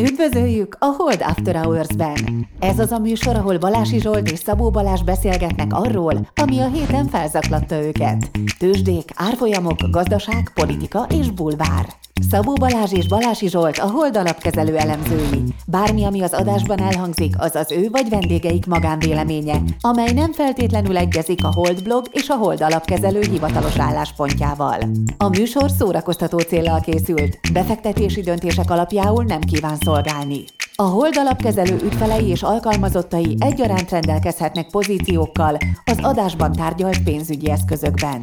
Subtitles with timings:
[0.00, 2.48] Üdvözöljük a Hold After Hours-ben!
[2.60, 7.06] Ez az a műsor, ahol Balási Zsolt és Szabó Balázs beszélgetnek arról, ami a héten
[7.06, 8.30] felzaklatta őket.
[8.58, 11.86] Tőzsdék, árfolyamok, gazdaság, politika és bulvár.
[12.30, 15.42] Szabó Balázs és Balási Zsolt a Hold alapkezelő elemzői.
[15.66, 21.44] Bármi, ami az adásban elhangzik, az az ő vagy vendégeik magánvéleménye, amely nem feltétlenül egyezik
[21.44, 24.78] a Hold blog és a Hold alapkezelő hivatalos álláspontjával.
[25.16, 30.44] A műsor szórakoztató célral készült, befektetési döntések alapjául nem kíván szolgálni.
[30.74, 38.20] A Hold alapkezelő ügyfelei és alkalmazottai egyaránt rendelkezhetnek pozíciókkal az adásban tárgyalt pénzügyi eszközökben.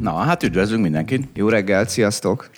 [0.00, 1.28] Na, hát üdvözlünk mindenkit.
[1.34, 2.50] Jó reggelt, sziasztok!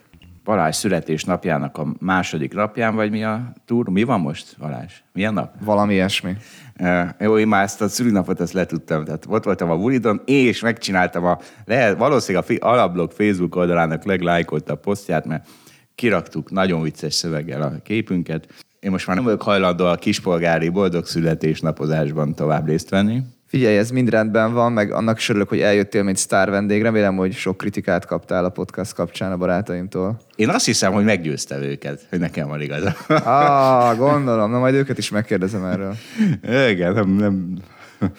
[0.45, 3.89] Balázs születésnapjának a második napján, vagy mi a túr?
[3.89, 4.93] Mi van most, Balázs?
[5.13, 5.55] Milyen nap?
[5.65, 6.37] Valami ilyesmi.
[6.81, 9.05] Uh, jó, én már ezt a szülinapot ezt letudtam.
[9.05, 14.05] Tehát ott voltam a bulidon, és megcsináltam a, lehet, valószínűleg a fi, Alablog Facebook oldalának
[14.05, 15.49] leglájkoltabb posztját, mert
[15.95, 18.65] kiraktuk nagyon vicces szöveggel a képünket.
[18.81, 23.23] Én most már nem vagyok hajlandó a kispolgári boldog születésnapozásban tovább részt venni.
[23.49, 26.83] Figyelj, ez mind rendben van, meg annak is örülök, hogy eljöttél, mint sztár vendég.
[26.83, 30.21] Remélem, hogy sok kritikát kaptál a podcast kapcsán a barátaimtól.
[30.37, 32.95] Én azt hiszem, hogy meggyőztem őket, hogy nekem van igaza.
[33.09, 34.51] Ah, gondolom.
[34.51, 35.95] Na majd őket is megkérdezem erről.
[36.71, 37.57] Igen, nem, nem.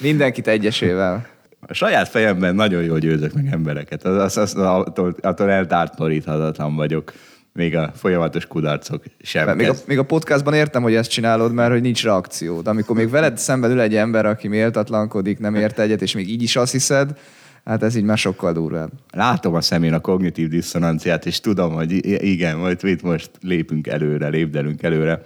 [0.02, 1.28] Mindenkit egyesével.
[1.60, 4.06] A saját fejemben nagyon jól győzök meg embereket.
[4.06, 7.14] Az, az, az, attól, attól eltártnoríthatatlan vagyok
[7.58, 9.56] még a folyamatos kudarcok sem.
[9.56, 12.62] Még a, még a podcastban értem, hogy ezt csinálod, mert hogy nincs reakció.
[12.62, 16.30] De amikor még veled szemben ül egy ember, aki méltatlankodik, nem ért egyet, és még
[16.30, 17.20] így is azt hiszed,
[17.66, 18.92] hát ez így már sokkal durvább.
[19.12, 24.28] Látom a szemén a kognitív diszonanciát, és tudom, hogy igen, majd itt most lépünk előre,
[24.28, 25.22] lépdelünk előre.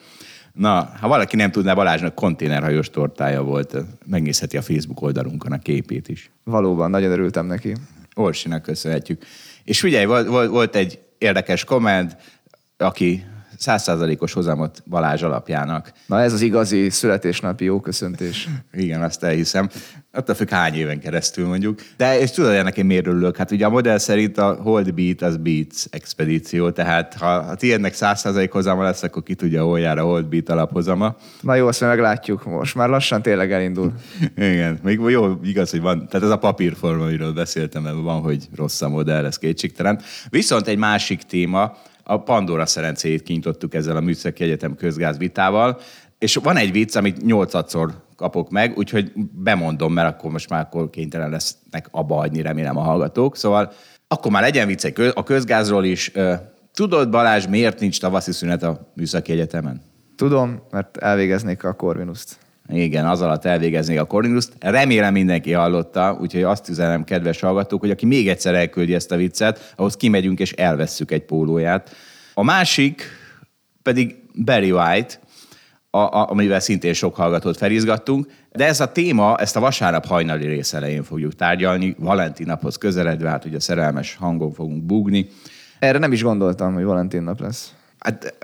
[0.54, 3.78] Na, ha valaki nem tudná, Balázsnak konténerhajós tortája volt.
[4.06, 6.32] Megnézheti a Facebook oldalunkon a képét is.
[6.44, 7.74] Valóban, nagyon örültem neki.
[8.16, 9.24] Orsinak köszönhetjük.
[9.64, 12.18] És figyelj, volt, volt egy érdekes komment,
[12.78, 13.26] aki
[13.62, 15.92] százszázalékos hozamot Balázs alapjának.
[16.06, 18.50] Na ez az igazi születésnapi jó köszöntés.
[18.74, 19.70] Igen, azt elhiszem.
[20.14, 21.80] Attól függ hány éven keresztül mondjuk.
[21.98, 23.38] De és tudod, ennek én miért örülök?
[23.38, 27.94] Hát ugye a modell szerint a Hold Beat az Beats expedíció, tehát ha, ha tiédnek
[27.94, 31.16] százszázalék hozama lesz, akkor ki tudja, hol jár a Hold Beat alaphozama.
[31.42, 32.46] Na jó, azt meglátjuk.
[32.46, 33.94] Most már lassan tényleg elindul.
[34.36, 36.08] Igen, még jó, igaz, hogy van.
[36.08, 40.02] Tehát ez a papírforma, amiről beszéltem, mert van, hogy rossz a modell, ez kétségtelen.
[40.30, 41.78] Viszont egy másik téma,
[42.12, 45.80] a Pandora szerencéjét kinyitottuk ezzel a Műszaki Egyetem közgázvitával,
[46.18, 50.90] és van egy vicc, amit nyolcadszor kapok meg, úgyhogy bemondom, mert akkor most már akkor
[50.90, 53.38] kénytelen lesznek abba hagyni, remélem a hallgatók.
[53.38, 53.72] Szóval
[54.08, 56.12] akkor már legyen vicc a közgázról is.
[56.74, 59.82] Tudod, Balázs, miért nincs tavaszi szünet a Műszaki Egyetemen?
[60.16, 62.38] Tudom, mert elvégeznék a Corvinuszt.
[62.72, 64.54] Igen, az alatt elvégezni a Corvinuszt.
[64.60, 69.16] Remélem mindenki hallotta, úgyhogy azt üzenem, kedves hallgatók, hogy aki még egyszer elküldi ezt a
[69.16, 71.96] viccet, ahhoz kimegyünk és elvesszük egy pólóját.
[72.34, 73.04] A másik
[73.82, 74.16] pedig
[74.46, 75.20] Barry White,
[75.90, 80.46] a, a, amivel szintén sok hallgatót felizgattunk, de ez a téma, ezt a vasárnap hajnali
[80.46, 85.28] rész elején fogjuk tárgyalni, Valentin naphoz közeledve, hát ugye szerelmes hangon fogunk bugni.
[85.80, 87.74] Erre nem is gondoltam, hogy Valentin nap lesz.
[88.00, 88.36] Hát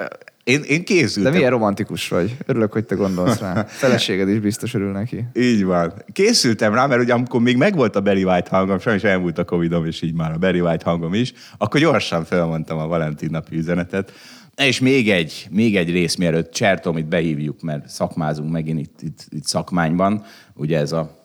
[0.48, 1.32] én, én készültem.
[1.32, 2.38] De milyen romantikus vagy.
[2.46, 3.66] Örülök, hogy te gondolsz rá.
[3.68, 5.26] Feleséged is biztos örül neki.
[5.34, 5.94] Így van.
[6.14, 9.86] Készültem rá, mert ugye amikor még megvolt a Barry White hangom, sajnos elmúlt a Covidom,
[9.86, 14.12] és így már a Barry White hangom is, akkor gyorsan felmondtam a Valentin napi üzenetet.
[14.56, 19.46] És még egy, még egy rész, mielőtt Csertomit behívjuk, mert szakmázunk megint itt, itt, itt
[19.46, 20.24] szakmányban.
[20.54, 21.17] Ugye ez a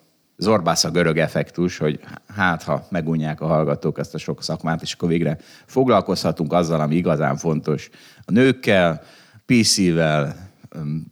[0.42, 2.00] Zorbász a görög effektus, hogy
[2.34, 6.94] hát ha megunják a hallgatók ezt a sok szakmát, és akkor végre foglalkozhatunk azzal, ami
[6.94, 7.90] igazán fontos.
[8.24, 9.02] A nőkkel,
[9.46, 10.36] PC-vel,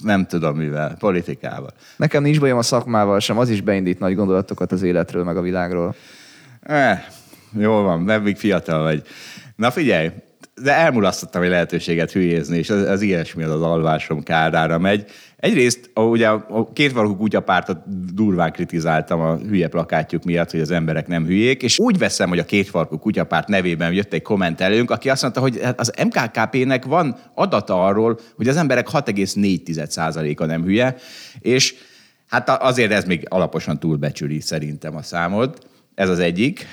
[0.03, 1.71] nem tudom mivel, politikával.
[1.97, 5.41] Nekem nincs bajom a szakmával sem, az is beindít nagy gondolatokat az életről, meg a
[5.41, 5.95] világról.
[6.61, 7.05] Eh,
[7.59, 9.03] jó van, nem még fiatal vagy.
[9.57, 10.11] Na figyelj,
[10.63, 15.11] de elmulasztottam egy lehetőséget hülyézni, és az, az ilyesmi az, az alvásom kárára megy.
[15.41, 17.79] Egyrészt a, ugye a kétvalókú kutyapártot
[18.15, 22.39] durván kritizáltam a hülye plakátjuk miatt, hogy az emberek nem hülyék, és úgy veszem, hogy
[22.39, 27.17] a kétvalókú kutyapárt nevében jött egy kommentelőnk, aki azt mondta, hogy hát az MKKP-nek van
[27.35, 30.95] adata arról, hogy az emberek 6,4%-a nem hülye,
[31.39, 31.75] és
[32.29, 35.59] hát azért ez még alaposan túlbecsüli szerintem a számod.
[35.95, 36.67] Ez az egyik.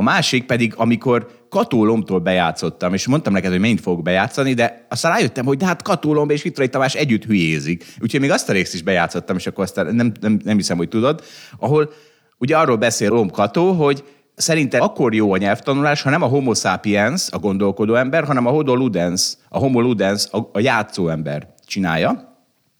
[0.00, 5.12] A másik pedig, amikor Katólomtól bejátszottam, és mondtam neked, hogy mennyit fogok bejátszani, de aztán
[5.12, 7.84] rájöttem, hogy de hát Katólom és Vitrai Tamás együtt hülyézik.
[8.00, 10.88] Úgyhogy még azt a részt is bejátszottam, és akkor aztán nem, nem, nem hiszem, hogy
[10.88, 11.24] tudod,
[11.58, 11.92] ahol
[12.38, 14.04] ugye arról beszél Rom Kató, hogy
[14.34, 18.50] szerintem akkor jó a nyelvtanulás, ha nem a homo sapiens, a gondolkodó ember, hanem a
[18.50, 22.38] homo ludens, a homo ludens, a, a játszó ember csinálja.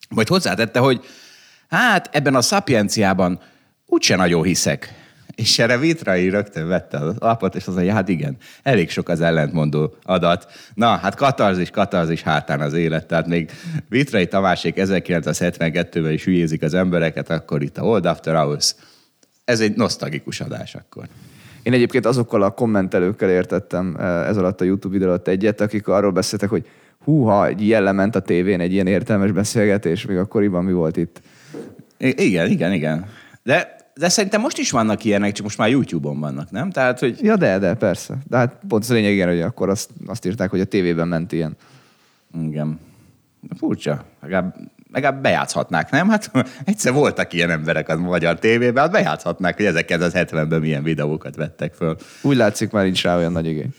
[0.08, 1.00] Majd hozzátette, hogy
[1.68, 3.40] hát ebben a szapienciában
[3.86, 4.94] úgyse nagyon hiszek.
[5.40, 9.20] És erre Vitrai rögtön vette az lapot, és azt mondja, hát igen, elég sok az
[9.20, 10.46] ellentmondó adat.
[10.74, 13.06] Na, hát katarzis, katarzis hátán az élet.
[13.06, 13.50] Tehát még
[13.88, 18.74] Vitrai Tamásék 1972-ben is hülyézik az embereket, akkor itt a Old After Hours.
[19.44, 21.04] Ez egy nosztalgikus adás akkor.
[21.62, 25.88] Én egyébként azokkal a kommentelőkkel értettem eh, ez alatt a YouTube videó alatt egyet, akik
[25.88, 26.66] arról beszéltek, hogy
[27.04, 31.20] húha, egy ilyen lement a tévén, egy ilyen értelmes beszélgetés, még akkoriban mi volt itt?
[31.98, 33.06] I- igen, igen, igen.
[33.42, 36.70] De, de szerintem most is vannak ilyenek, csak most már YouTube-on vannak, nem?
[36.70, 38.14] Tehát, hogy Ja, de, de, persze.
[38.28, 41.32] De hát pont az lényeg, igen, hogy akkor azt, azt írták, hogy a tévében ment
[41.32, 41.56] ilyen.
[42.42, 42.78] igen.
[43.58, 44.04] Furcsa.
[44.20, 44.54] Legalább,
[44.92, 46.08] legalább bejátszhatnák, nem?
[46.08, 46.30] Hát
[46.64, 51.96] egyszer voltak ilyen emberek a magyar tévében, hát bejátszhatnák, hogy 1970-ben milyen videókat vettek föl.
[52.22, 53.74] Úgy látszik, már nincs rá olyan nagy igény.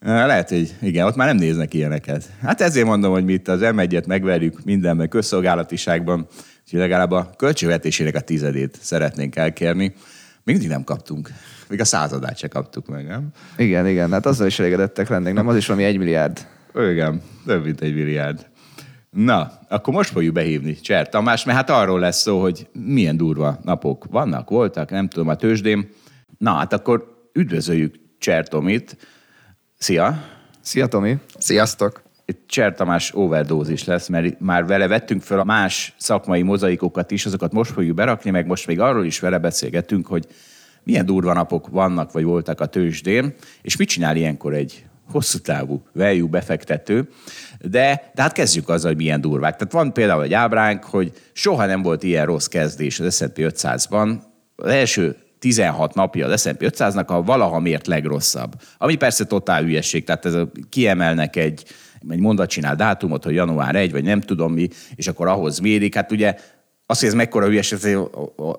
[0.00, 2.30] Lehet, hogy igen, ott már nem néznek ilyeneket.
[2.42, 6.26] Hát ezért mondom, hogy mi itt az M1-et megverjük mindenben, közszolgálatiságban,
[6.64, 9.94] úgyhogy legalább a költségvetésének a tizedét szeretnénk elkérni.
[10.44, 11.30] Mindig nem kaptunk.
[11.68, 13.28] Még a századát se kaptuk meg, nem?
[13.56, 15.48] Igen, igen, hát azzal is elégedettek lennénk, nem?
[15.48, 16.46] Az is valami egy milliárd.
[16.74, 18.46] Igen, több mint egy milliárd.
[19.10, 23.58] Na, akkor most fogjuk behívni Cser Tamás, mert hát arról lesz szó, hogy milyen durva
[23.62, 25.88] napok vannak, voltak, nem tudom, a tőzsdém.
[26.38, 28.96] Na, hát akkor üdvözöljük Cser Tomit.
[29.78, 30.22] Szia!
[30.60, 31.18] Szia, Tomi!
[31.38, 32.03] Sziasztok!
[32.46, 37.52] Cser Tamás overdózis lesz, mert már vele vettünk fel a más szakmai mozaikokat is, azokat
[37.52, 40.26] most fogjuk berakni, meg most még arról is vele beszélgetünk, hogy
[40.82, 45.82] milyen durva napok vannak, vagy voltak a tőzsdén, és mit csinál ilyenkor egy hosszú távú
[45.92, 47.08] value befektető.
[47.60, 49.56] De, de hát kezdjük azzal, hogy milyen durvák.
[49.56, 54.18] Tehát van például egy ábránk, hogy soha nem volt ilyen rossz kezdés az S&P 500-ban.
[54.56, 58.54] Az első 16 napja az S&P 500-nak a valaha mért legrosszabb.
[58.78, 61.64] Ami persze totál hülyesség, tehát ez a, kiemelnek egy,
[62.08, 65.94] egy mondatcsinál dátumot, hogy január 1, vagy nem tudom mi, és akkor ahhoz mérik.
[65.94, 66.36] Hát ugye
[66.86, 67.94] az, hogy ez mekkora hülyeség, ez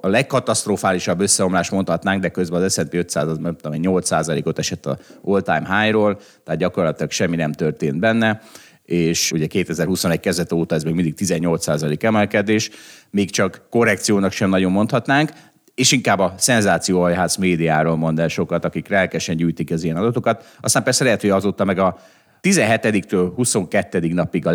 [0.02, 4.98] a legkatasztrofálisabb összeomlás mondhatnánk, de közben az S&P 500 az nem tudom, 8%-ot esett a
[5.24, 8.42] all-time high-ról, tehát gyakorlatilag semmi nem történt benne
[8.86, 12.70] és ugye 2021 kezdet óta ez még mindig 18% emelkedés,
[13.10, 15.32] még csak korrekciónak sem nagyon mondhatnánk,
[15.76, 20.58] és inkább a szenzációajház médiáról mond el sokat, akik lelkesen gyűjtik az ilyen adatokat.
[20.62, 22.00] Aztán persze lehet, hogy azóta meg a
[22.46, 24.14] 17-től 22.
[24.14, 24.52] napig a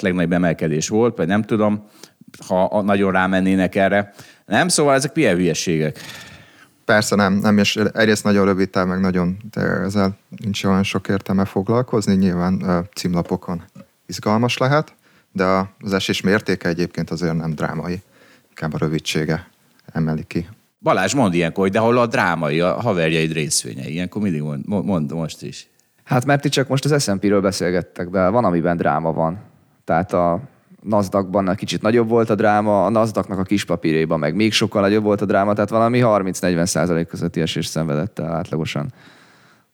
[0.00, 1.84] legnagyobb emelkedés volt, vagy nem tudom,
[2.46, 4.12] ha nagyon rámennének erre.
[4.46, 5.98] Nem, szóval ezek milyen hülyeségek.
[6.84, 11.08] Persze nem, nem, és egyrészt nagyon rövid táv, meg nagyon, de ezzel nincs olyan sok
[11.08, 13.62] értelme foglalkozni, nyilván címlapokon
[14.06, 14.94] izgalmas lehet,
[15.32, 15.44] de
[15.80, 18.02] az esés mértéke egyébként azért nem drámai,
[18.48, 19.48] inkább a rövidsége
[19.92, 20.48] emeli ki.
[20.82, 23.92] Balázs, mond ilyenkor, hogy de hol a drámai, a haverjaid részvényei.
[23.92, 25.68] Ilyenkor mindig mond, mond most is.
[26.10, 29.38] Hát mert ti csak most az S&P-ről beszélgettek, de van, amiben dráma van.
[29.84, 30.40] Tehát a
[30.82, 34.80] NASDAQ-ban egy kicsit nagyobb volt a dráma, a NASDAQ-nak a kis papírjában meg még sokkal
[34.80, 38.92] nagyobb volt a dráma, tehát valami 30-40 százalék közötti esés szenvedett el átlagosan.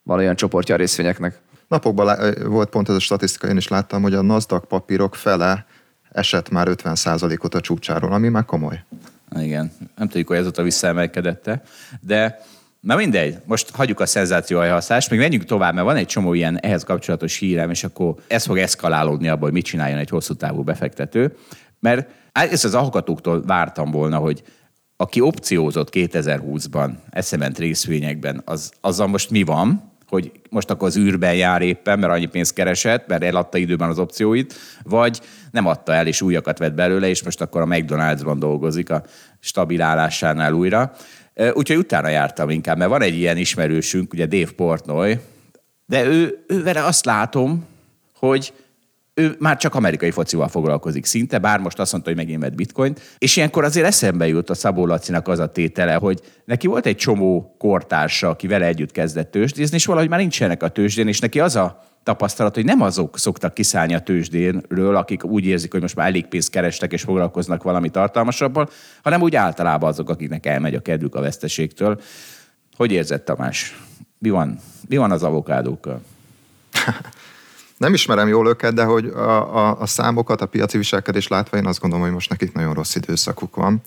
[0.03, 1.39] Van olyan csoportja a részvényeknek.
[1.69, 5.67] Napokban lá- volt pont ez a statisztika, én is láttam, hogy a NASDAQ papírok fele
[6.13, 8.85] esett már 50%-ot a csúcsáról, ami már komoly.
[9.39, 11.63] Igen, nem tudjuk, hogy ezóta visszaemelkedette,
[12.01, 12.39] de
[12.87, 16.85] Na mindegy, most hagyjuk a szenzációajhaszást, még menjünk tovább, mert van egy csomó ilyen ehhez
[16.85, 21.37] kapcsolatos hírem, és akkor ez fog eszkalálódni abból, hogy mit csináljon egy hosszú távú befektető.
[21.81, 24.43] Mert ezt az alkatóktól vártam volna, hogy
[24.97, 31.35] aki opciózott 2020-ban eszement részvényekben, az, azzal most mi van, hogy most akkor az űrben
[31.35, 36.07] jár éppen, mert annyi pénzt keresett, mert eladta időben az opcióit, vagy nem adta el,
[36.07, 39.03] és újakat vett belőle, és most akkor a McDonald'sban dolgozik a
[39.41, 40.93] stabil állásánál újra.
[41.53, 45.19] Úgyhogy utána jártam inkább, mert van egy ilyen ismerősünk, ugye Dave Portnoy,
[45.87, 47.67] de ő, ő vele azt látom,
[48.19, 48.53] hogy
[49.15, 53.01] ő már csak amerikai focival foglalkozik szinte, bár most azt mondta, hogy megint vett bitcoint,
[53.19, 56.97] és ilyenkor azért eszembe jut a Szabó Lacinak az a tétele, hogy neki volt egy
[56.97, 61.41] csomó kortársa, aki vele együtt kezdett tőzsdézni, és valahogy már nincsenek a tőzsdén, és neki
[61.41, 65.97] az a tapasztalat, hogy nem azok szoktak kiszállni a tőzsdénről, akik úgy érzik, hogy most
[65.97, 68.69] már elég pénzt kerestek és foglalkoznak valami tartalmasabban,
[69.03, 72.01] hanem úgy általában azok, akiknek elmegy a kedvük a veszteségtől.
[72.77, 73.83] Hogy érzed, Tamás?
[74.19, 74.59] Mi van,
[74.89, 76.03] mi van az avokádókkal?
[77.77, 81.67] Nem ismerem jól őket, de hogy a, a, a számokat, a piaci viselkedést látva én
[81.67, 83.83] azt gondolom, hogy most nekik nagyon rossz időszakuk van,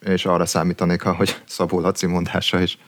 [0.00, 2.78] és arra számítanék, hogy Szabó Laci mondása is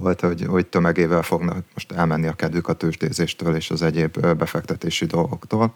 [0.00, 5.04] volt, hogy, hogy tömegével fognak most elmenni a kedvük a tőzsdézéstől és az egyéb befektetési
[5.04, 5.74] dolgoktól.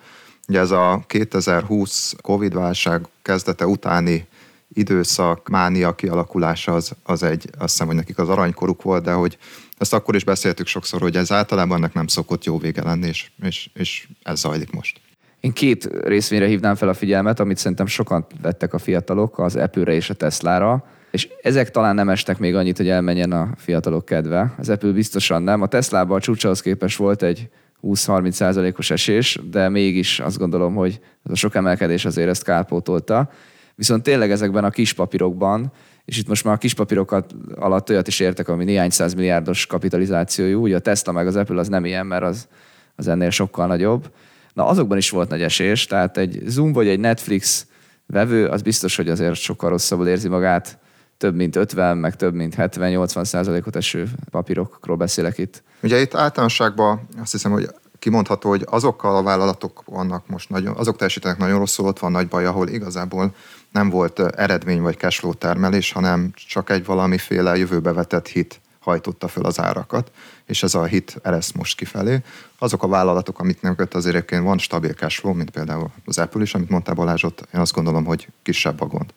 [0.48, 4.26] Ugye ez a 2020 Covid-válság kezdete utáni
[4.72, 9.38] időszak, mánia kialakulása az, az egy, azt hiszem, hogy nekik az aranykoruk volt, de hogy
[9.78, 13.30] ezt akkor is beszéltük sokszor, hogy ez általában ennek nem szokott jó vége lenni, és,
[13.42, 15.00] és, és ez zajlik most.
[15.40, 19.92] Én két részvényre hívnám fel a figyelmet, amit szerintem sokan vettek a fiatalok, az Apple-re
[19.92, 20.84] és a Tesla-ra.
[21.10, 24.54] És ezek talán nem estek még annyit, hogy elmenjen a fiatalok kedve.
[24.58, 25.62] Az Apple biztosan nem.
[25.62, 27.48] A Tesla-ban a csúcsához képest volt egy
[27.82, 33.30] 20-30 százalékos esés, de mégis azt gondolom, hogy ez a sok emelkedés azért ezt kárpótolta.
[33.74, 35.72] Viszont tényleg ezekben a kis papírokban,
[36.04, 39.66] és itt most már a kis papírokat alatt olyat is értek, ami néhány száz milliárdos
[39.66, 42.48] kapitalizációjú, ugye a Tesla meg az Apple az nem ilyen, mert az,
[42.96, 44.10] az ennél sokkal nagyobb.
[44.52, 47.66] Na azokban is volt nagy esés, tehát egy Zoom vagy egy Netflix
[48.06, 50.78] vevő, az biztos, hogy azért sokkal rosszabbul érzi magát,
[51.20, 55.62] több mint 50, meg több mint 70-80 százalékot eső papírokról beszélek itt.
[55.82, 60.96] Ugye itt általánosságban azt hiszem, hogy kimondható, hogy azokkal a vállalatok vannak most nagyon, azok
[60.96, 63.34] teljesítenek nagyon rosszul, ott van nagy baj, ahol igazából
[63.72, 69.44] nem volt eredmény vagy cashflow termelés, hanem csak egy valamiféle jövőbe vetett hit hajtotta föl
[69.44, 70.10] az árakat,
[70.46, 72.22] és ez a hit ereszt most kifelé.
[72.58, 76.42] Azok a vállalatok, amit nem köt, azért egyébként van stabil cashflow, mint például az Apple
[76.42, 79.12] is, amit mondtál Balázs, ott én azt gondolom, hogy kisebb a gond.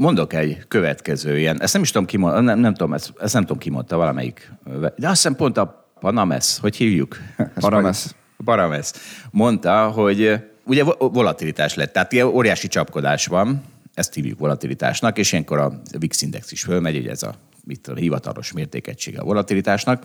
[0.00, 3.42] Mondok egy következő ilyen, ezt nem is tudom ki nem, nem tudom, ezt, ezt nem
[3.42, 4.52] tudom ki mondta valamelyik,
[4.96, 7.16] de azt hiszem pont a Panames, hogy hívjuk?
[7.60, 8.06] Parames.
[8.44, 8.90] Parames.
[9.30, 13.62] Mondta, hogy ugye volatilitás lett, tehát ilyen óriási csapkodás van,
[13.94, 17.98] ezt hívjuk volatilitásnak, és ilyenkor a VIX index is fölmegy, ugye ez a mit tudom,
[18.00, 20.04] hivatalos mértékegysége a volatilitásnak.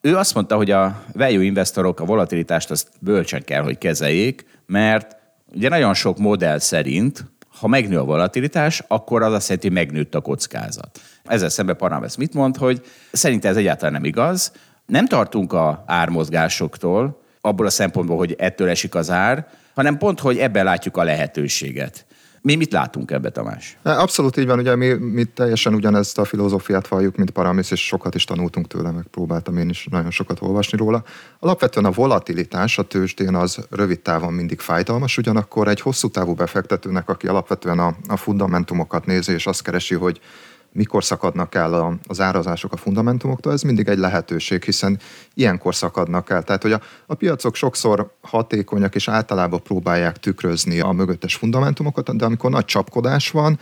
[0.00, 5.16] Ő azt mondta, hogy a value investorok a volatilitást azt bölcsen kell, hogy kezeljék, mert
[5.54, 7.31] ugye nagyon sok modell szerint,
[7.62, 11.00] ha megnő a volatilitás, akkor az azt jelenti, hogy megnőtt a kockázat.
[11.24, 14.52] Ezzel szemben Parames mit mond, hogy szerinte ez egyáltalán nem igaz.
[14.86, 20.38] Nem tartunk a ármozgásoktól, abból a szempontból, hogy ettől esik az ár, hanem pont, hogy
[20.38, 22.06] ebben látjuk a lehetőséget.
[22.42, 23.78] Mi mit látunk ebbe, Tamás?
[23.82, 28.14] Abszolút így van, ugye mi, mi teljesen ugyanezt a filozófiát valljuk, mint Paramész, és sokat
[28.14, 31.04] is tanultunk tőle, meg próbáltam én is nagyon sokat olvasni róla.
[31.38, 37.08] Alapvetően a volatilitás a tőzsdén az rövid távon mindig fájdalmas, ugyanakkor egy hosszú távú befektetőnek,
[37.08, 40.20] aki alapvetően a, a fundamentumokat nézi, és azt keresi, hogy
[40.72, 44.98] mikor szakadnak el az árazások a fundamentumoktól, ez mindig egy lehetőség, hiszen
[45.34, 46.42] ilyenkor szakadnak el.
[46.42, 52.24] Tehát, hogy a, a piacok sokszor hatékonyak és általában próbálják tükrözni a mögöttes fundamentumokat, de
[52.24, 53.58] amikor nagy csapkodás van,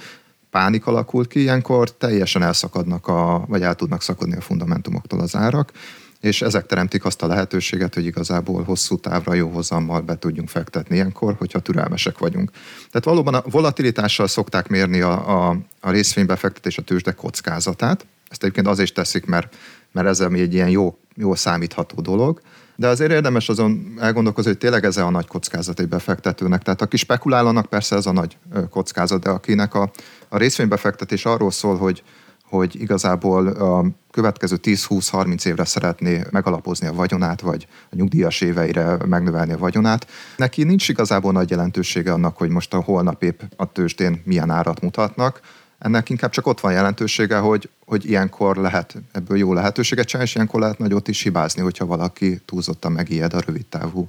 [0.51, 5.73] pánik alakult ki, ilyenkor teljesen elszakadnak, a, vagy el tudnak szakadni a fundamentumoktól az árak,
[6.21, 10.95] és ezek teremtik azt a lehetőséget, hogy igazából hosszú távra jó hozammal be tudjunk fektetni
[10.95, 12.51] ilyenkor, hogyha türelmesek vagyunk.
[12.91, 18.07] Tehát valóban a volatilitással szokták mérni a, a, a részvénybefektetés a tőzsde kockázatát.
[18.29, 19.57] Ezt egyébként azért is teszik, mert,
[19.93, 22.41] mert ez ami egy ilyen jó, jó számítható dolog.
[22.77, 26.63] De azért érdemes azon elgondolkozni, hogy tényleg ez a nagy kockázat egy befektetőnek.
[26.63, 28.37] Tehát aki spekulálnak, persze ez a nagy
[28.71, 29.91] kockázat, de akinek a,
[30.29, 32.03] a részvénybefektetés arról szól, hogy,
[32.51, 39.53] hogy igazából a következő 10-20-30 évre szeretné megalapozni a vagyonát, vagy a nyugdíjas éveire megnövelni
[39.53, 40.07] a vagyonát.
[40.37, 44.81] Neki nincs igazából nagy jelentősége annak, hogy most a holnap épp a tőzsdén milyen árat
[44.81, 45.41] mutatnak.
[45.79, 50.35] Ennek inkább csak ott van jelentősége, hogy, hogy ilyenkor lehet ebből jó lehetőséget csinálni, és
[50.35, 54.09] ilyenkor lehet nagyot is hibázni, hogyha valaki túlzottan megijed a rövid távú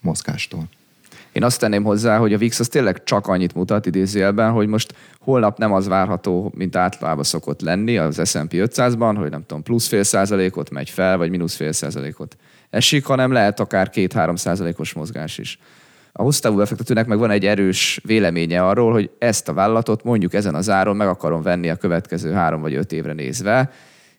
[0.00, 0.68] mozgástól.
[1.32, 4.94] Én azt tenném hozzá, hogy a VIX az tényleg csak annyit mutat idézőjelben, hogy most
[5.20, 9.88] holnap nem az várható, mint általában szokott lenni az S&P 500-ban, hogy nem tudom, plusz
[9.88, 12.36] fél százalékot megy fel, vagy mínusz fél százalékot
[12.70, 15.58] esik, hanem lehet akár két-három százalékos mozgás is.
[16.12, 20.54] A hosszú befektetőnek meg van egy erős véleménye arról, hogy ezt a vállalatot mondjuk ezen
[20.54, 23.70] az áron meg akarom venni a következő három vagy öt évre nézve,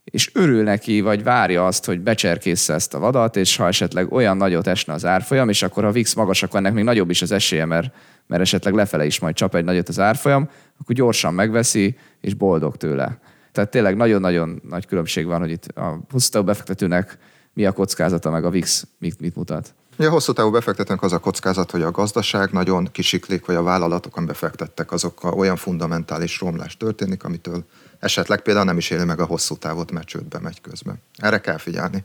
[0.03, 4.37] és örül neki, vagy várja azt, hogy becserkészze ezt a vadat, és ha esetleg olyan
[4.37, 7.31] nagyot esne az árfolyam, és akkor ha VIX magas, akkor ennek még nagyobb is az
[7.31, 7.93] esélye, mert,
[8.27, 12.75] mert esetleg lefele is majd csap egy nagyot az árfolyam, akkor gyorsan megveszi, és boldog
[12.75, 13.17] tőle.
[13.51, 17.17] Tehát tényleg nagyon-nagyon nagy különbség van, hogy itt a hosszú befektetőnek
[17.53, 19.73] mi a kockázata, meg a VIX mit, mit mutat.
[19.97, 24.17] A hosszú távú befektetőnek az a kockázat, hogy a gazdaság nagyon kisiklik, vagy a vállalatok,
[24.17, 27.65] amiben befektettek, azok olyan fundamentális romlás történik, amitől
[28.03, 31.01] esetleg például nem is éli meg a hosszú távot, mert csődbe megy közben.
[31.17, 32.03] Erre kell figyelni.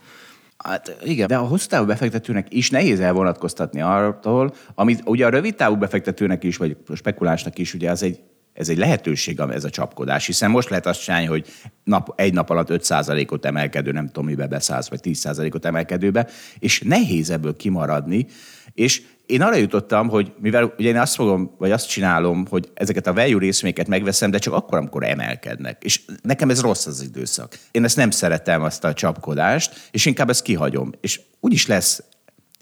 [0.57, 5.55] Hát igen, de a hosszú távú befektetőnek is nehéz elvonatkoztatni arról, amit ugye a rövid
[5.55, 8.21] távú befektetőnek is, vagy a spekulásnak is, ugye az egy
[8.53, 11.47] ez egy lehetőség, ez a csapkodás, hiszen most lehet azt csinálni, hogy
[11.85, 16.27] nap, egy nap alatt 5%-ot emelkedő, nem tudom, mibe beszállsz, vagy 10%-ot emelkedőbe,
[16.59, 18.27] és nehéz ebből kimaradni,
[18.75, 23.07] és én arra jutottam, hogy mivel ugye én azt fogom, vagy azt csinálom, hogy ezeket
[23.07, 25.83] a value részvényeket megveszem, de csak akkor, amikor emelkednek.
[25.85, 27.59] És nekem ez rossz az időszak.
[27.71, 30.93] Én ezt nem szeretem, azt a csapkodást, és inkább ezt kihagyom.
[31.01, 32.03] És úgyis lesz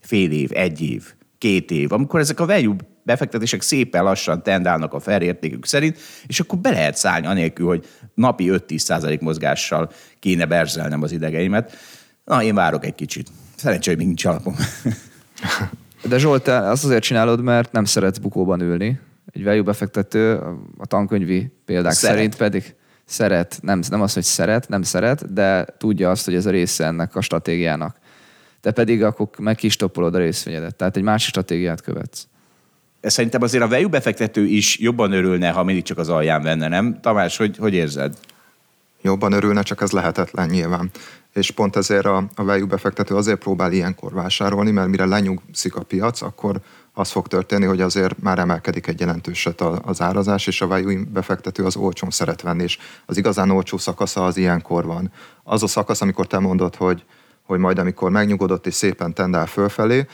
[0.02, 1.04] fél év, egy év,
[1.38, 6.58] két év, amikor ezek a value befektetések szépen lassan tendálnak a felértékük szerint, és akkor
[6.58, 11.76] be lehet szállni anélkül, hogy napi 5-10 százalék mozgással kéne berzelnem az idegeimet.
[12.24, 13.30] Na, én várok egy kicsit.
[13.56, 14.56] Szerencsé, hogy még nincs alapom.
[16.08, 18.98] De Zsolt, te azt azért csinálod, mert nem szeretsz bukóban ülni.
[19.32, 20.34] Egy value befektető
[20.78, 22.16] a tankönyvi példák Szeret.
[22.16, 26.46] szerint pedig szeret, nem, nem az, hogy szeret, nem szeret, de tudja azt, hogy ez
[26.46, 27.96] a része ennek a stratégiának.
[28.60, 30.74] Te pedig akkor meg kistoppolod a részvényedet.
[30.74, 32.26] Tehát egy másik stratégiát követsz.
[33.00, 36.98] Szerintem azért a value befektető is jobban örülne, ha mindig csak az alján venne, nem?
[37.00, 38.14] Tamás, hogy, hogy érzed?
[39.02, 40.90] Jobban örülne, csak ez lehetetlen nyilván.
[41.36, 45.82] És pont ezért a, a value befektető azért próbál ilyenkor vásárolni, mert mire lenyugszik a
[45.82, 46.60] piac, akkor
[46.92, 51.64] az fog történni, hogy azért már emelkedik egy jelentőset az árazás, és a value befektető
[51.64, 55.12] az olcsón szeret venni, és az igazán olcsó szakasza az ilyenkor van.
[55.42, 57.04] Az a szakasz, amikor te mondod, hogy,
[57.42, 60.06] hogy majd amikor megnyugodott és szépen tendál fölfelé,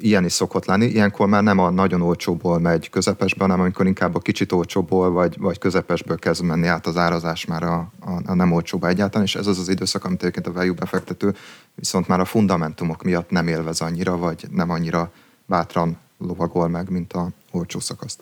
[0.00, 0.86] ilyen is szokott lenni.
[0.86, 5.36] Ilyenkor már nem a nagyon olcsóból megy közepesbe, hanem amikor inkább a kicsit olcsóból vagy,
[5.38, 9.34] vagy közepesből kezd menni át az árazás már a, a, a nem olcsóba egyáltalán, és
[9.34, 11.34] ez az az időszak, amit egyébként a value befektető
[11.74, 15.10] viszont már a fundamentumok miatt nem élvez annyira, vagy nem annyira
[15.46, 18.20] bátran lovagol meg, mint a olcsó szakaszt.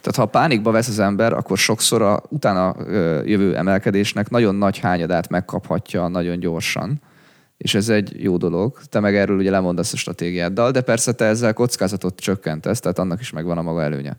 [0.00, 2.74] Tehát ha pánikba vesz az ember, akkor sokszor a utána
[3.24, 7.00] jövő emelkedésnek nagyon nagy hányadát megkaphatja nagyon gyorsan
[7.62, 8.78] és ez egy jó dolog.
[8.88, 13.20] Te meg erről ugye lemondasz a stratégiáddal, de persze te ezzel kockázatot csökkentesz, tehát annak
[13.20, 14.16] is megvan a maga előnye.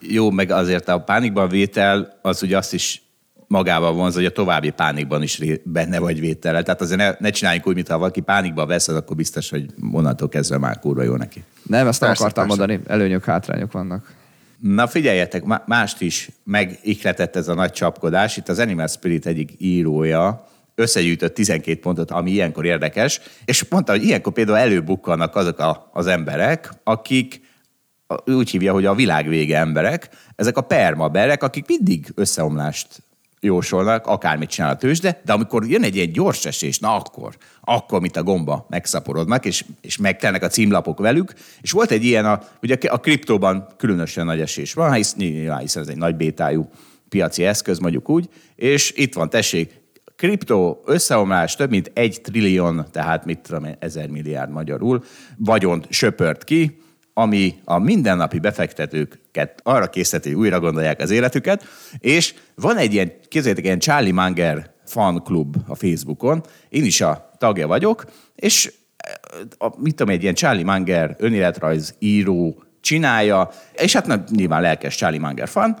[0.00, 3.02] Jó, meg azért a pánikban vétel az ugye azt is
[3.46, 6.62] magával vonz, hogy a további pánikban is benne vagy vétele.
[6.62, 10.58] Tehát azért ne, ne csináljunk úgy, mintha valaki pánikban vesz, akkor biztos, hogy onnantól kezdve
[10.58, 11.44] már kurva jó neki.
[11.62, 12.66] Nem, ezt nem akartam persze.
[12.66, 12.80] mondani.
[12.86, 14.16] Előnyök, hátrányok vannak.
[14.60, 18.36] Na figyeljetek, mást is megikletett ez a nagy csapkodás.
[18.36, 20.47] Itt az Animal Spirit egyik írója,
[20.78, 26.06] összegyűjtött 12 pontot, ami ilyenkor érdekes, és mondta, hogy ilyenkor például előbukkannak azok a, az
[26.06, 27.40] emberek, akik
[28.24, 33.02] úgy hívja, hogy a világ vége emberek, ezek a permaberek, akik mindig összeomlást
[33.40, 38.00] jósolnak, akármit csinál a tőzsde, de amikor jön egy ilyen gyors esés, na akkor, akkor,
[38.00, 42.40] mint a gomba, megszaporodnak, és, és megtelnek a címlapok velük, és volt egy ilyen, a,
[42.62, 46.68] ugye a kriptóban különösen nagy esés van, hiszen ez egy nagy bétájú
[47.08, 49.78] piaci eszköz, mondjuk úgy, és itt van, tessék,
[50.18, 55.04] kriptó összeomlás több mint egy trillion, tehát mit tudom én, ezer milliárd magyarul,
[55.36, 56.78] vagyont söpört ki,
[57.14, 61.64] ami a mindennapi befektetőket arra készíteti, hogy újra gondolják az életüket,
[61.98, 67.30] és van egy ilyen, képzeljétek, ilyen Charlie Munger fan klub a Facebookon, én is a
[67.38, 68.72] tagja vagyok, és
[69.58, 75.18] a, mit tudom, egy ilyen Charlie Munger önéletrajz író csinálja, és hát nyilván lelkes Charlie
[75.18, 75.78] Munger fan,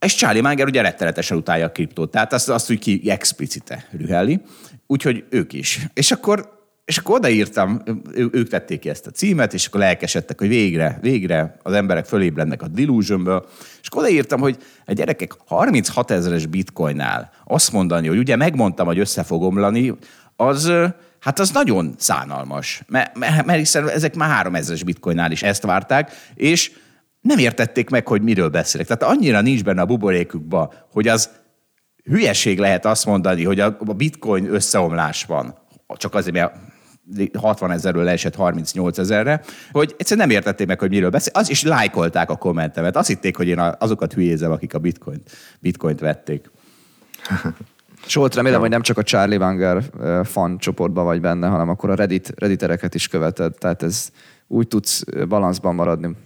[0.00, 4.40] és Charlie Munger ugye rettenetesen utálja a kriptót, tehát azt, azt úgy ki explicite rühelli,
[4.86, 5.86] úgyhogy ők is.
[5.94, 6.56] És akkor
[6.88, 7.82] és akkor odaírtam,
[8.12, 12.04] ő, ők tették ki ezt a címet, és akkor lelkesedtek, hogy végre, végre az emberek
[12.04, 13.46] fölébrednek a delusionből.
[13.80, 14.56] És akkor odaírtam, hogy
[14.86, 19.94] a gyerekek 36 ezeres bitcoinnál azt mondani, hogy ugye megmondtam, hogy össze fog omlani,
[20.36, 20.72] az,
[21.20, 22.82] hát az nagyon szánalmas.
[22.86, 26.72] Mert, mert, mert hiszen ezek már 3 ezeres bitcoinnál is ezt várták, és
[27.20, 28.86] nem értették meg, hogy miről beszélek.
[28.86, 31.30] Tehát annyira nincs benne a buborékukba, hogy az
[32.04, 35.58] hülyeség lehet azt mondani, hogy a bitcoin összeomlás van,
[35.96, 36.54] csak azért, mert
[37.38, 41.62] 60 ezerről leesett 38 ezerre, hogy egyszerűen nem értették meg, hogy miről beszél, az is
[41.62, 42.96] lájkolták a kommentemet.
[42.96, 46.50] Azt hitték, hogy én azokat hülyézem, akik a bitcoint, bitcoint vették.
[48.06, 49.82] Solt, remélem, hogy nem csak a Charlie Wanger
[50.24, 54.10] fan csoportban vagy benne, hanem akkor a Reddit, Redditereket is követed, tehát ez
[54.46, 56.16] úgy tudsz balanszban maradni.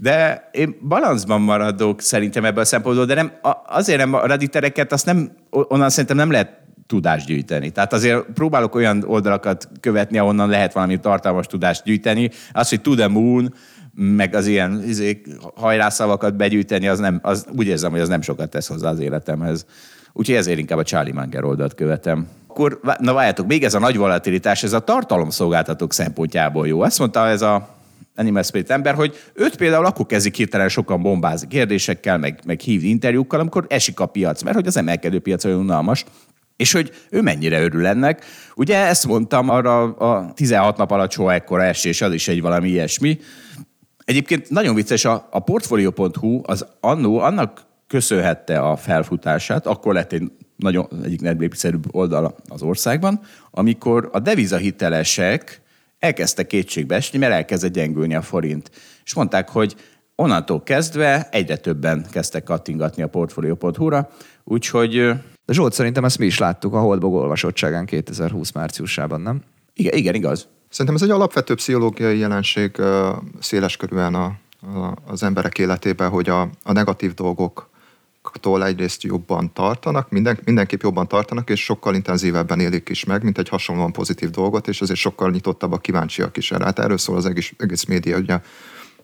[0.00, 3.32] De én balanszban maradok szerintem ebből a szempontból, de nem,
[3.66, 7.70] azért nem a redditereket, azt nem, onnan szerintem nem lehet tudást gyűjteni.
[7.70, 12.30] Tehát azért próbálok olyan oldalakat követni, ahonnan lehet valami tartalmas tudást gyűjteni.
[12.52, 13.54] Az, hogy to the moon,
[13.94, 15.22] meg az ilyen izé,
[15.54, 19.66] hajrászavakat begyűjteni, az nem, az, úgy érzem, hogy az nem sokat tesz hozzá az életemhez.
[20.12, 22.28] Úgyhogy ezért inkább a Charlie Munger oldalt követem.
[22.46, 26.80] Akkor, na várjátok, még ez a nagy volatilitás, ez a tartalomszolgáltatók szempontjából jó.
[26.80, 27.79] Azt mondta ez a
[28.14, 32.88] Animal Spirit ember, hogy őt például akkor kezdik hirtelen sokan bombázni kérdésekkel, meg, meg hívni
[32.88, 36.04] interjúkkal, amikor esik a piac, mert hogy az emelkedő piac olyan unalmas,
[36.56, 38.24] és hogy ő mennyire örül ennek.
[38.54, 42.68] Ugye ezt mondtam arra a 16 nap alatt soha ekkora esés, az is egy valami
[42.68, 43.18] ilyesmi.
[44.04, 50.32] Egyébként nagyon vicces, a, a Portfolio.hu az annó annak köszönhette a felfutását, akkor lett egy
[50.56, 53.20] nagyon egyik legnépszerűbb oldal az országban,
[53.50, 55.62] amikor a devizahitelesek
[56.00, 58.70] elkezdtek kétségbe esni, mert elkezdett gyengülni a forint.
[59.04, 59.74] És mondták, hogy
[60.14, 64.10] onnantól kezdve egyre többen kezdtek kattingatni a Portfolio.hu-ra,
[64.44, 64.94] úgyhogy...
[65.44, 69.42] De Zsolt, szerintem ezt mi is láttuk a Holdbog olvasottságán 2020 márciusában, nem?
[69.74, 70.48] Igen, igen, igaz.
[70.68, 72.76] Szerintem ez egy alapvető pszichológiai jelenség
[73.40, 74.24] széleskörűen a,
[74.60, 77.69] a, az emberek életében, hogy a, a negatív dolgok
[78.38, 83.38] tól egyrészt jobban tartanak, minden, mindenképp jobban tartanak, és sokkal intenzívebben élik is meg, mint
[83.38, 86.64] egy hasonlóan pozitív dolgot, és azért sokkal nyitottabbak, kíváncsiak is erre.
[86.64, 88.40] Hát erről szól az egész, egész média, ugye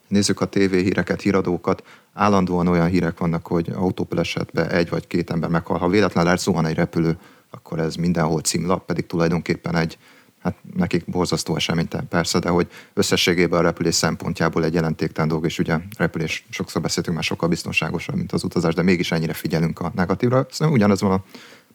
[0.09, 5.51] nézzük a TV híreket, híradókat, állandóan olyan hírek vannak, hogy autóbalesetben egy vagy két ember
[5.51, 5.79] meghal.
[5.79, 7.19] Ha véletlenül zuhan egy repülő,
[7.51, 9.99] akkor ez mindenhol címlap, pedig tulajdonképpen egy,
[10.47, 15.59] hát nekik borzasztó esemény persze, de hogy összességében a repülés szempontjából egy jelentéktelen dolog, és
[15.59, 19.93] ugye repülés, sokszor beszéltünk már sokkal biztonságosabb, mint az utazás, de mégis ennyire figyelünk a
[19.95, 20.47] negatívra.
[20.51, 21.25] Szerintem ugyanaz van a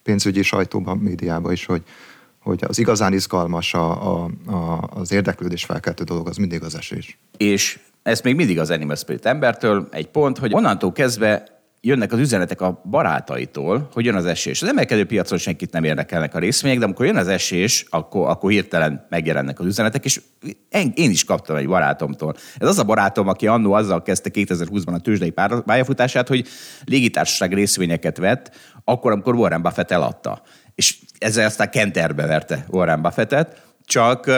[0.03, 1.81] pénzügyi sajtóban, médiában is, hogy,
[2.39, 7.17] hogy az igazán izgalmas, a, a, a, az érdeklődés felkeltő dolog az mindig az esés.
[7.37, 12.19] És ez még mindig az Animal Spirit embertől egy pont, hogy onnantól kezdve jönnek az
[12.19, 14.61] üzenetek a barátaitól, hogy jön az esés.
[14.61, 18.51] Az emelkedő piacon senkit nem érdekelnek a részvények, de amikor jön az esés, akkor, akkor
[18.51, 20.21] hirtelen megjelennek az üzenetek, és
[20.93, 22.35] én is kaptam egy barátomtól.
[22.57, 25.33] Ez az a barátom, aki annó azzal kezdte 2020-ban a tőzsdei
[25.65, 26.47] pályafutását, hogy
[26.85, 30.41] légitársaság részvényeket vett, akkor, amikor Warren Buffett eladta.
[30.75, 34.31] És ezzel aztán kenterbe verte Warren Buffettet, csak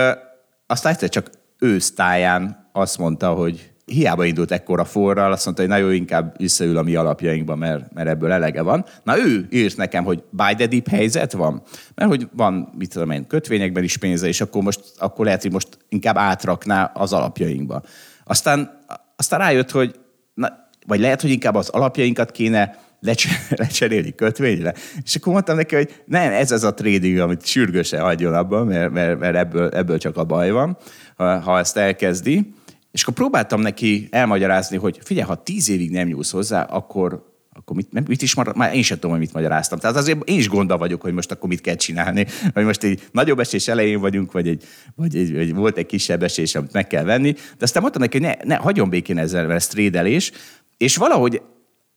[0.68, 1.30] aztán egyszer csak
[1.60, 6.82] ősztáján azt mondta, hogy hiába indult ekkora forral, azt mondta, hogy nagyon inkább visszaül a
[6.82, 8.86] mi alapjainkba, mert, mert ebből elege van.
[9.04, 11.62] Na ő írt nekem, hogy buy the deep helyzet van,
[11.96, 15.52] mert hogy van, mit tudom én, kötvényekben is pénze, és akkor, most, akkor lehet, hogy
[15.52, 17.82] most inkább átrakná az alapjainkba.
[18.24, 20.00] Aztán, aztán rájött, hogy
[20.34, 22.78] na, vagy lehet, hogy inkább az alapjainkat kéne
[23.50, 24.74] lecserélni kötvényre.
[25.04, 28.92] És akkor mondtam neki, hogy nem, ez az a trading, amit sürgősen hagyjon abban, mert,
[28.92, 30.78] mert, mert ebből, ebből csak a baj van,
[31.16, 32.54] ha, ha ezt elkezdi.
[32.94, 37.76] És akkor próbáltam neki elmagyarázni, hogy figyelj, ha tíz évig nem nyúlsz hozzá, akkor, akkor
[37.76, 38.56] mit, mit is marad?
[38.56, 39.80] Már én sem tudom, hogy mit magyaráztam.
[39.80, 42.26] Tehát azért én is gondol vagyok, hogy most akkor mit kell csinálni.
[42.54, 44.64] Vagy most egy nagyobb esés elején vagyunk, vagy, egy,
[44.96, 47.32] vagy, egy, vagy volt egy kisebb esés, amit meg kell venni.
[47.32, 50.32] De aztán mondtam neki, hogy ne, ne hagyjon békén ezzel, mert ez trédelés.
[50.78, 51.42] És valahogy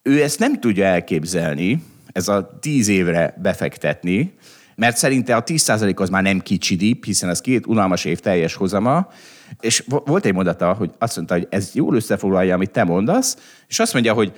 [0.02, 1.82] ő ezt nem tudja elképzelni,
[2.12, 4.32] ez a tíz évre befektetni,
[4.74, 8.54] mert szerinte a 10% az már nem kicsi dip, hiszen ez két unalmas év teljes
[8.54, 9.08] hozama,
[9.60, 13.36] és volt egy mondata, hogy azt mondta, hogy ez jól összefoglalja, amit te mondasz,
[13.68, 14.32] és azt mondja, hogy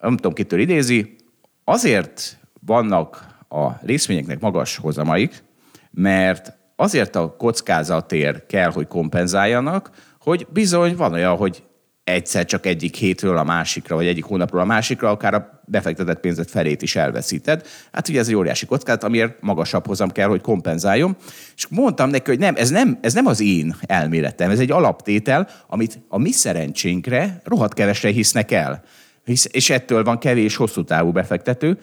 [0.00, 1.16] nem tudom, kitől idézi,
[1.64, 5.42] azért vannak a részvényeknek magas hozamaik,
[5.90, 11.62] mert azért a kockázatért kell, hogy kompenzáljanak, hogy bizony van olyan, hogy
[12.10, 16.50] egyszer csak egyik hétről a másikra, vagy egyik hónapról a másikra, akár a befektetett pénzet
[16.50, 17.66] felét is elveszíted.
[17.92, 21.16] Hát ugye ez egy óriási kockázat, amiért magasabb hozam kell, hogy kompenzáljon.
[21.56, 25.48] És mondtam neki, hogy nem, ez nem, ez nem az én elméletem, ez egy alaptétel,
[25.66, 28.82] amit a mi szerencsénkre rohadt kevesre hisznek el.
[29.30, 31.78] Hisz, és ettől van kevés hosszú távú befektető,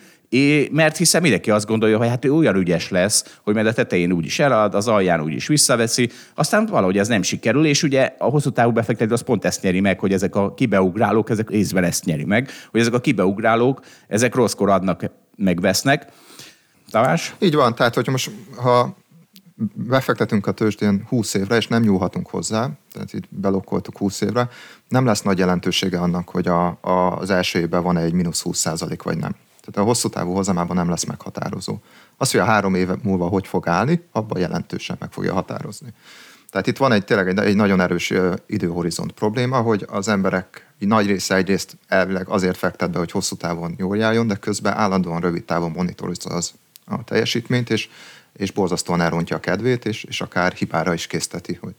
[0.72, 4.12] mert hiszen mindenki azt gondolja, hogy hát ő olyan ügyes lesz, hogy majd a tetején
[4.12, 8.14] úgy is elad, az alján úgy is visszaveszi, aztán valahogy ez nem sikerül, és ugye
[8.18, 11.84] a hosszú távú befektető az pont ezt nyeri meg, hogy ezek a kibeugrálók, ezek észben
[11.84, 16.06] ezt nyeri meg, hogy ezek a kibeugrálók, ezek rosszkor adnak, megvesznek.
[16.92, 17.36] Tavás?
[17.40, 18.98] Így van, tehát hogy most ha
[19.74, 24.50] befektetünk a tőzsdén 20 évre, és nem nyúlhatunk hozzá, tehát itt belokkoltuk 20 évre,
[24.88, 28.58] nem lesz nagy jelentősége annak, hogy a, a, az első évben van egy mínusz 20
[28.58, 29.36] százalék, vagy nem.
[29.60, 31.78] Tehát a hosszú távú hozamában nem lesz meghatározó.
[32.18, 35.94] Az, hogy a három éve múlva hogy fog állni, abban jelentősen meg fogja határozni.
[36.50, 38.14] Tehát itt van egy tényleg egy, egy nagyon erős
[38.46, 43.76] időhorizont probléma, hogy az emberek nagy része egyrészt elvileg azért fektet be, hogy hosszú távon
[43.78, 46.54] jól járjon, de közben állandóan rövid távon monitorozza az
[46.86, 47.90] a teljesítményt, és,
[48.38, 51.74] és borzasztóan elrontja a kedvét, és, és akár hibára is készteti, hogy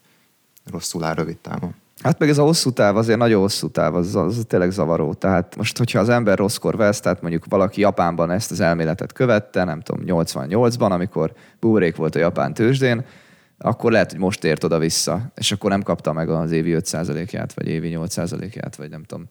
[0.71, 1.75] rosszul áll rövid távon.
[2.03, 5.15] Hát meg ez a hosszú táv, azért nagyon hosszú táv, az, az tényleg zavaró.
[5.15, 9.65] Tehát most, hogyha az ember rosszkor vesz, tehát mondjuk valaki Japánban ezt az elméletet követte,
[9.65, 13.05] nem tudom, 88-ban, amikor buborék volt a japán tőzsdén,
[13.59, 17.69] akkor lehet, hogy most ért oda-vissza, és akkor nem kapta meg az évi 5%-ját, vagy
[17.69, 19.25] évi 8%-ját, vagy nem tudom,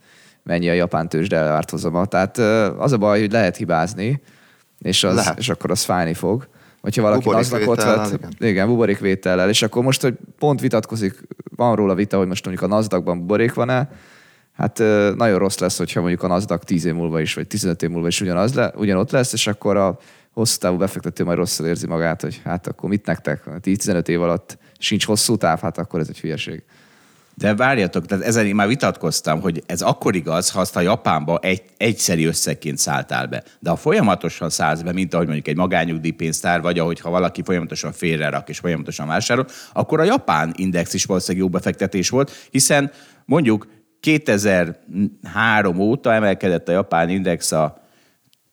[0.44, 2.06] mennyi a japán tőzsde elvárt hozama.
[2.06, 2.38] Tehát
[2.78, 4.22] az a baj, hogy lehet hibázni,
[4.80, 5.38] és, az, lehet.
[5.38, 6.48] és akkor az fájni fog
[6.88, 8.32] hogyha valaki aznak ott vett, igen.
[8.40, 11.22] igen, buborékvétellel, és akkor most, hogy pont vitatkozik,
[11.56, 13.90] van róla vita, hogy most mondjuk a NASDAQ-ban buborék van-e,
[14.54, 14.78] hát
[15.16, 18.08] nagyon rossz lesz, hogyha mondjuk a NASDAQ 10 év múlva is, vagy 15 év múlva
[18.08, 19.98] is ugyanaz le, ugyanott lesz, és akkor a
[20.34, 24.58] hosszú távú befektető majd rosszul érzi magát, hogy hát akkor mit nektek, 10-15 év alatt
[24.78, 26.64] sincs hosszú táv, hát akkor ez egy hülyeség.
[27.40, 31.40] De várjatok, tehát ezen én már vitatkoztam, hogy ez akkor igaz, ha azt a Japánba
[31.42, 33.44] egy, egyszeri összegként szálltál be.
[33.60, 37.92] De ha folyamatosan szállsz be, mint ahogy mondjuk egy magányugdíjpénztár, vagy ahogy ha valaki folyamatosan
[37.92, 42.92] félrerak és folyamatosan vásárol, akkor a japán index is valószínűleg jó befektetés volt, hiszen
[43.26, 43.68] mondjuk
[44.00, 47.84] 2003 óta emelkedett a japán index a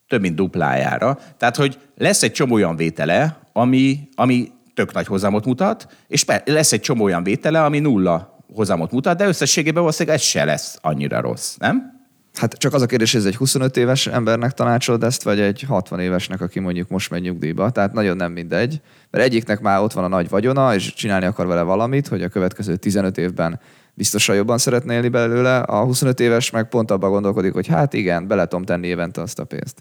[0.08, 1.18] több mint duplájára.
[1.36, 6.72] Tehát, hogy lesz egy csomó olyan vétele, ami, ami tök nagy hozamot mutat, és lesz
[6.72, 11.20] egy csomó olyan vétele, ami nulla hozamot mutat, de összességében valószínűleg ez se lesz annyira
[11.20, 11.92] rossz, nem?
[12.34, 15.64] Hát csak az a kérdés, hogy ez egy 25 éves embernek tanácsolod ezt, vagy egy
[15.68, 17.70] 60 évesnek, aki mondjuk most megy nyugdíjba.
[17.70, 18.80] Tehát nagyon nem mindegy.
[19.10, 22.28] Mert egyiknek már ott van a nagy vagyona, és csinálni akar vele valamit, hogy a
[22.28, 23.60] következő 15 évben
[23.94, 28.26] biztosan jobban szeretne élni belőle, a 25 éves meg pont abban gondolkodik, hogy hát igen,
[28.26, 29.80] bele tudom tenni évente azt a pénzt.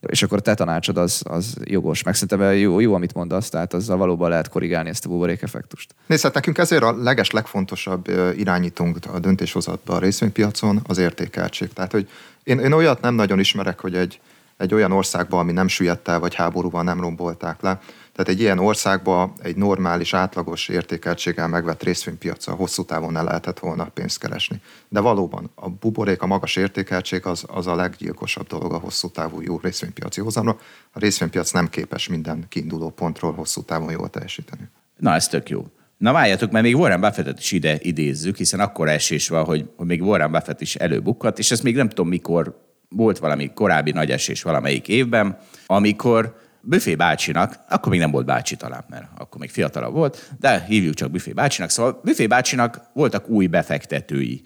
[0.00, 2.02] És akkor te tanácsod az, az jogos.
[2.02, 5.94] Meg szerintem jó, jó, amit mondasz, tehát azzal valóban lehet korrigálni ezt a buborék effektust.
[6.06, 11.72] Nézd, hát nekünk ezért a leges legfontosabb irányítunk a döntéshozatban a részvénypiacon az értékeltség.
[11.72, 12.08] Tehát, hogy
[12.44, 14.20] én, én olyat nem nagyon ismerek, hogy egy,
[14.56, 17.80] egy olyan országban, ami nem süllyedt el, vagy háborúban nem rombolták le,
[18.20, 23.84] tehát egy ilyen országban egy normális, átlagos értékeltséggel megvett részvénypiaca hosszú távon ne lehetett volna
[23.84, 24.60] pénzt keresni.
[24.88, 29.40] De valóban a buborék, a magas értékeltség az, az a leggyilkosabb dolog a hosszú távú
[29.40, 30.58] jó részvénypiaci hozamra.
[30.92, 34.68] A részvénypiac nem képes minden kiinduló pontról hosszú távon jól teljesíteni.
[34.96, 35.66] Na, ez tök jó.
[35.96, 39.86] Na várjatok, mert még Warren Buffettet is ide idézzük, hiszen akkor esés van, hogy, hogy
[39.86, 44.10] még Warren Buffett is előbukkat, és ezt még nem tudom mikor, volt valami korábbi nagy
[44.10, 49.50] esés valamelyik évben, amikor Büfé bácsinak, akkor még nem volt bácsi talán, mert akkor még
[49.50, 54.42] fiatalabb volt, de hívjuk csak Büfé bácsinak, szóval Büfé bácsinak voltak új befektetői,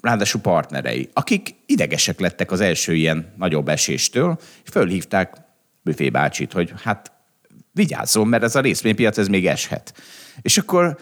[0.00, 5.36] ráadásul partnerei, akik idegesek lettek az első ilyen nagyobb eséstől, és fölhívták
[5.82, 7.12] Büfé bácsit, hogy hát
[7.72, 9.94] vigyázzon, mert ez a részvénypiac, ez még eshet.
[10.42, 10.98] És akkor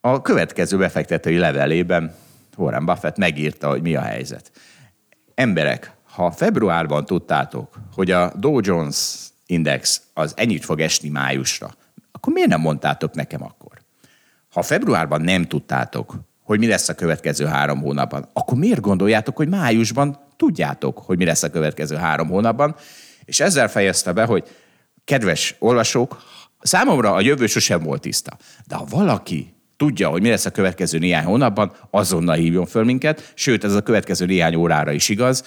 [0.00, 2.14] a következő befektetői levelében
[2.56, 4.50] Warren Buffett megírta, hogy mi a helyzet.
[5.34, 9.16] Emberek, ha februárban tudtátok, hogy a Dow Jones
[9.50, 11.74] index az ennyit fog esni májusra,
[12.12, 13.72] akkor miért nem mondtátok nekem akkor?
[14.50, 19.48] Ha februárban nem tudtátok, hogy mi lesz a következő három hónapban, akkor miért gondoljátok, hogy
[19.48, 22.74] májusban tudjátok, hogy mi lesz a következő három hónapban?
[23.24, 24.48] És ezzel fejezte be, hogy
[25.04, 26.22] kedves olvasók,
[26.60, 28.36] számomra a jövő sosem volt tiszta.
[28.66, 33.32] De ha valaki tudja, hogy mi lesz a következő néhány hónapban, azonnal hívjon föl minket,
[33.34, 35.44] sőt, ez a következő néhány órára is igaz.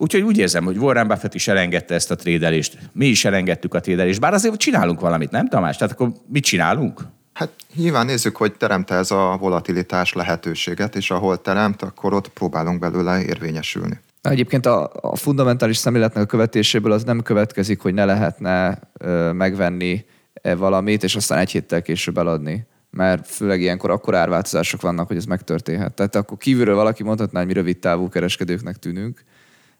[0.00, 2.78] Úgyhogy úgy érzem, hogy Warren Buffett is elengedte ezt a trédelést.
[2.92, 5.76] Mi is elengedtük a trédelést, bár azért csinálunk valamit, nem Tamás?
[5.76, 7.00] Tehát akkor mit csinálunk?
[7.32, 12.78] Hát nyilván nézzük, hogy teremte ez a volatilitás lehetőséget, és ahol teremt, akkor ott próbálunk
[12.78, 14.00] belőle érvényesülni.
[14.22, 20.04] Egyébként a, a fundamentális szemléletnek a követéséből az nem következik, hogy ne lehetne ö, megvenni
[20.42, 22.66] valamit, és aztán egy héttel később eladni.
[22.90, 25.94] Mert főleg ilyenkor akkor árváltozások vannak, hogy ez megtörténhet.
[25.94, 29.24] Tehát akkor kívülről valaki mondhatná, hogy mi rövid távú kereskedőknek tűnünk,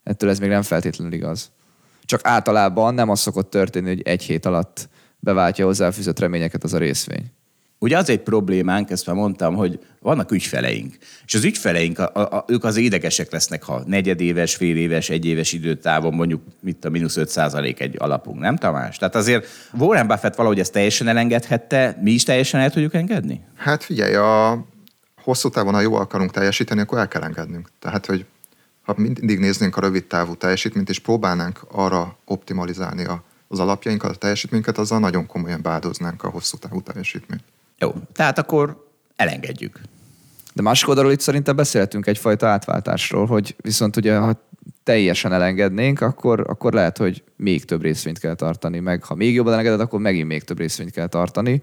[0.09, 1.51] ettől ez még nem feltétlenül igaz.
[2.05, 6.79] Csak általában nem az szokott történni, hogy egy hét alatt beváltja hozzáfűzött reményeket az a
[6.79, 7.33] részvény.
[7.79, 10.97] Ugye az egy problémánk, ezt már mondtam, hogy vannak ügyfeleink.
[11.27, 15.53] És az ügyfeleink, a, a, ők az édegesek lesznek, ha negyedéves, fél éves, egy éves
[15.53, 18.97] időtávon mondjuk mit a mínusz 5 százalék egy alapunk, nem Tamás?
[18.97, 19.47] Tehát azért
[19.79, 23.40] Warren Buffett valahogy ezt teljesen elengedhette, mi is teljesen el tudjuk engedni?
[23.57, 24.64] Hát figyelj, a
[25.23, 27.68] hosszú távon, ha jól akarunk teljesíteni, akkor el kell engednünk.
[27.79, 28.27] Tehát, hogy
[28.88, 34.14] ha mindig néznénk a rövid távú teljesítményt, és próbálnánk arra optimalizálni a, az alapjainkat, a
[34.14, 37.42] teljesítményeket, azzal nagyon komolyan bádoznánk a hosszú távú teljesítményt.
[37.79, 39.81] Jó, tehát akkor elengedjük.
[40.55, 44.42] De másik oldalról itt szerintem beszéltünk egyfajta átváltásról, hogy viszont ugye, ha
[44.83, 49.53] teljesen elengednénk, akkor, akkor lehet, hogy még több részvényt kell tartani, meg ha még jobban
[49.53, 51.62] elengeded, akkor megint még több részvényt kell tartani,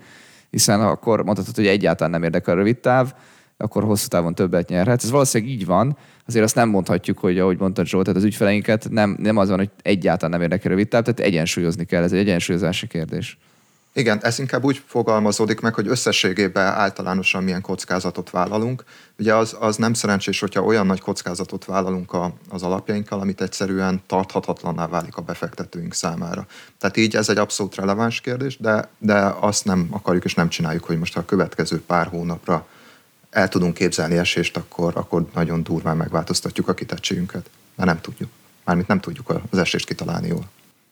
[0.50, 3.14] hiszen akkor mondhatod, hogy egyáltalán nem érdekel a rövid táv,
[3.58, 5.04] akkor hosszú távon többet nyerhetsz.
[5.04, 8.90] Ez valószínűleg így van, azért azt nem mondhatjuk, hogy ahogy mondta Zsolt, tehát az ügyfeleinket
[8.90, 12.20] nem, nem az van, hogy egyáltalán nem érdekel rövid táv, tehát egyensúlyozni kell, ez egy
[12.20, 13.38] egyensúlyozási kérdés.
[13.98, 18.84] Igen, ez inkább úgy fogalmazódik meg, hogy összességében általánosan milyen kockázatot vállalunk.
[19.20, 24.02] Ugye az, az nem szerencsés, hogyha olyan nagy kockázatot vállalunk a, az alapjainkkal, amit egyszerűen
[24.08, 26.46] tarthatatlanná válik a befektetőink számára.
[26.80, 30.84] Tehát így ez egy abszolút releváns kérdés, de, de azt nem akarjuk és nem csináljuk,
[30.84, 32.68] hogy most a következő pár hónapra
[33.36, 37.50] el tudunk képzelni esést, akkor, akkor nagyon durván megváltoztatjuk a kitettségünket.
[37.76, 38.30] Mert nem tudjuk.
[38.66, 40.44] Mármint nem tudjuk az esést kitalálni jól.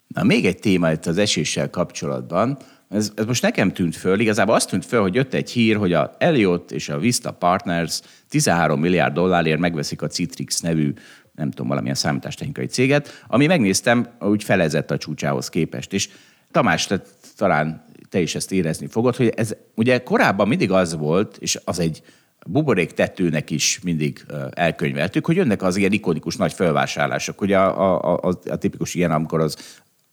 [0.08, 2.58] Na, még egy téma itt az eséssel kapcsolatban.
[2.90, 5.94] Ez, ez most nekem tűnt föl, igazából azt tűnt föl, hogy jött egy hír, hogy
[5.94, 10.94] a Elliot és a Vista Partners 13 milliárd dollárért megveszik a Citrix nevű
[11.36, 15.94] nem tudom, valamilyen számítástechnikai céget, ami megnéztem, úgy felezett a csúcsához képest.
[15.94, 16.10] És
[16.52, 17.02] Tamás, te,
[17.36, 21.80] talán te is ezt érezni fogod, hogy ez ugye korábban mindig az volt, és az
[21.80, 22.04] egy
[22.48, 27.42] buborék tetőnek is mindig elkönyveltük, hogy jönnek az ilyen ikonikus nagy felvásárlások.
[27.42, 29.58] Ugye a, a, a, a tipikus ilyen, amikor az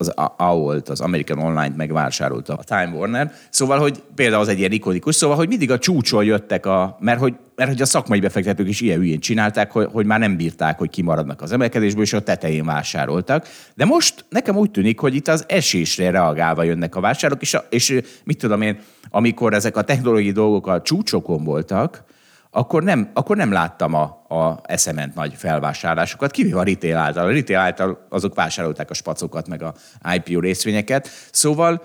[0.00, 3.32] az AOL-t, az American Online-t megvásárolta a Time Warner.
[3.50, 7.20] Szóval, hogy például az egy ilyen ikonikus, szóval, hogy mindig a csúcsol jöttek, a, mert,
[7.20, 10.78] hogy, mert hogy a szakmai befektetők is ilyen hülyén csinálták, hogy, hogy már nem bírták,
[10.78, 13.48] hogy kimaradnak az emelkedésből, és a tetején vásároltak.
[13.74, 17.64] De most nekem úgy tűnik, hogy itt az esésre reagálva jönnek a vásárok, és, a,
[17.70, 18.78] és mit tudom én,
[19.10, 22.04] amikor ezek a technológiai dolgok a csúcsokon voltak,
[22.50, 27.26] akkor nem, akkor nem láttam a, a eszement nagy felvásárlásokat, kivéve a retail által.
[27.26, 29.74] A retail által azok vásárolták a spacokat, meg a
[30.14, 31.08] IPO részvényeket.
[31.32, 31.82] Szóval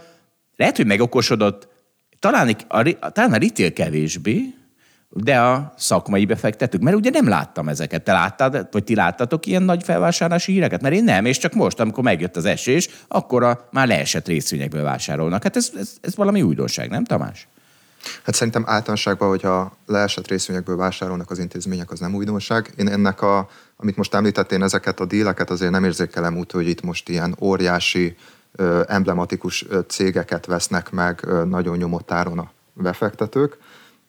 [0.56, 1.68] lehet, hogy megokosodott,
[2.20, 4.54] talán a, talán a retail kevésbé,
[5.10, 8.04] de a szakmai befektetők, mert ugye nem láttam ezeket.
[8.04, 10.82] Te láttad, vagy ti láttatok ilyen nagy felvásárlási híreket?
[10.82, 14.84] Mert én nem, és csak most, amikor megjött az esés, akkor a már leesett részvényekből
[14.84, 15.44] vásárolnak.
[15.44, 17.48] Hát ez, ez, ez valami újdonság, nem Tamás?
[18.24, 22.74] Hát szerintem általánosságban, hogyha leesett részvényekből vásárolnak az intézmények, az nem újdonság.
[22.78, 26.82] Én ennek a, amit most említettél, ezeket a díleket azért nem érzékelem úgy, hogy itt
[26.82, 28.18] most ilyen óriási,
[28.88, 33.58] emblematikus cégeket vesznek meg nagyon nyomott áron a befektetők.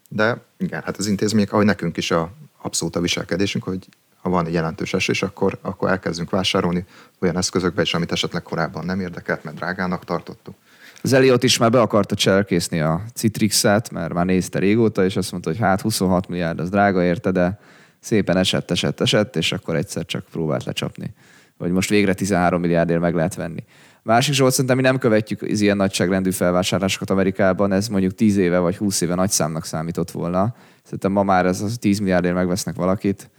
[0.08, 2.32] De igen, hát az intézmények, ahogy nekünk is a
[2.62, 3.88] abszolút a viselkedésünk, hogy
[4.22, 6.84] ha van egy jelentős esés, akkor, akkor elkezdünk vásárolni
[7.18, 10.54] olyan eszközökbe is, amit esetleg korábban nem érdekelt, mert drágának tartottuk.
[11.02, 15.30] Az Eliot is már be akarta cselkészni a Citrix-et, mert már nézte régóta, és azt
[15.30, 17.58] mondta, hogy hát 26 milliárd, az drága érte, de
[18.00, 21.14] szépen esett, esett, esett, és akkor egyszer csak próbált lecsapni.
[21.58, 23.64] Vagy most végre 13 milliárdért meg lehet venni.
[24.02, 28.58] Másik Zsolt, szerintem mi nem követjük az ilyen nagyságrendű felvásárlásokat Amerikában, ez mondjuk 10 éve
[28.58, 30.54] vagy 20 éve nagy számnak számított volna.
[30.82, 33.30] Szerintem ma már ez az 10 milliárdért megvesznek valakit.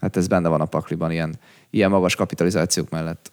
[0.00, 1.38] Hát ez benne van a pakliban ilyen,
[1.70, 3.32] ilyen magas kapitalizációk mellett.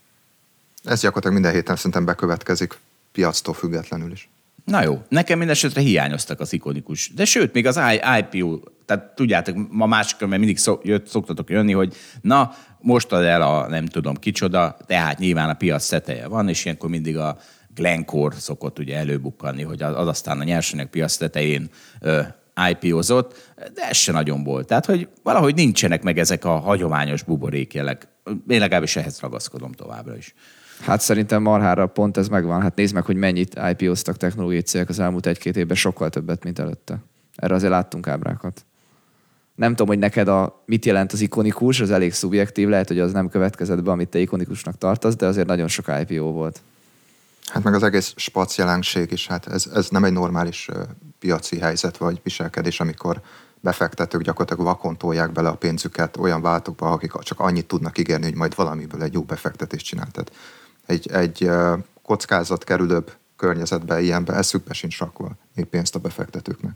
[0.84, 2.78] Ez gyakorlatilag minden héten szerintem bekövetkezik,
[3.14, 4.30] piactól függetlenül is.
[4.66, 7.12] Na jó, nekem mindesetre hiányoztak az ikonikus.
[7.14, 7.80] De sőt, még az
[8.20, 13.24] IPO, tehát tudjátok, ma másik, mert mindig szok, jött, szoktatok jönni, hogy na, most ad
[13.24, 17.38] el a nem tudom kicsoda, tehát nyilván a piac szeteje van, és ilyenkor mindig a
[17.76, 22.22] Glencore szokott ugye előbukkanni, hogy az, az aztán a nyersanyag piac tetején ö,
[22.70, 24.68] IPO-zott, de ez se nagyon volt.
[24.68, 28.08] Tehát, hogy valahogy nincsenek meg ezek a hagyományos buborékjelek.
[28.48, 30.34] Én legalábbis ehhez ragaszkodom továbbra is.
[30.80, 32.62] Hát szerintem marhára pont ez megvan.
[32.62, 36.60] Hát nézd meg, hogy mennyit IPO-ztak technológiai cégek az elmúlt egy-két évben, sokkal többet, mint
[36.60, 36.98] előtte.
[37.36, 38.66] Erre azért láttunk ábrákat.
[39.56, 43.12] Nem tudom, hogy neked a, mit jelent az ikonikus, az elég szubjektív, lehet, hogy az
[43.12, 46.62] nem következett be, amit te ikonikusnak tartasz, de azért nagyon sok IPO volt.
[47.46, 50.70] Hát meg az egész spac jelenség is, hát ez, ez nem egy normális
[51.20, 53.22] piaci helyzet vagy viselkedés, amikor
[53.60, 58.36] befektetők gyakorlatilag vakon tolják bele a pénzüket olyan váltokba, akik csak annyit tudnak ígérni, hogy
[58.36, 60.08] majd valamiből egy jó befektetést csinál.
[60.86, 66.74] Egy, egy uh, kockázat kerülőbb környezetben ilyenbe eszükbe sincs rakva még pénzt a befektetőknek.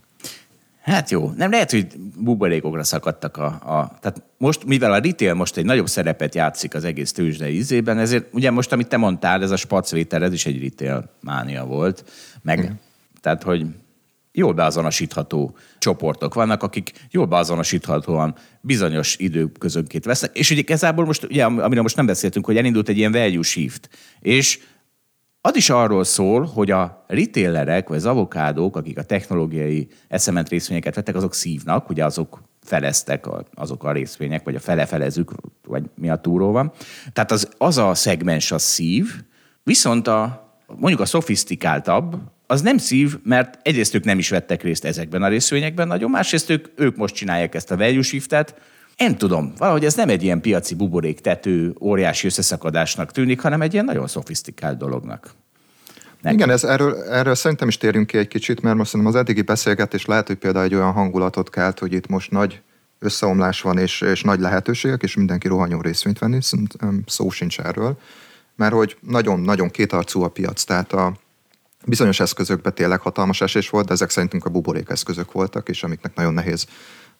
[0.81, 3.97] Hát jó, nem lehet, hogy buborékokra szakadtak a, a...
[4.01, 8.33] Tehát most, mivel a retail most egy nagyobb szerepet játszik az egész tőzsdei ízében, ezért
[8.33, 12.03] ugye most, amit te mondtál, ez a spacvétel, ez is egy retail mánia volt.
[12.41, 12.73] Meg, mm.
[13.21, 13.65] tehát, hogy
[14.37, 20.37] jól beazonosítható csoportok vannak, akik jól beazonosíthatóan bizonyos időközönként vesznek.
[20.37, 23.89] És ugye igazából most, ugye, amire most nem beszéltünk, hogy elindult egy ilyen value shift.
[24.19, 24.59] És
[25.41, 30.95] az is arról szól, hogy a retailerek, vagy az avokádók, akik a technológiai eszement részvényeket
[30.95, 35.31] vettek, azok szívnak, ugye azok feleztek azok a részvények, vagy a fele-felezük,
[35.67, 36.71] vagy mi a túró van.
[37.13, 39.23] Tehát az, az a szegmens a szív,
[39.63, 44.85] viszont a, mondjuk a szofisztikáltabb, az nem szív, mert egyrészt ők nem is vettek részt
[44.85, 48.55] ezekben a részvényekben nagyon, másrészt ők, ők most csinálják ezt a value shiftet,
[48.97, 53.73] én tudom, valahogy ez nem egy ilyen piaci buborék tető, óriási összeszakadásnak tűnik, hanem egy
[53.73, 55.33] ilyen nagyon szofisztikált dolognak.
[56.21, 56.37] Nekem.
[56.37, 59.41] Igen, ez, erről, erről szerintem is térjünk ki egy kicsit, mert most szerintem az eddigi
[59.41, 62.61] beszélgetés lehet, hogy például egy olyan hangulatot kelt, hogy itt most nagy
[62.99, 66.39] összeomlás van, és, és nagy lehetőségek, és mindenki rohanyó részvényt venni,
[67.05, 67.97] szó sincs erről,
[68.55, 71.13] mert hogy nagyon-nagyon kétarcú a piac, tehát a
[71.87, 76.15] bizonyos eszközökben tényleg hatalmas esés volt, de ezek szerintünk a buborék eszközök voltak, és amiknek
[76.15, 76.67] nagyon nehéz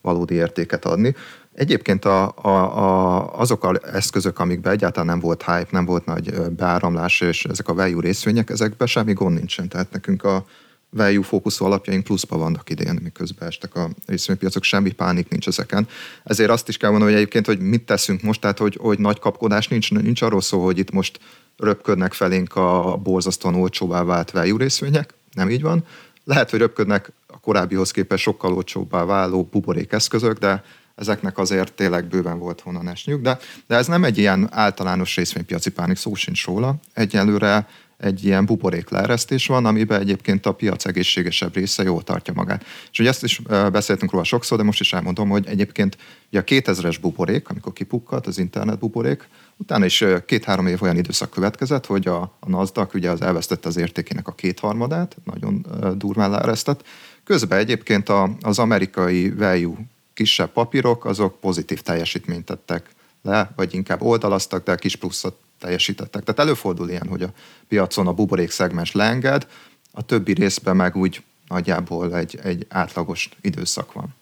[0.01, 1.15] valódi értéket adni.
[1.53, 6.33] Egyébként a, a, a, azok az eszközök, amikben egyáltalán nem volt hype, nem volt nagy
[6.51, 9.69] beáramlás, és ezek a value részvények, ezekben semmi gond nincsen.
[9.69, 10.45] Tehát nekünk a
[10.89, 15.87] value fókuszú alapjaink pluszba vannak idén, miközben estek a részvénypiacok, semmi pánik nincs ezeken.
[16.23, 19.19] Ezért azt is kell mondani, hogy egyébként, hogy mit teszünk most, tehát hogy, hogy nagy
[19.19, 21.19] kapkodás nincs, nincs arról szó, hogy itt most
[21.57, 25.83] röpködnek felénk a borzasztóan olcsóvá vált value részvények, nem így van.
[26.23, 30.63] Lehet, hogy röpködnek a korábbihoz képest sokkal olcsóbbá váló buborékeszközök, de
[30.95, 35.69] ezeknek azért tényleg bőven volt honnan esniük, de, de ez nem egy ilyen általános részvénypiaci
[35.69, 36.75] pánik, szó sincs róla.
[36.93, 37.67] Egyelőre
[37.97, 42.65] egy ilyen buborék leeresztés van, amiben egyébként a piac egészségesebb része jól tartja magát.
[42.91, 45.97] És ugye ezt is beszéltünk róla sokszor, de most is elmondom, hogy egyébként
[46.29, 51.29] ugye a 2000-es buborék, amikor kipukkadt az internet buborék, utána is két-három év olyan időszak
[51.29, 56.85] következett, hogy a, a NASDAQ ugye az elvesztette az értékének a kétharmadát, nagyon durván leeresztett.
[57.23, 59.77] Közben egyébként a, az amerikai value
[60.13, 62.89] kisebb papírok, azok pozitív teljesítményt tettek
[63.21, 66.23] le, vagy inkább oldalaztak, de kis pluszot teljesítettek.
[66.23, 67.29] Tehát előfordul ilyen, hogy a
[67.67, 69.47] piacon a buborék szegmens leenged,
[69.91, 74.15] a többi részben meg úgy nagyjából egy, egy átlagos időszak van.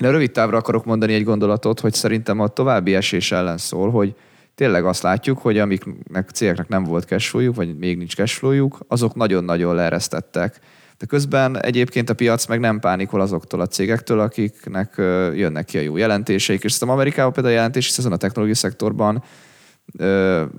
[0.00, 3.90] Én a rövid távra akarok mondani egy gondolatot, hogy szerintem a további esés ellen szól,
[3.90, 4.14] hogy
[4.54, 9.74] tényleg azt látjuk, hogy amiknek cégeknek nem volt cashflowjuk, vagy még nincs cashflowjuk, azok nagyon-nagyon
[9.74, 10.60] leeresztettek
[10.98, 14.94] De közben egyébként a piac meg nem pánikol azoktól a cégektől, akiknek
[15.34, 16.64] jönnek ki a jó jelentéseik.
[16.64, 19.22] És szerintem Amerikában például a jelentési szezon a technológiai szektorban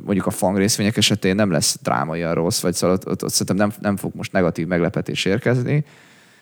[0.05, 3.31] mondjuk a fang részvények esetén nem lesz drámai a rossz, vagy szóval ott, ott, ott
[3.31, 5.85] szerintem nem, nem fog most negatív meglepetés érkezni,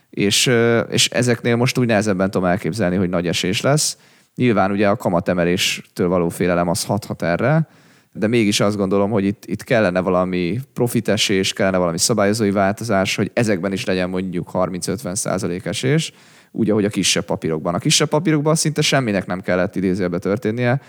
[0.09, 0.51] és,
[0.89, 3.97] és ezeknél most úgy nehezebben tudom elképzelni, hogy nagy esés lesz.
[4.35, 7.67] Nyilván ugye a kamatemeléstől való félelem az hathat erre,
[8.13, 13.31] de mégis azt gondolom, hogy itt, itt kellene valami profitesés, kellene valami szabályozói változás, hogy
[13.33, 16.13] ezekben is legyen mondjuk 30-50 százalék esés,
[16.51, 17.73] úgy, ahogy a kisebb papírokban.
[17.73, 20.81] A kisebb papírokban szinte semminek nem kellett idézőjelbe történnie,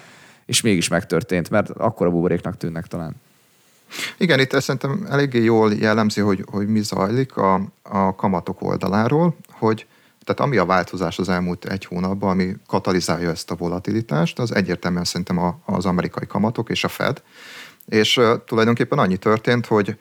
[0.50, 3.14] és mégis megtörtént, mert akkor a buboréknak tűnnek talán.
[4.16, 9.86] Igen, itt szerintem eléggé jól jellemzi, hogy, hogy mi zajlik a, a kamatok oldaláról, hogy
[10.24, 15.04] tehát ami a változás az elmúlt egy hónapban, ami katalizálja ezt a volatilitást, az egyértelműen
[15.04, 17.22] szerintem a, az amerikai kamatok és a Fed.
[17.86, 19.96] És uh, tulajdonképpen annyi történt, hogy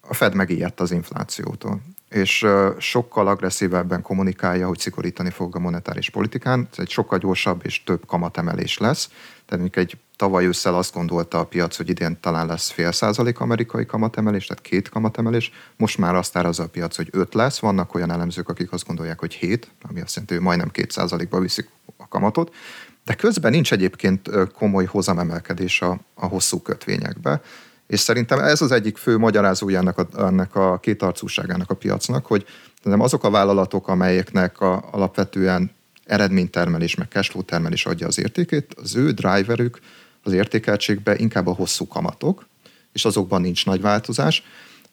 [0.00, 6.10] a Fed megijedt az inflációtól, és uh, sokkal agresszívebben kommunikálja, hogy szigorítani fog a monetáris
[6.10, 9.10] politikán, egy sokkal gyorsabb és több kamatemelés lesz.
[9.48, 13.40] Tehát mondjuk egy tavaly ősszel azt gondolta a piac, hogy idén talán lesz fél százalék
[13.40, 15.52] amerikai kamatemelés, tehát két kamatemelés.
[15.76, 17.58] Most már azt árazza a piac, hogy öt lesz.
[17.58, 21.40] Vannak olyan elemzők, akik azt gondolják, hogy hét, ami azt jelenti, hogy majdnem két százalékba
[21.40, 22.54] viszik a kamatot.
[23.04, 27.40] De közben nincs egyébként komoly hozamemelkedés a, a hosszú kötvényekbe.
[27.86, 32.46] És szerintem ez az egyik fő magyarázója ennek a, ennek a kétarcúságának a piacnak, hogy
[32.82, 35.76] azok a vállalatok, amelyeknek a, alapvetően
[36.08, 39.80] eredménytermelés, meg cashflow termelés adja az értékét, az ő driverük
[40.22, 42.46] az értékeltségben inkább a hosszú kamatok,
[42.92, 44.42] és azokban nincs nagy változás.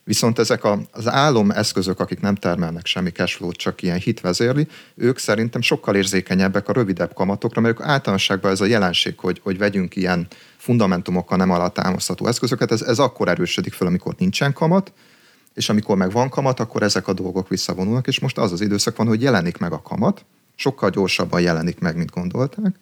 [0.03, 5.17] Viszont ezek a, az álom eszközök, akik nem termelnek semmi cashflow csak ilyen hitvezérli, ők
[5.17, 9.95] szerintem sokkal érzékenyebbek a rövidebb kamatokra, mert ők általánosságban ez a jelenség, hogy, hogy vegyünk
[9.95, 14.93] ilyen fundamentumokkal nem alattámasztható eszközöket, ez, ez akkor erősödik fel, amikor nincsen kamat,
[15.53, 18.97] és amikor meg van kamat, akkor ezek a dolgok visszavonulnak, és most az az időszak
[18.97, 20.25] van, hogy jelenik meg a kamat,
[20.55, 22.75] sokkal gyorsabban jelenik meg, mint gondolták,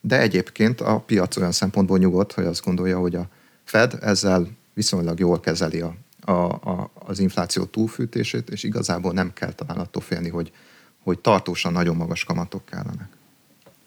[0.00, 3.28] de egyébként a piac olyan szempontból nyugodt, hogy azt gondolja, hogy a
[3.64, 9.52] Fed ezzel viszonylag jól kezeli a, a, a, az infláció túlfűtését, és igazából nem kell
[9.52, 10.52] talán attól félni, hogy,
[11.02, 13.08] hogy tartósan nagyon magas kamatok kellenek.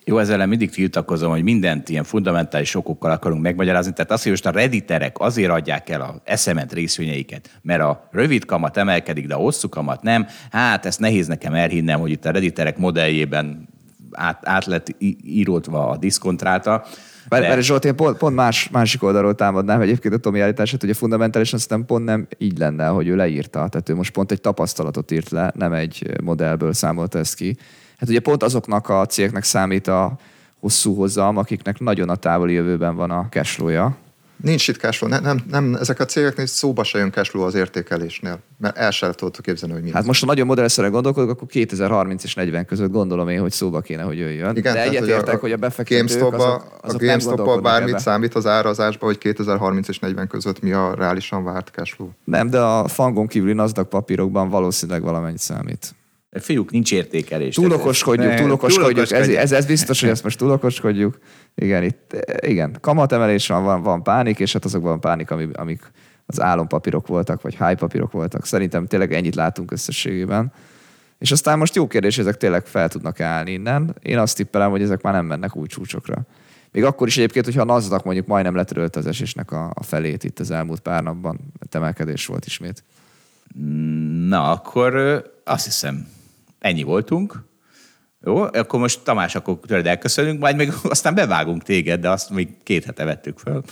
[0.07, 3.93] Jó, ezzel mindig tiltakozom, hogy mindent ilyen fundamentális okokkal akarunk megmagyarázni.
[3.93, 8.45] Tehát azt, hogy most a rediterek azért adják el a eszemet részvényeiket, mert a rövid
[8.45, 10.27] kamat emelkedik, de a hosszú kamat nem.
[10.51, 13.67] Hát ezt nehéz nekem elhinnem, hogy itt a rediterek modelljében
[14.11, 16.85] át, át lett írótva a diszkontráta.
[17.29, 20.89] Mert, mert Zsolt, én pont, pont más, másik oldalról támadnám egyébként a Tomi állítását, hogy
[20.89, 23.67] a fundamentálisan aztán pont nem így lenne, hogy ő leírta.
[23.69, 27.57] Tehát ő most pont egy tapasztalatot írt le, nem egy modellből számolta ezt ki.
[28.05, 30.17] Hát ugye pont azoknak a cégeknek számít a
[30.59, 33.97] hosszú hozam, akiknek nagyon a távoli jövőben van a cashflow-ja,
[34.43, 38.39] Nincs itt cashflow, nem, nem, nem, ezek a cégeknél szóba se jön cashflow az értékelésnél,
[38.57, 39.91] mert el sem tudtok képzelni, hogy mi.
[39.91, 43.81] Hát most, ha nagyon modellszerűen gondolkodok, akkor 2030 és 40 között gondolom én, hogy szóba
[43.81, 44.55] kéne, hogy jöjjön.
[44.55, 47.99] Igen, De egyetértek, hogy, hogy a befektetők azok, azok A GameStop-ba bármit ebbe.
[47.99, 52.09] számít az árazásba, hogy 2030 és 40 között mi a reálisan várt cashflow?
[52.23, 55.95] Nem, de a fangon kívüli NASDAQ papírokban valószínűleg valamennyit számít.
[56.39, 57.55] Fiúk, nincs értékelés.
[57.55, 59.11] Túl okoskodjuk, túl okoskodjuk.
[59.11, 61.19] Ez, ez, ez, biztos, hogy ezt most túl okoskodjuk.
[61.55, 65.91] Igen, itt, igen, kamatemelés van, van, van pánik, és hát azokban van pánik, amik, amik
[66.25, 68.45] az álompapírok voltak, vagy high papírok voltak.
[68.45, 70.53] Szerintem tényleg ennyit látunk összességében.
[71.17, 73.95] És aztán most jó kérdés, ezek tényleg fel tudnak állni innen.
[74.01, 76.25] Én azt tippelem, hogy ezek már nem mennek új csúcsokra.
[76.71, 80.23] Még akkor is egyébként, hogyha a NASDAQ mondjuk majdnem letörölt az esésnek a, a felét
[80.23, 81.39] itt az elmúlt pár napban,
[81.71, 82.83] emelkedés volt ismét.
[84.27, 86.07] Na, akkor azt hiszem
[86.65, 87.45] ennyi voltunk.
[88.21, 92.63] Jó, akkor most Tamás, akkor tőled elköszönünk, majd még aztán bevágunk téged, de azt még
[92.63, 93.63] két hete vettük fel.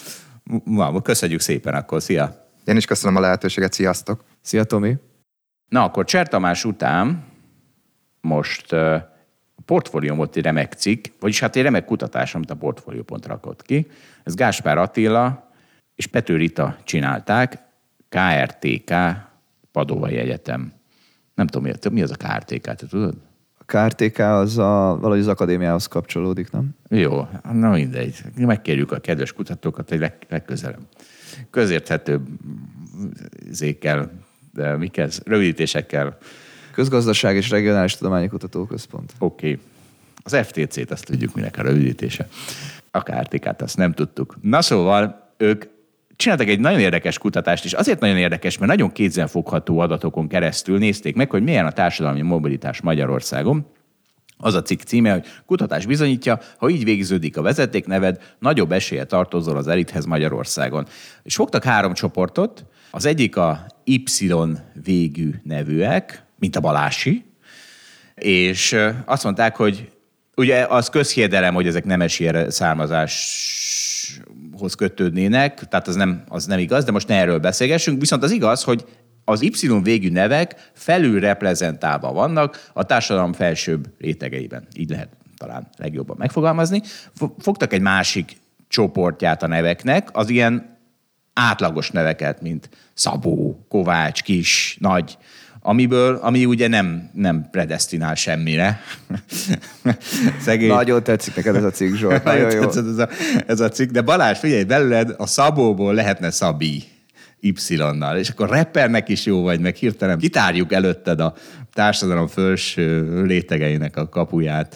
[0.63, 2.47] Ma, köszönjük szépen akkor, szia!
[2.65, 4.23] Én is köszönöm a lehetőséget, sziasztok!
[4.41, 4.97] Szia, Tomi!
[5.69, 7.23] Na, akkor Cser Tamás után
[8.21, 8.95] most uh,
[9.65, 13.87] portfóliómot egy remek cikk, vagyis hát egy remek kutatás, amit a portfólió.pont rakott ki.
[14.23, 15.51] Ez Gáspár Attila
[15.95, 17.57] és Pető Rita csinálták,
[18.09, 18.93] KRTK
[19.71, 20.82] Padovai Egyetem
[21.35, 23.15] nem tudom, mi, mi az a KRTK, te tudod?
[23.57, 26.69] A KRTK az a, valahogy az akadémiához kapcsolódik, nem?
[26.89, 28.21] Jó, na mindegy.
[28.35, 30.79] Megkérjük a kedves kutatókat, hogy leg, legközelebb.
[31.49, 32.27] Közérthetőbb
[33.49, 34.11] zékkel,
[34.53, 35.19] de mik ez?
[35.25, 36.17] Rövidítésekkel.
[36.71, 39.13] Közgazdaság és Regionális Tudományi Kutatóközpont.
[39.19, 39.51] Oké.
[39.51, 39.65] Okay.
[40.23, 42.27] Az FTC-t azt tudjuk, minek a rövidítése.
[42.91, 44.37] A KRTK-t azt nem tudtuk.
[44.41, 45.63] Na szóval ők
[46.23, 51.15] csináltak egy nagyon érdekes kutatást, és azért nagyon érdekes, mert nagyon kézzelfogható adatokon keresztül nézték
[51.15, 53.65] meg, hogy milyen a társadalmi mobilitás Magyarországon.
[54.37, 59.57] Az a cikk címe, hogy kutatás bizonyítja, ha így végződik a vezetékneved, nagyobb esélye tartozol
[59.57, 60.85] az elithez Magyarországon.
[61.23, 64.03] És fogtak három csoportot, az egyik a Y
[64.83, 67.25] végű nevűek, mint a Balási,
[68.15, 69.89] és azt mondták, hogy
[70.35, 72.29] ugye az közhiedelem, hogy ezek nemesi
[74.63, 78.31] származáshoz kötődnének, tehát az nem, az nem igaz, de most ne erről beszélgessünk, viszont az
[78.31, 78.85] igaz, hogy
[79.25, 84.67] az Y végű nevek felül reprezentálva vannak a társadalom felsőbb rétegeiben.
[84.75, 86.81] Így lehet talán legjobban megfogalmazni.
[87.37, 88.37] Fogtak egy másik
[88.67, 90.77] csoportját a neveknek, az ilyen
[91.33, 95.17] átlagos neveket, mint Szabó, Kovács, Kis, Nagy,
[95.65, 98.81] amiből, ami ugye nem, nem predestinál semmire.
[100.45, 100.67] Szegény.
[100.67, 102.23] Nagyon tetszik neked ez a cikk, Zsolt.
[102.33, 102.61] Nagyon jó.
[102.61, 103.09] Ez a,
[103.47, 103.89] ez a cikk.
[103.89, 106.83] De Balázs, figyelj, belőled a Szabóból lehetne Szabi.
[107.39, 111.33] Y-nal, és akkor rappernek is jó vagy, meg hirtelen kitárjuk előtted a
[111.73, 114.75] társadalom felső rétegeinek a kapuját.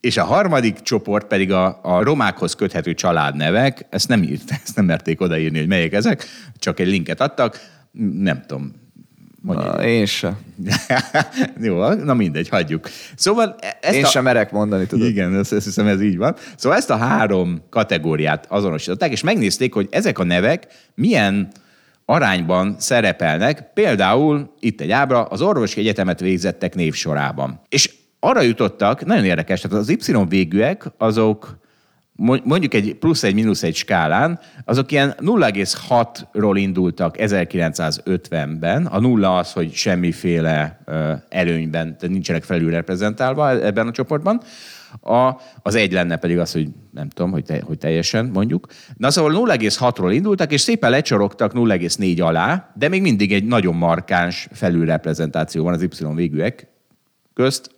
[0.00, 4.84] És a harmadik csoport pedig a, a romákhoz köthető családnevek, ezt nem írt, ezt nem
[4.84, 6.26] merték odaírni, hogy melyek ezek,
[6.58, 7.60] csak egy linket adtak,
[8.18, 8.83] nem tudom,
[9.52, 10.36] Na, én sem.
[11.60, 12.88] Jó, na mindegy, hagyjuk.
[13.16, 14.08] Szóval e- ezt én a...
[14.08, 15.08] sem merek mondani, tudod.
[15.08, 16.36] Igen, ezt, ezt hiszem ez így van.
[16.56, 21.48] Szóval ezt a három kategóriát azonosították, és megnézték, hogy ezek a nevek milyen
[22.04, 27.60] arányban szerepelnek, például itt egy ábra, az orvosi egyetemet végzettek névsorában.
[27.68, 27.90] És
[28.20, 31.58] arra jutottak, nagyon érdekes, tehát az Y végűek, azok
[32.16, 38.86] mondjuk egy plusz egy, mínusz egy skálán, azok ilyen 0,6-ról indultak 1950-ben.
[38.86, 40.80] A nulla az, hogy semmiféle
[41.28, 44.40] előnyben, tehát nincsenek felül reprezentálva ebben a csoportban.
[45.00, 48.66] A, az egy lenne pedig az, hogy nem tudom, hogy, te, hogy teljesen mondjuk.
[48.96, 54.48] Na szóval 0,6-ról indultak, és szépen lecsorogtak 0,4 alá, de még mindig egy nagyon markáns
[54.52, 56.66] felülreprezentáció van az Y végűek
[57.34, 57.70] közt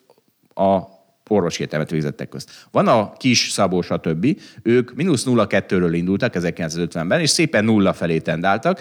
[0.54, 0.95] a
[1.28, 2.50] orvosi egyetemet végzettek közt.
[2.70, 4.40] Van a kis Szabó, stb.
[4.62, 8.80] Ők mínusz 0,2-ről indultak 1950-ben, és szépen nulla felé tendáltak.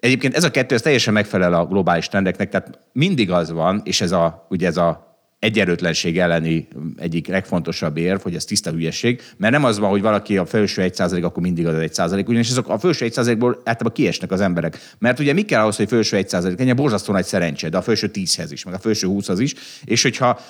[0.00, 4.00] Egyébként ez a kettő ez teljesen megfelel a globális trendeknek, tehát mindig az van, és
[4.00, 5.14] ez a, ugye ez a
[5.44, 10.36] egyenlőtlenség elleni egyik legfontosabb érv, hogy ez tiszta hülyeség, mert nem az van, hogy valaki
[10.36, 14.32] a felső 1% akkor mindig az 1 ugyanis azok a felső 1 ból általában kiesnek
[14.32, 14.94] az emberek.
[14.98, 18.10] Mert ugye mi kell ahhoz, hogy felső 1% Ennyi borzasztó nagy szerencse, de a felső
[18.12, 19.54] 10-hez is, meg a felső 20-hoz is,
[19.84, 20.40] és hogyha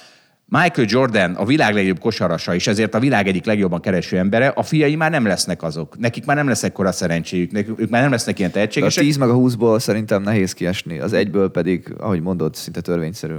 [0.47, 4.63] Michael Jordan a világ legjobb kosarasa, és ezért a világ egyik legjobban kereső embere, a
[4.63, 5.99] fiai már nem lesznek azok.
[5.99, 8.95] Nekik már nem lesz ekkora szerencséjük, nekik, ők már nem lesznek ilyen tehetségesek.
[8.95, 12.81] De a 10 meg a 20-ból szerintem nehéz kiesni, az egyből pedig, ahogy mondod, szinte
[12.81, 13.35] törvényszerű.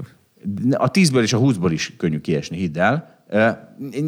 [0.72, 3.15] A 10-ből és a 20-ból is könnyű kiesni, hidd el.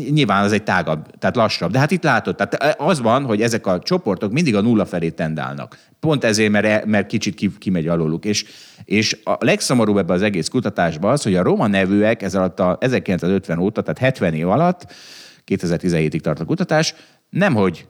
[0.09, 1.71] Nyilván az egy tágabb, tehát lassabb.
[1.71, 5.09] De hát itt látod, tehát az van, hogy ezek a csoportok mindig a nulla felé
[5.09, 5.77] tendálnak.
[5.99, 8.25] Pont ezért, mert, e, mert kicsit ki, kimegy aluluk.
[8.25, 8.45] És,
[8.85, 12.77] és a legszomorúbb ebben az egész kutatásban az, hogy a roma nevűek ez alatt a
[12.79, 14.93] 1950 óta, tehát 70 év alatt,
[15.47, 16.93] 2017-ig tart a kutatás,
[17.29, 17.87] nemhogy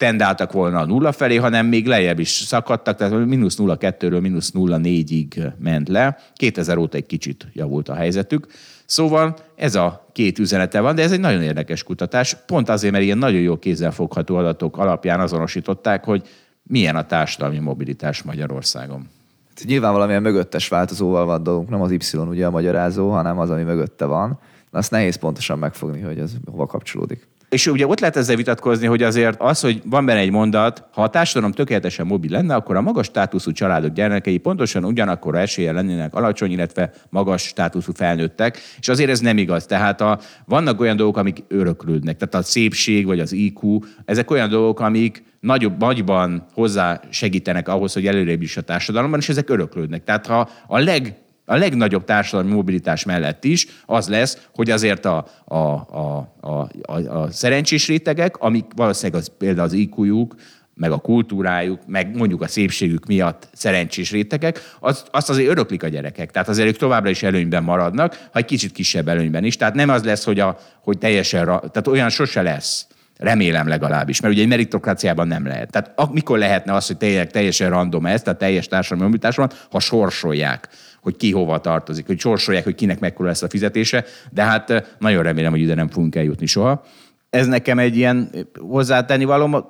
[0.00, 5.52] tendáltak volna a nulla felé, hanem még lejjebb is szakadtak, tehát mínusz 0,2-ről mínusz 0,4-ig
[5.58, 6.18] ment le.
[6.34, 8.46] 2000 óta egy kicsit javult a helyzetük.
[8.90, 13.04] Szóval ez a két üzenete van, de ez egy nagyon érdekes kutatás, pont azért, mert
[13.04, 16.28] ilyen nagyon jó kézzelfogható adatok alapján azonosították, hogy
[16.62, 19.08] milyen a társadalmi mobilitás Magyarországon.
[19.48, 23.50] Hát nyilván valamilyen mögöttes változóval van dolgunk, nem az Y ugye a magyarázó, hanem az,
[23.50, 24.38] ami mögötte van.
[24.70, 27.26] Azt nehéz pontosan megfogni, hogy ez hova kapcsolódik.
[27.50, 31.02] És ugye ott lehet ezzel vitatkozni, hogy azért az, hogy van benne egy mondat, ha
[31.02, 36.14] a társadalom tökéletesen mobil lenne, akkor a magas státuszú családok gyermekei pontosan ugyanakkor esélye lennének
[36.14, 39.66] alacsony, illetve magas státuszú felnőttek, és azért ez nem igaz.
[39.66, 42.16] Tehát a, vannak olyan dolgok, amik öröklődnek.
[42.16, 47.92] Tehát a szépség vagy az IQ, ezek olyan dolgok, amik nagyobb, nagyban hozzá segítenek ahhoz,
[47.92, 50.04] hogy előrébb is a társadalomban, és ezek öröklődnek.
[50.04, 51.14] Tehát ha a leg
[51.50, 57.20] a legnagyobb társadalmi mobilitás mellett is az lesz, hogy azért a, a, a, a, a,
[57.22, 60.26] a szerencsés rétegek, amik valószínűleg az, például az iq
[60.74, 65.88] meg a kultúrájuk, meg mondjuk a szépségük miatt szerencsés rétegek, az, azt azért öröklik a
[65.88, 66.30] gyerekek.
[66.30, 69.56] Tehát azért ők továbbra is előnyben maradnak, ha egy kicsit kisebb előnyben is.
[69.56, 72.86] Tehát nem az lesz, hogy, a, hogy teljesen, tehát olyan sose lesz.
[73.16, 75.70] Remélem legalábbis, mert ugye egy meritokráciában nem lehet.
[75.70, 80.68] Tehát mikor lehetne az, hogy teljesen random ez, tehát teljes társadalmi mobilitás van, ha sorsolják
[81.00, 85.22] hogy ki hova tartozik, hogy sorsolják, hogy kinek mekkora lesz a fizetése, de hát nagyon
[85.22, 86.84] remélem, hogy ide nem fogunk eljutni soha.
[87.30, 89.68] Ez nekem egy ilyen hozzátenni való,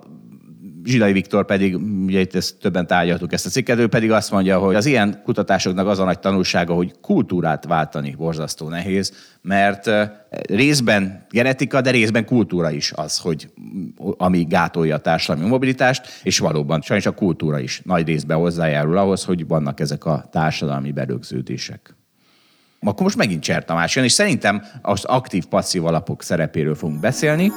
[0.84, 4.58] Zsidai Viktor pedig, ugye itt ezt többen tárgyaltuk ezt a cikket, ő pedig azt mondja,
[4.58, 9.12] hogy az ilyen kutatásoknak az a nagy tanulsága, hogy kultúrát váltani borzasztó nehéz,
[9.42, 9.90] mert
[10.30, 13.50] részben genetika, de részben kultúra is az, hogy
[14.16, 19.24] ami gátolja a társadalmi mobilitást, és valóban sajnos a kultúra is nagy részben hozzájárul ahhoz,
[19.24, 21.94] hogy vannak ezek a társadalmi berögződések.
[22.80, 27.52] Akkor most megint Cser Tamás jön, és szerintem az aktív-passzív alapok szerepéről fogunk beszélni.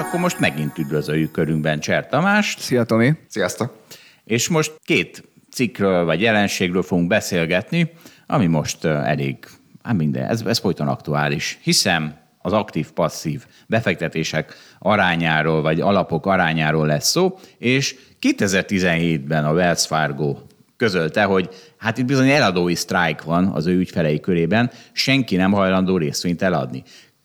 [0.00, 2.60] Akkor most megint üdvözöljük körünkben Cser Tamást.
[2.60, 3.12] Szia Tomi!
[3.28, 3.76] Sziasztok!
[4.24, 7.92] És most két cikkről vagy jelenségről fogunk beszélgetni,
[8.26, 9.36] ami most elég,
[9.82, 11.58] hát minden, ez, ez folyton aktuális.
[11.62, 20.36] Hiszem, az aktív-passzív befektetések arányáról, vagy alapok arányáról lesz szó, és 2017-ben a Wells Fargo
[20.76, 21.48] közölte, hogy
[21.78, 26.82] hát itt bizony eladói sztrájk van az ő ügyfelei körében, senki nem hajlandó részvényt eladni.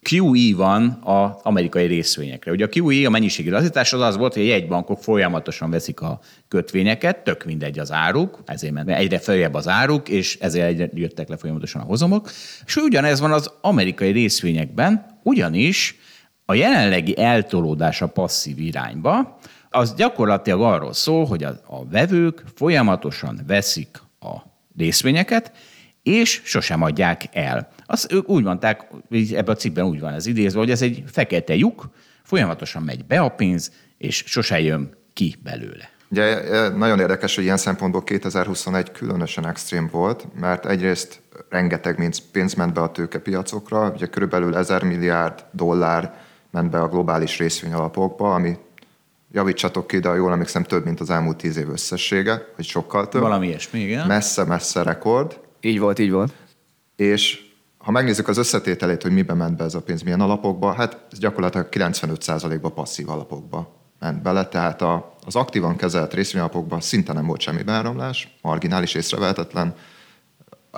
[0.09, 2.51] QE van az amerikai részvényekre.
[2.51, 6.19] Ugye a QE, a mennyiségi lazítás az az volt, hogy a jegybankok folyamatosan veszik a
[6.47, 11.27] kötvényeket, tök mindegy az áruk, ezért ment egyre följebb az áruk, és ezért egyre jöttek
[11.27, 12.29] le folyamatosan a hozamok.
[12.65, 15.95] És ugyanez van az amerikai részvényekben, ugyanis
[16.45, 19.37] a jelenlegi eltolódás a passzív irányba,
[19.69, 24.35] az gyakorlatilag arról szól, hogy a, a vevők folyamatosan veszik a
[24.77, 25.51] részvényeket,
[26.05, 27.71] és sosem adják el.
[27.85, 31.55] Azt ők úgy mondták, ebben a cikkben úgy van ez idézve, hogy ez egy fekete
[31.55, 31.89] lyuk,
[32.23, 35.89] folyamatosan megy be a pénz, és sose jön ki belőle.
[36.09, 42.53] Ugye e, nagyon érdekes, hogy ilyen szempontból 2021 különösen extrém volt, mert egyrészt rengeteg pénz
[42.53, 46.13] ment be a tőkepiacokra, ugye körülbelül 1000 milliárd dollár
[46.51, 48.57] ment be a globális részvényalapokba, ami
[49.31, 53.21] javítsatok ki, de jól emlékszem több, mint az elmúlt tíz év összessége, vagy sokkal több.
[53.21, 54.07] Valami ilyesmi, igen.
[54.07, 55.43] Messze-messze rekord.
[55.65, 56.33] Így volt, így volt.
[56.95, 57.43] És
[57.77, 61.19] ha megnézzük az összetételét, hogy miben ment be ez a pénz, milyen alapokba, hát ez
[61.19, 67.41] gyakorlatilag 95%-ba passzív alapokba ment bele, tehát a, az aktívan kezelt részvényalapokban szinte nem volt
[67.41, 69.75] semmi beáramlás, marginális észrevehetetlen,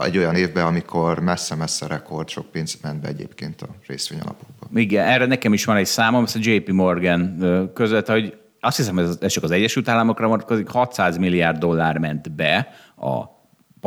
[0.02, 4.68] egy olyan évben, amikor messze-messze rekord sok pénz ment be egyébként a részvényalapokba.
[4.74, 7.40] Igen, erre nekem is van egy számom, ez a JP Morgan
[7.74, 12.32] között, hogy azt hiszem, ez, ez csak az Egyesült Államokra vonatkozik, 600 milliárd dollár ment
[12.32, 13.37] be a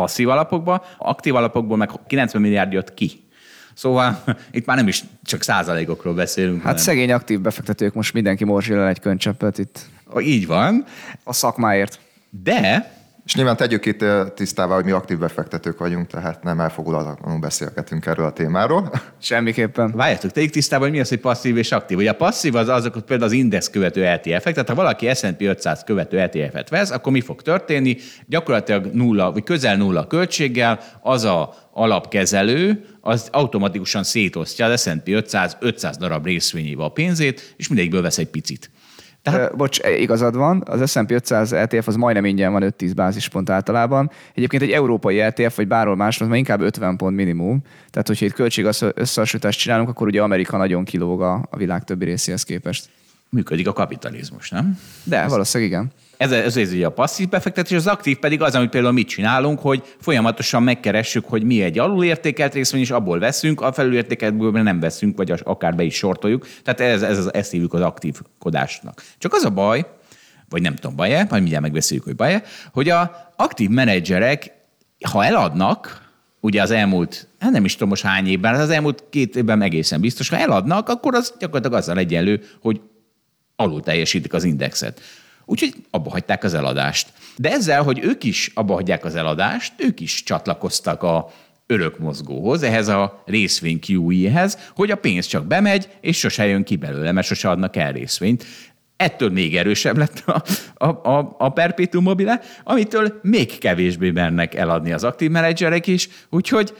[0.01, 3.29] passzív alapokba, aktív alapokból meg 90 milliárd jött ki.
[3.75, 6.57] Szóval itt már nem is csak százalékokról beszélünk.
[6.57, 6.83] Hát hanem...
[6.83, 9.81] szegény aktív befektetők, most mindenki morzsélel egy könycseppet itt.
[10.19, 10.85] Így van.
[11.25, 11.99] A szakmáért.
[12.31, 12.93] De
[13.25, 14.05] és nyilván tegyük itt
[14.35, 18.93] tisztává, hogy mi aktív befektetők vagyunk, tehát nem elfogulatlanul beszélgetünk erről a témáról.
[19.18, 19.93] Semmiképpen.
[19.93, 21.99] Várjátok, tegyük tisztában, hogy mi az, hogy passzív és aktív.
[21.99, 25.85] Ugye a passzív az azok például az index követő ETF-ek, tehát ha valaki S&P 500
[25.85, 27.97] követő ETF-et vesz, akkor mi fog történni?
[28.27, 35.57] Gyakorlatilag nulla, vagy közel nulla költséggel az a alapkezelő, az automatikusan szétosztja az S&P 500
[35.61, 38.71] 500 darab részvényével a pénzét, és mindegyikből vesz egy picit.
[39.23, 39.57] Tehát...
[39.57, 44.11] Bocs, e, igazad van, az S&P 500 ETF az majdnem ingyen van 5-10 bázispont általában.
[44.35, 47.62] Egyébként egy európai ETF, vagy bárhol máshol, az már inkább 50 pont minimum.
[47.91, 48.64] Tehát, hogyha itt költség
[48.95, 52.89] összehasonlítást csinálunk, akkor ugye Amerika nagyon kilóg a, a világ többi részéhez képest.
[53.29, 54.79] Működik a kapitalizmus, nem?
[55.05, 55.31] De, Ez...
[55.31, 55.93] valószínűleg igen.
[56.21, 59.59] Ez, ez, ez ugye a passzív befektetés, az aktív pedig az, amit például mit csinálunk,
[59.61, 65.16] hogy folyamatosan megkeressük, hogy mi egy alulértékelt részvény, és abból veszünk, a felülértékeltből nem veszünk,
[65.16, 66.47] vagy akár be is sortoljuk.
[66.62, 69.03] Tehát ez, ez, ez, ezt hívjuk az aktívkodásnak.
[69.18, 69.87] Csak az a baj,
[70.49, 72.43] vagy nem tudom, baj-e, majd mindjárt megbeszéljük, hogy baj-e,
[72.73, 74.53] hogy a aktív menedzserek,
[75.11, 76.11] ha eladnak,
[76.41, 80.01] ugye az elmúlt, hát nem is tudom most hány évben, az elmúlt két évben egészen
[80.01, 82.81] biztos, ha eladnak, akkor az gyakorlatilag azzal egyenlő, hogy
[83.57, 85.01] alul teljesítik az indexet.
[85.51, 87.13] Úgyhogy abba hagyták az eladást.
[87.37, 91.31] De ezzel, hogy ők is abba hagyják az eladást, ők is csatlakoztak a
[91.67, 97.13] örökmozgóhoz, ehhez a részvény QE-hez, hogy a pénz csak bemegy, és sose jön ki belőle,
[97.13, 98.45] mert sose adnak el részvényt.
[98.97, 100.43] Ettől még erősebb lett a,
[100.75, 106.75] a, a, a perpetuum mobile, amitől még kevésbé mennek eladni az aktív menedzserek is, úgyhogy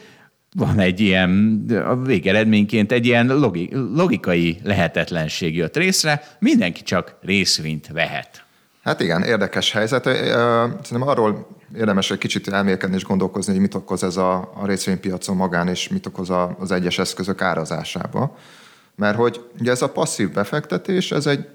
[0.55, 7.87] van egy ilyen, a végeredményként egy ilyen logi, logikai lehetetlenség jött részre, mindenki csak részvényt
[7.87, 8.45] vehet.
[8.83, 10.03] Hát igen, érdekes helyzet.
[10.03, 15.67] Szerintem arról érdemes egy kicsit elmélkedni és gondolkozni, hogy mit okoz ez a, részvénypiacon magán,
[15.67, 16.29] és mit okoz
[16.59, 18.37] az egyes eszközök árazásába.
[18.95, 21.47] Mert hogy ugye ez a passzív befektetés, ez egy,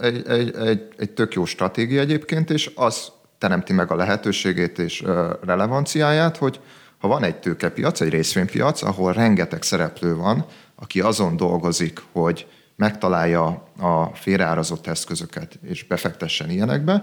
[0.00, 5.04] egy, egy, egy, egy tök jó stratégia egyébként, és az teremti meg a lehetőségét és
[5.40, 6.60] relevanciáját, hogy
[6.98, 12.46] ha van egy tőkepiac, egy részvénypiac, ahol rengeteg szereplő van, aki azon dolgozik, hogy
[12.76, 17.02] megtalálja a félreárazott eszközöket és befektessen ilyenekbe,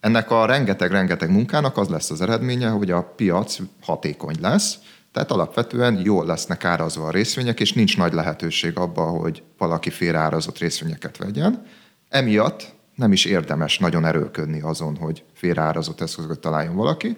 [0.00, 4.78] ennek a rengeteg-rengeteg munkának az lesz az eredménye, hogy a piac hatékony lesz,
[5.12, 10.58] tehát alapvetően jól lesznek árazva a részvények, és nincs nagy lehetőség abba, hogy valaki félreárazott
[10.58, 11.62] részvényeket vegyen.
[12.08, 17.16] Emiatt nem is érdemes nagyon erőködni azon, hogy félreárazott eszközöket találjon valaki,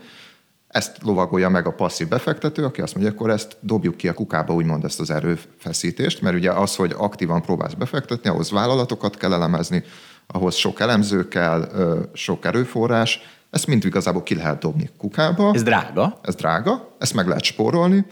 [0.71, 4.55] ezt lovagolja meg a passzív befektető, aki azt mondja, akkor ezt dobjuk ki a kukába,
[4.55, 9.83] úgymond ezt az erőfeszítést, mert ugye az, hogy aktívan próbálsz befektetni, ahhoz vállalatokat kell elemezni,
[10.27, 11.69] ahhoz sok elemző kell,
[12.13, 15.51] sok erőforrás, ezt mind igazából ki lehet dobni kukába.
[15.55, 16.19] Ez drága.
[16.23, 18.07] Ez drága, ezt meg lehet spórolni,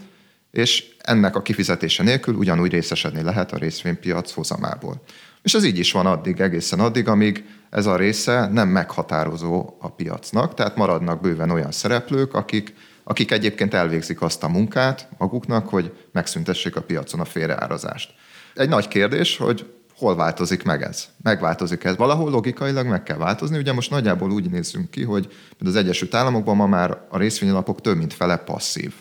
[0.51, 5.03] és ennek a kifizetése nélkül ugyanúgy részesedni lehet a részvénypiac hozamából.
[5.49, 9.91] És ez így is van addig, egészen addig, amíg ez a része nem meghatározó a
[9.91, 12.75] piacnak, tehát maradnak bőven olyan szereplők, akik,
[13.05, 18.15] akik egyébként elvégzik azt a munkát maguknak, hogy megszüntessék a piacon a félreárazást.
[18.55, 21.09] Egy nagy kérdés, hogy hol változik meg ez?
[21.23, 21.97] Megváltozik ez?
[21.97, 23.59] Valahol logikailag meg kell változni.
[23.59, 25.33] Ugye most nagyjából úgy nézzünk ki, hogy
[25.65, 28.95] az Egyesült Államokban ma már a részvényalapok több mint fele passzív.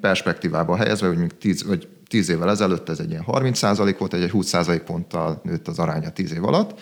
[0.00, 4.30] Perspektívába helyezve, hogy még 10, vagy 10 évvel ezelőtt ez egy ilyen 30% volt, egy
[4.32, 6.80] 20% ponttal nőtt az aránya 10 év alatt.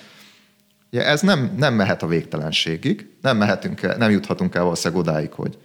[0.93, 5.33] Ugye ez nem, nem mehet a végtelenségig, nem, mehetünk el, nem juthatunk el valószínűleg odáig,
[5.33, 5.59] hogy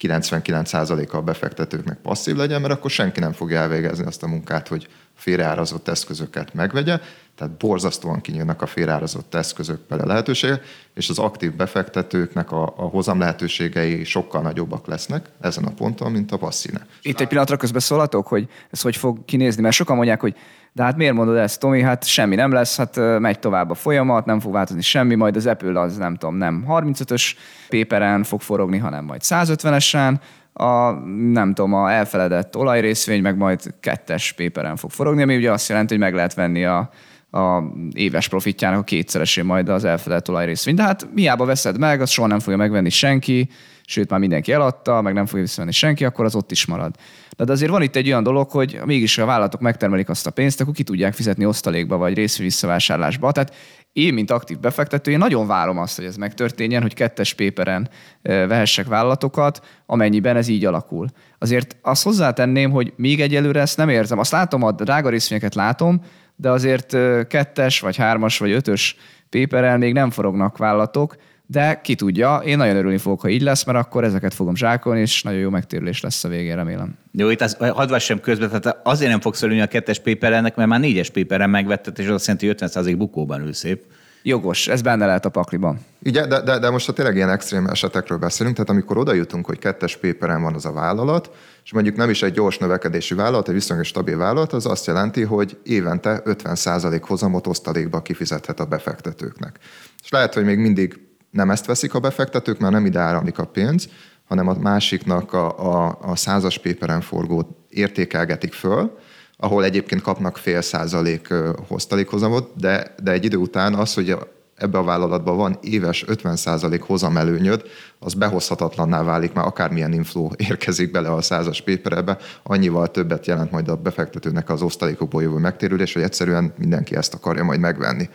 [0.00, 4.88] 99%-a a befektetőknek passzív legyen, mert akkor senki nem fogja elvégezni azt a munkát, hogy
[5.14, 6.98] félreárazott eszközöket megvegye,
[7.36, 13.18] tehát borzasztóan kinyílnak a félreárazott eszközök bele lehetőségek, és az aktív befektetőknek a, a hozam
[13.18, 16.86] lehetőségei sokkal nagyobbak lesznek ezen a ponton, mint a passzívnek.
[17.02, 20.36] Itt egy pillanatra közbeszólatok, hogy ez hogy fog kinézni, mert sokan mondják, hogy
[20.72, 21.82] de hát miért mondod ezt, Tomi?
[21.82, 25.46] Hát semmi nem lesz, hát megy tovább a folyamat, nem fog változni semmi, majd az
[25.46, 27.32] Apple az nem tudom, nem 35-ös
[27.68, 30.16] péperen fog forogni, hanem majd 150-esen,
[30.56, 30.90] a,
[31.32, 35.92] nem tudom, a elfeledett olajrészvény meg majd kettes péperen fog forogni, ami ugye azt jelenti,
[35.92, 36.90] hogy meg lehet venni a,
[37.30, 40.74] a éves profitjának a kétszeresén majd az elfeledett olajrészvény.
[40.74, 43.48] De hát miába veszed meg, azt soha nem fogja megvenni senki,
[43.86, 46.94] sőt már mindenki eladta, meg nem fogja visszavenni senki, akkor az ott is marad.
[47.36, 50.60] De azért van itt egy olyan dolog, hogy mégis a vállalatok megtermelik azt a pénzt,
[50.60, 53.32] akkor ki tudják fizetni osztalékba vagy részvény visszavásárlásba.
[53.32, 53.54] Tehát
[53.94, 57.88] én, mint aktív befektető, én nagyon várom azt, hogy ez megtörténjen, hogy kettes péperen
[58.22, 61.08] vehessek vállalatokat, amennyiben ez így alakul.
[61.38, 64.18] Azért azt hozzátenném, hogy még egyelőre ezt nem érzem.
[64.18, 66.00] Azt látom, a drága részvényeket látom,
[66.36, 66.96] de azért
[67.28, 68.96] kettes, vagy hármas, vagy ötös
[69.28, 71.16] péperen még nem forognak vállalatok,
[71.46, 75.00] de ki tudja, én nagyon örülni fogok, ha így lesz, mert akkor ezeket fogom zsákolni,
[75.00, 76.98] és nagyon jó megtérülés lesz a végén, remélem.
[77.12, 80.68] Jó, itt az, hadd sem közben, tehát azért nem fogsz örülni a kettes péperennek, mert
[80.68, 83.84] már négyes péperen megvetted, és az azt jelenti, hogy 50% bukóban ül szép.
[84.26, 85.78] Jogos, ez benne lehet a pakliban.
[86.02, 89.46] Igen, de, de, de most a tényleg ilyen extrém esetekről beszélünk, tehát amikor oda jutunk,
[89.46, 91.30] hogy kettes péperen van az a vállalat,
[91.64, 95.22] és mondjuk nem is egy gyors növekedési vállalat, egy viszonylag stabil vállalat, az azt jelenti,
[95.22, 99.58] hogy évente 50% hozamot osztalékba kifizethet a befektetőknek.
[100.02, 100.98] És lehet, hogy még mindig
[101.34, 103.88] nem ezt veszik a befektetők, mert nem ide áramlik a pénz,
[104.24, 108.98] hanem a másiknak a, a, a százas péperen forgót értékelgetik föl,
[109.36, 111.28] ahol egyébként kapnak fél százalék
[111.68, 114.16] hoztalékhozamot, de, de egy idő után az, hogy
[114.56, 117.62] ebbe a vállalatban van éves 50% hozamelőnyöd,
[117.98, 123.68] az behozhatatlanná válik, már akármilyen infló érkezik bele a százas péperebe, annyival többet jelent majd
[123.68, 128.08] a befektetőnek az osztalékokból jövő megtérülés, hogy egyszerűen mindenki ezt akarja majd megvenni.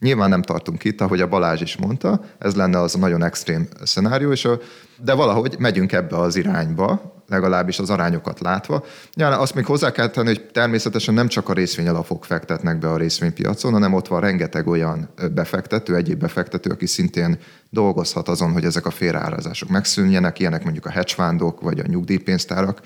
[0.00, 3.68] Nyilván nem tartunk itt, ahogy a Balázs is mondta, ez lenne az a nagyon extrém
[3.82, 4.58] szenárió, és a,
[5.04, 8.84] de valahogy megyünk ebbe az irányba, legalábbis az arányokat látva.
[9.14, 12.96] Ja, azt még hozzá kell tenni, hogy természetesen nem csak a részvényalapok fektetnek be a
[12.96, 17.38] részvénypiacon, hanem ott van rengeteg olyan befektető, egyéb befektető, aki szintén
[17.70, 22.80] dolgozhat azon, hogy ezek a félreárazások megszűnjenek, ilyenek mondjuk a hedgevándok vagy a nyugdíjpénztárak,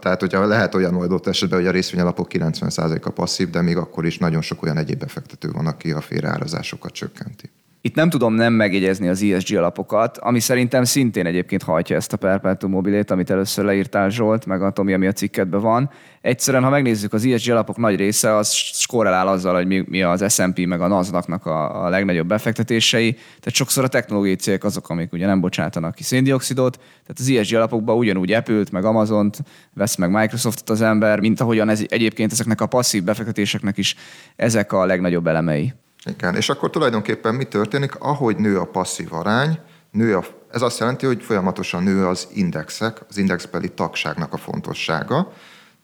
[0.00, 4.18] tehát, hogyha lehet olyan oldott esetben, hogy a részvényalapok 90%-a passzív, de még akkor is
[4.18, 7.50] nagyon sok olyan egyéb befektető van, aki a félreárazásokat csökkenti.
[7.86, 12.16] Itt nem tudom nem megjegyezni az ESG alapokat, ami szerintem szintén egyébként hajtja ezt a
[12.16, 15.90] perpetuum mobilét, amit először leírtál Zsolt, meg a Tomi, ami a cikketben van.
[16.20, 20.34] Egyszerűen, ha megnézzük, az ESG alapok nagy része, az skorrelál azzal, hogy mi, mi az
[20.34, 23.12] S&P meg a nasdaq a, a legnagyobb befektetései.
[23.12, 26.76] Tehát sokszor a technológiai cégek azok, amik ugye nem bocsátanak ki széndiokszidot.
[26.76, 29.38] Tehát az ESG alapokban ugyanúgy Apple-t, meg Amazon-t
[29.74, 33.94] vesz meg Microsoftot az ember, mint ahogyan ez egyébként ezeknek a passzív befektetéseknek is
[34.36, 35.72] ezek a legnagyobb elemei.
[36.04, 37.94] Igen, és akkor tulajdonképpen mi történik?
[37.94, 39.58] Ahogy nő a passzív arány,
[39.90, 45.32] nő a, ez azt jelenti, hogy folyamatosan nő az indexek, az indexbeli tagságnak a fontossága.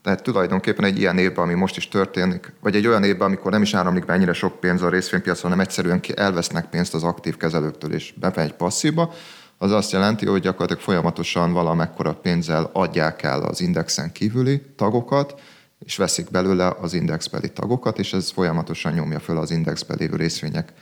[0.02, 3.62] Tehát tulajdonképpen egy ilyen évben, ami most is történik, vagy egy olyan évben, amikor nem
[3.62, 7.92] is áramlik be ennyire sok pénz a részvénypiacra, hanem egyszerűen elvesznek pénzt az aktív kezelőktől
[7.92, 9.12] és bemegy passzívba,
[9.58, 15.40] az azt jelenti, hogy gyakorlatilag folyamatosan valamekkora pénzzel adják el az indexen kívüli tagokat,
[15.84, 20.72] és veszik belőle az indexbeli tagokat, és ez folyamatosan nyomja föl az indexben lévő részvények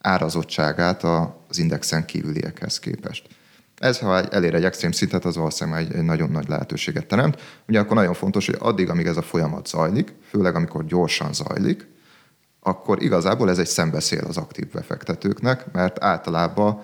[0.00, 1.02] árazottságát
[1.48, 3.28] az indexen kívüliekhez képest.
[3.78, 7.40] Ez, ha elér egy extrém szintet, az valószínűleg egy, egy nagyon nagy lehetőséget teremt.
[7.68, 11.86] Ugye akkor nagyon fontos, hogy addig, amíg ez a folyamat zajlik, főleg amikor gyorsan zajlik,
[12.60, 16.82] akkor igazából ez egy szembeszél az aktív befektetőknek, mert általában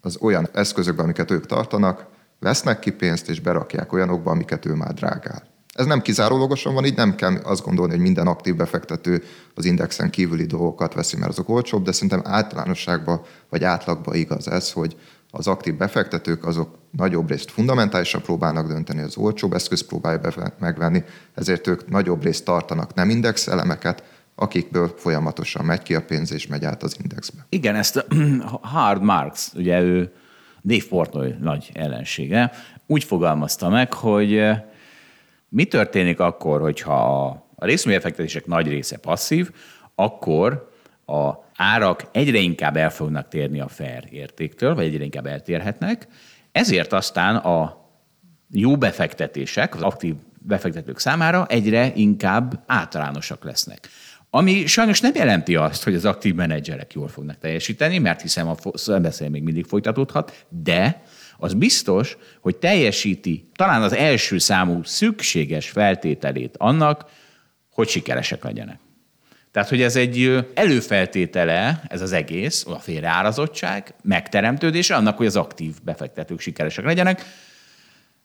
[0.00, 2.06] az olyan eszközökben, amiket ők tartanak,
[2.38, 5.51] vesznek ki pénzt és berakják olyanokba, amiket ő már drágál.
[5.72, 9.22] Ez nem kizárólagosan van, így nem kell azt gondolni, hogy minden aktív befektető
[9.54, 14.72] az indexen kívüli dolgokat veszi, mert azok olcsóbb, de szerintem általánosságban vagy átlagban igaz ez,
[14.72, 14.96] hogy
[15.30, 20.20] az aktív befektetők azok nagyobb részt fundamentálisan próbálnak dönteni, az olcsóbb eszköz próbálja
[20.58, 21.04] megvenni,
[21.34, 24.02] ezért ők nagyobb részt tartanak nem index elemeket,
[24.34, 27.46] akikből folyamatosan megy ki a pénz és megy át az indexbe.
[27.48, 28.04] Igen, ezt a
[28.62, 30.12] Hard Marks, ugye ő
[30.64, 32.52] Dave Portnoy nagy ellensége,
[32.86, 34.40] úgy fogalmazta meg, hogy
[35.54, 37.20] mi történik akkor, hogyha
[37.56, 39.50] a részvénybefektetések nagy része passzív,
[39.94, 40.70] akkor
[41.06, 46.06] a árak egyre inkább el fognak térni a fair értéktől, vagy egyre inkább eltérhetnek,
[46.52, 47.90] ezért aztán a
[48.50, 53.88] jó befektetések, az aktív befektetők számára egyre inkább általánosak lesznek.
[54.30, 58.54] Ami sajnos nem jelenti azt, hogy az aktív menedzserek jól fognak teljesíteni, mert hiszem a
[58.74, 61.02] szembeszél még mindig folytatódhat, de
[61.42, 67.10] az biztos, hogy teljesíti talán az első számú szükséges feltételét annak,
[67.72, 68.78] hogy sikeresek legyenek.
[69.52, 75.74] Tehát, hogy ez egy előfeltétele, ez az egész, a félreárazottság, megteremtődése annak, hogy az aktív
[75.82, 77.24] befektetők sikeresek legyenek.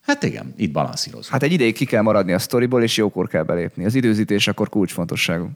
[0.02, 1.32] Hát igen, itt balanszírozunk.
[1.32, 3.86] Hát egy ideig ki kell maradni a sztoriból, és jókor kell belépni.
[3.86, 5.50] Az időzítés akkor kulcsfontosságú.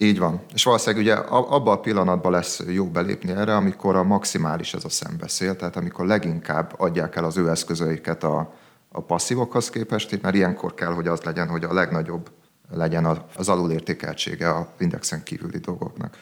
[0.00, 0.40] Így van.
[0.54, 4.88] És valószínűleg ugye abban a pillanatban lesz jó belépni erre, amikor a maximális ez a
[4.88, 8.54] szembeszél, tehát amikor leginkább adják el az ő eszközeiket a,
[8.92, 12.30] a passzívokhoz képest, mert ilyenkor kell, hogy az legyen, hogy a legnagyobb
[12.70, 16.16] legyen az alulértékeltsége a indexen kívüli dolgoknak.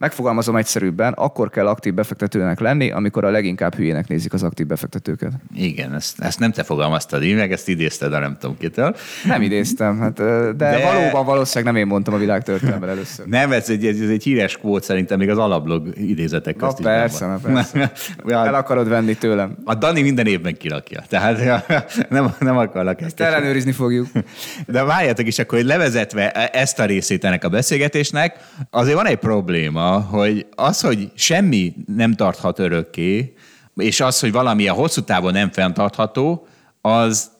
[0.00, 5.32] Megfogalmazom egyszerűbben, akkor kell aktív befektetőnek lenni, amikor a leginkább hülyének nézik az aktív befektetőket.
[5.54, 8.96] Igen, ezt, ezt nem te fogalmaztad így, meg ezt idézted, de nem tudom kitől.
[9.24, 13.26] Nem idéztem, hát, de, de, valóban valószínűleg nem én mondtam a világ történelmben először.
[13.26, 17.26] Nem, ez egy, ez egy híres kvót szerintem még az alablog idézetek közt na, persze,
[17.26, 17.92] na, persze.
[18.28, 19.56] El akarod venni tőlem.
[19.64, 21.68] A Dani minden évben kirakja, tehát
[22.08, 23.20] nem, nem akarlak ezt.
[23.20, 24.06] Ezt ellenőrizni fogjuk.
[24.66, 28.36] De várjátok is, akkor hogy levezetve ezt a részét ennek a beszélgetésnek,
[28.70, 33.34] azért van egy probléma, hogy az, hogy semmi nem tarthat örökké,
[33.74, 36.46] és az, hogy valami a hosszú távon nem fenntartható,
[36.80, 37.30] az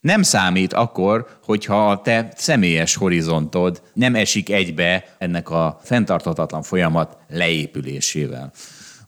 [0.00, 7.16] nem számít akkor, hogyha a te személyes horizontod nem esik egybe ennek a fenntarthatatlan folyamat
[7.28, 8.52] leépülésével.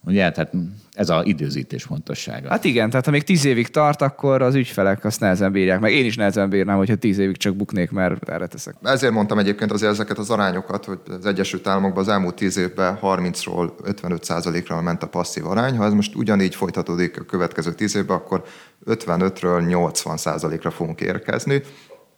[0.04, 0.52] Ugye, tehát
[0.98, 2.48] ez az időzítés fontossága.
[2.48, 5.92] Hát igen, tehát ha még tíz évig tart, akkor az ügyfelek azt nehezen bírják, meg
[5.92, 8.74] én is nehezen bírnám, hogyha tíz évig csak buknék, mert erre teszek.
[8.82, 12.98] Ezért mondtam egyébként azért ezeket az arányokat, hogy az Egyesült Államokban az elmúlt tíz évben
[13.02, 15.76] 30-ról 55%-ra ment a passzív arány.
[15.76, 18.44] Ha ez most ugyanígy folytatódik a következő tíz évben, akkor
[18.86, 21.62] 55-ről 80%-ra fogunk érkezni.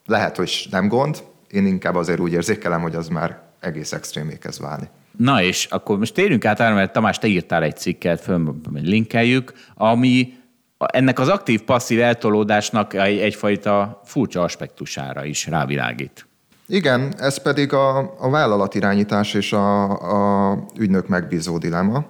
[0.07, 4.61] Lehet, hogy nem gond, én inkább azért úgy érzékelem, hogy az már egész extrémé kezd
[4.61, 4.89] válni.
[5.21, 9.53] Na és akkor most térjünk át arra, mert Tamás, te írtál egy cikket, föl linkeljük,
[9.75, 10.33] ami
[10.79, 16.27] ennek az aktív-passzív eltolódásnak egy, egyfajta furcsa aspektusára is rávilágít.
[16.66, 22.07] Igen, ez pedig a, a vállalatirányítás és a, a ügynök megbízó dilema.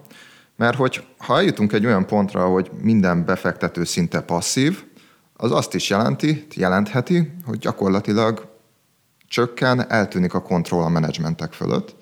[0.56, 4.84] Mert hogy ha eljutunk egy olyan pontra, hogy minden befektető szinte passzív,
[5.36, 8.48] az azt is jelenti, jelentheti, hogy gyakorlatilag
[9.28, 11.98] csökken, eltűnik a kontroll a menedzsmentek fölött,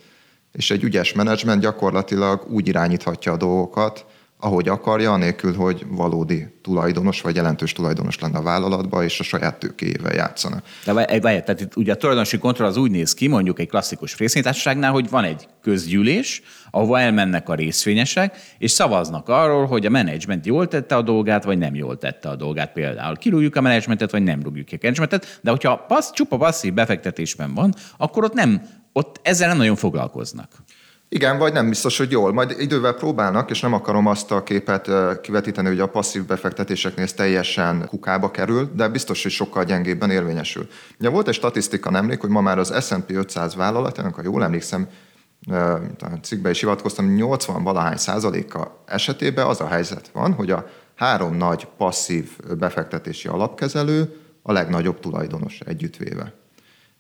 [0.53, 4.07] és egy ügyes menedzsment gyakorlatilag úgy irányíthatja a dolgokat,
[4.41, 9.59] ahogy akarja, anélkül, hogy valódi tulajdonos vagy jelentős tulajdonos lenne a vállalatba, és a saját
[9.59, 10.63] tőkéjével játszana.
[10.85, 14.17] De várj, tehát itt ugye a tulajdonosi kontroll az úgy néz ki, mondjuk egy klasszikus
[14.17, 20.47] részvénytársaságnál, hogy van egy közgyűlés, ahova elmennek a részvényesek, és szavaznak arról, hogy a menedzsment
[20.47, 22.73] jól tette a dolgát, vagy nem jól tette a dolgát.
[22.73, 27.55] Például kirúgjuk a menedzsmentet, vagy nem rúgjuk a menedzsmentet, de hogyha passz, csupa passzív befektetésben
[27.55, 28.63] van, akkor ott nem
[28.99, 30.49] ott ezzel nem nagyon foglalkoznak.
[31.09, 32.33] Igen, vagy nem biztos, hogy jól.
[32.33, 34.91] Majd idővel próbálnak, és nem akarom azt a képet
[35.21, 40.67] kivetíteni, hogy a passzív befektetéseknél ez teljesen kukába kerül, de biztos, hogy sokkal gyengébben érvényesül.
[40.99, 44.89] Ugye volt egy statisztika nemrég, hogy ma már az S&P 500 vállalatának, ha jól emlékszem,
[45.99, 51.37] a cikkbe is hivatkoztam, 80 valahány százaléka esetében az a helyzet van, hogy a három
[51.37, 56.38] nagy passzív befektetési alapkezelő a legnagyobb tulajdonos együttvéve.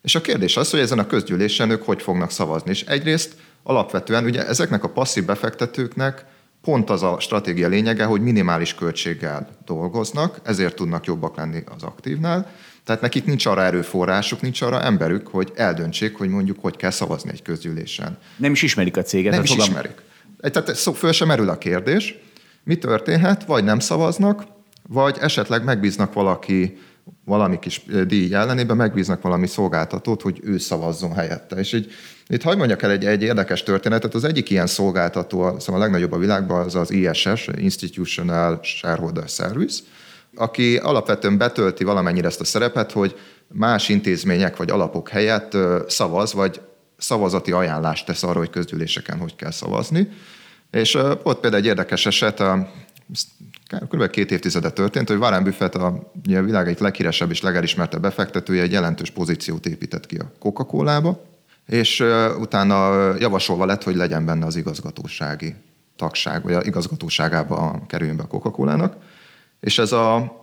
[0.09, 2.71] És a kérdés az, hogy ezen a közgyűlésen ők hogy fognak szavazni.
[2.71, 6.25] És egyrészt alapvetően ugye ezeknek a passzív befektetőknek
[6.63, 12.51] pont az a stratégia lényege, hogy minimális költséggel dolgoznak, ezért tudnak jobbak lenni az aktívnál.
[12.85, 17.31] Tehát nekik nincs arra erőforrásuk, nincs arra emberük, hogy eldöntsék, hogy mondjuk hogy kell szavazni
[17.31, 18.19] egy közgyűlésen.
[18.37, 19.33] Nem is ismerik a céget.
[19.33, 19.67] Nem is fogam...
[19.67, 20.03] ismerik.
[20.41, 22.19] Tehát szó, föl sem merül a kérdés,
[22.65, 24.43] mi történhet, vagy nem szavaznak,
[24.89, 26.79] vagy esetleg megbíznak valaki
[27.25, 31.57] valami kis díj ellenében megbíznak valami szolgáltatót, hogy ő szavazzon helyette.
[31.57, 31.93] És így,
[32.27, 34.15] itt hagyd mondjak el egy, egy érdekes történetet.
[34.15, 39.83] Az egyik ilyen szolgáltató, szóval a legnagyobb a világban, az az ISS, Institutional Shareholder Service,
[40.35, 45.57] aki alapvetően betölti valamennyire ezt a szerepet, hogy más intézmények vagy alapok helyett
[45.87, 46.61] szavaz, vagy
[46.97, 50.09] szavazati ajánlást tesz arra, hogy közgyűléseken hogy kell szavazni.
[50.71, 50.93] És
[51.23, 52.43] volt például egy érdekes eset,
[53.69, 54.11] kb.
[54.11, 58.73] két évtizede történt, hogy Warren Buffett a, a világ egyik leghíresebb és legelismertebb befektetője egy
[58.73, 61.25] jelentős pozíciót épített ki a Coca-Colába,
[61.67, 62.05] és
[62.39, 65.55] utána javasolva lett, hogy legyen benne az igazgatósági
[65.97, 68.97] tagság, vagy a igazgatóságába kerüljön be a Coca-Colának.
[69.61, 70.37] És ez a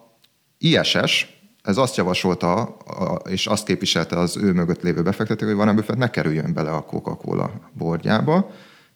[0.58, 2.78] ISS, ez azt javasolta,
[3.30, 6.82] és azt képviselte az ő mögött lévő befektető, hogy Warren Buffett ne kerüljön bele a
[6.82, 8.52] Coca-Cola bordjába.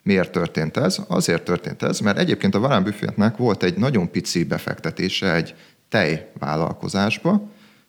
[0.09, 0.97] Miért történt ez?
[1.07, 5.55] Azért történt ez, mert egyébként a Warren Buffettnek volt egy nagyon pici befektetése egy
[5.89, 7.41] tejvállalkozásba,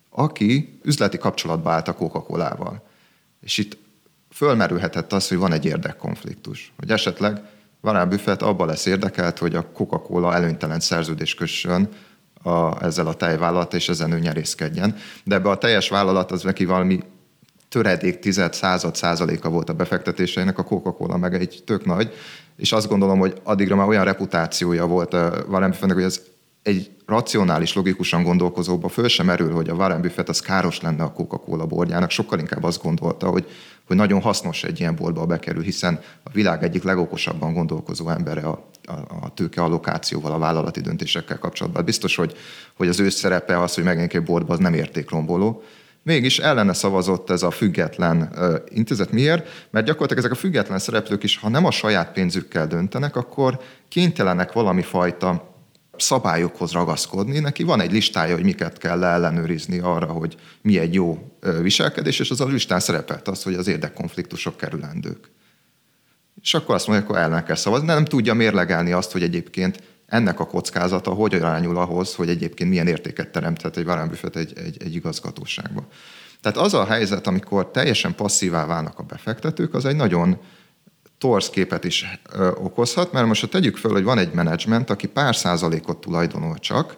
[0.09, 2.83] aki üzleti kapcsolatba állt a Coca-Colával.
[3.41, 3.77] És itt
[4.31, 7.41] fölmerülhetett az, hogy van egy érdekkonfliktus, hogy esetleg
[7.81, 11.89] Warren Buffett abban lesz érdekelt, hogy a Coca-Cola előnytelen szerződés kössön
[12.43, 14.95] a, ezzel a tejvállalat, és ezen ő nyerészkedjen.
[15.23, 16.99] De ebbe a teljes vállalat az neki valami
[17.71, 22.13] töredék tized, század százaléka volt a befektetéseinek, a Coca-Cola meg egy tök nagy,
[22.57, 26.21] és azt gondolom, hogy addigra már olyan reputációja volt a Warren Buffettnek, hogy ez
[26.63, 31.11] egy racionális, logikusan gondolkozóba föl sem merül, hogy a Warren Buffett az káros lenne a
[31.11, 33.47] Coca-Cola bordjának, sokkal inkább azt gondolta, hogy,
[33.87, 38.69] hogy nagyon hasznos egy ilyen boltba bekerül, hiszen a világ egyik legokosabban gondolkozó embere a,
[38.83, 41.85] a, a tőke allokációval, a vállalati döntésekkel kapcsolatban.
[41.85, 42.37] Biztos, hogy,
[42.73, 45.63] hogy az ő szerepe az, hogy megjelenik egy boltba, az nem értékromboló,
[46.03, 48.33] Mégis ellene szavazott ez a független
[48.69, 49.11] intézet.
[49.11, 49.67] Miért?
[49.69, 54.51] Mert gyakorlatilag ezek a független szereplők is, ha nem a saját pénzükkel döntenek, akkor kénytelenek
[54.51, 55.55] valami fajta
[55.97, 57.39] szabályokhoz ragaszkodni.
[57.39, 61.31] Neki van egy listája, hogy miket kell ellenőrizni arra, hogy mi egy jó
[61.61, 65.31] viselkedés, és az a listán szerepelt az, hogy az érdekkonfliktusok kerülendők.
[66.41, 70.39] És akkor azt mondja, akkor ellen kell szavazni, nem tudja mérlegelni azt, hogy egyébként ennek
[70.39, 74.95] a kockázata hogy arányul ahhoz, hogy egyébként milyen értéket teremthet egy Warren egy, egy, egy
[74.95, 75.87] igazgatóságba.
[76.41, 80.37] Tehát az a helyzet, amikor teljesen passzívá válnak a befektetők, az egy nagyon
[81.17, 85.07] torsz képet is ö, okozhat, mert most ha tegyük föl, hogy van egy menedzsment, aki
[85.07, 86.97] pár százalékot tulajdonol csak,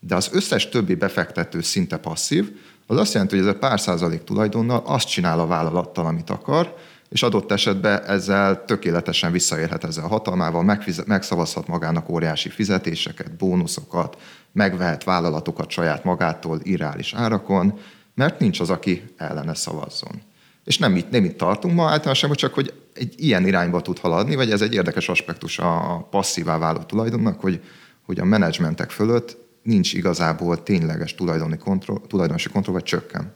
[0.00, 2.50] de az összes többi befektető szinte passzív,
[2.86, 6.76] az azt jelenti, hogy ez a pár százalék tulajdonnal azt csinál a vállalattal, amit akar,
[7.08, 14.16] és adott esetben ezzel tökéletesen visszaérhet ezzel a hatalmával, megfizet, megszavazhat magának óriási fizetéseket, bónuszokat,
[14.52, 17.78] megvehet vállalatokat saját magától irreális árakon,
[18.14, 20.22] mert nincs az, aki ellene szavazzon.
[20.64, 24.34] És nem itt, nem itt tartunk ma általánosában, csak hogy egy ilyen irányba tud haladni,
[24.34, 27.60] vagy ez egy érdekes aspektus a passzívá váló tulajdonnak, hogy,
[28.02, 33.32] hogy a menedzsmentek fölött nincs igazából tényleges tulajdoni kontroll, tulajdonosi kontroll, vagy csökken.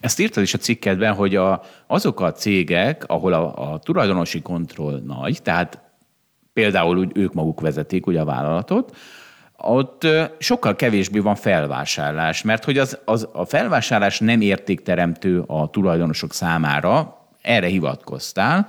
[0.00, 5.02] Ezt írtad is a cikkedben, hogy a, azok a cégek, ahol a, a tulajdonosi kontroll
[5.06, 5.80] nagy, tehát
[6.52, 8.96] például úgy ők maguk vezetik ugye a vállalatot,
[9.56, 10.06] ott
[10.38, 17.18] sokkal kevésbé van felvásárlás, mert hogy az, az, a felvásárlás nem értékteremtő a tulajdonosok számára,
[17.42, 18.68] erre hivatkoztál,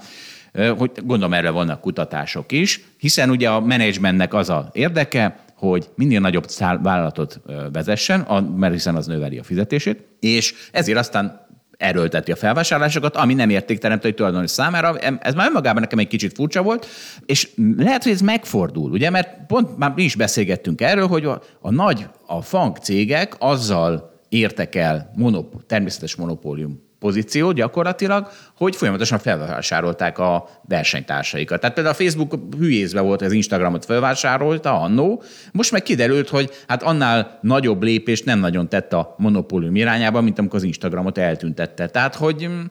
[0.78, 6.20] hogy gondolom erre vannak kutatások is, hiszen ugye a menedzsmentnek az a érdeke, hogy minél
[6.20, 6.46] nagyobb
[6.82, 7.42] vállalatot
[7.72, 11.48] vezessen, mert hiszen az növeli a fizetését, és ezért aztán
[11.78, 14.98] erőlteti a felvásárlásokat, ami nem értékteremtő egy tulajdonos számára.
[14.98, 16.88] Ez már önmagában nekem egy kicsit furcsa volt,
[17.26, 21.42] és lehet, hogy ez megfordul, ugye, mert pont már mi is beszélgettünk erről, hogy a,
[21.62, 28.28] a nagy, a fang cégek azzal értek el monop, természetes monopólium pozíció gyakorlatilag,
[28.58, 31.60] hogy folyamatosan felvásárolták a versenytársaikat.
[31.60, 36.84] Tehát például a Facebook hülyézve volt, az Instagramot felvásárolta annó, most meg kiderült, hogy hát
[36.84, 41.88] annál nagyobb lépést nem nagyon tett a monopólium irányába, mint amikor az Instagramot eltüntette.
[41.88, 42.62] Tehát, hogy mm,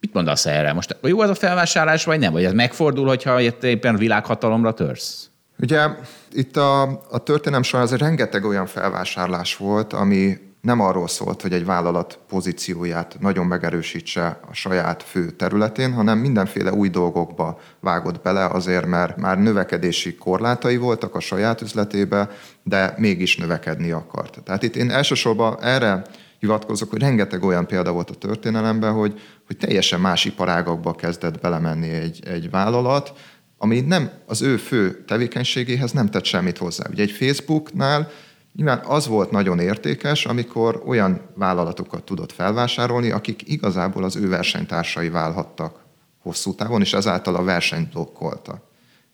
[0.00, 0.72] mit mondasz erre?
[0.72, 2.32] Most jó az a felvásárlás, vagy nem?
[2.32, 5.30] Vagy ez megfordul, hogyha éppen világhatalomra törsz?
[5.58, 5.86] Ugye
[6.32, 11.52] itt a, a történelem során az rengeteg olyan felvásárlás volt, ami nem arról szólt, hogy
[11.52, 18.46] egy vállalat pozícióját nagyon megerősítse a saját fő területén, hanem mindenféle új dolgokba vágott bele
[18.46, 22.30] azért, mert már növekedési korlátai voltak a saját üzletébe,
[22.62, 24.42] de mégis növekedni akart.
[24.44, 26.02] Tehát itt én elsősorban erre
[26.38, 31.88] hivatkozok, hogy rengeteg olyan példa volt a történelemben, hogy, hogy teljesen más iparágakba kezdett belemenni
[31.88, 33.12] egy, egy vállalat,
[33.58, 36.84] ami nem az ő fő tevékenységéhez nem tett semmit hozzá.
[36.90, 38.10] Ugye egy Facebooknál
[38.56, 45.08] Nyilván az volt nagyon értékes, amikor olyan vállalatokat tudott felvásárolni, akik igazából az ő versenytársai
[45.08, 45.84] válhattak
[46.22, 48.62] hosszú távon, és ezáltal a versenyt blokkolta.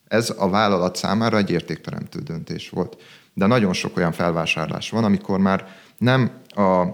[0.09, 3.03] Ez a vállalat számára egy értékteremtő döntés volt.
[3.35, 5.67] De nagyon sok olyan felvásárlás van, amikor már
[5.99, 6.85] nem a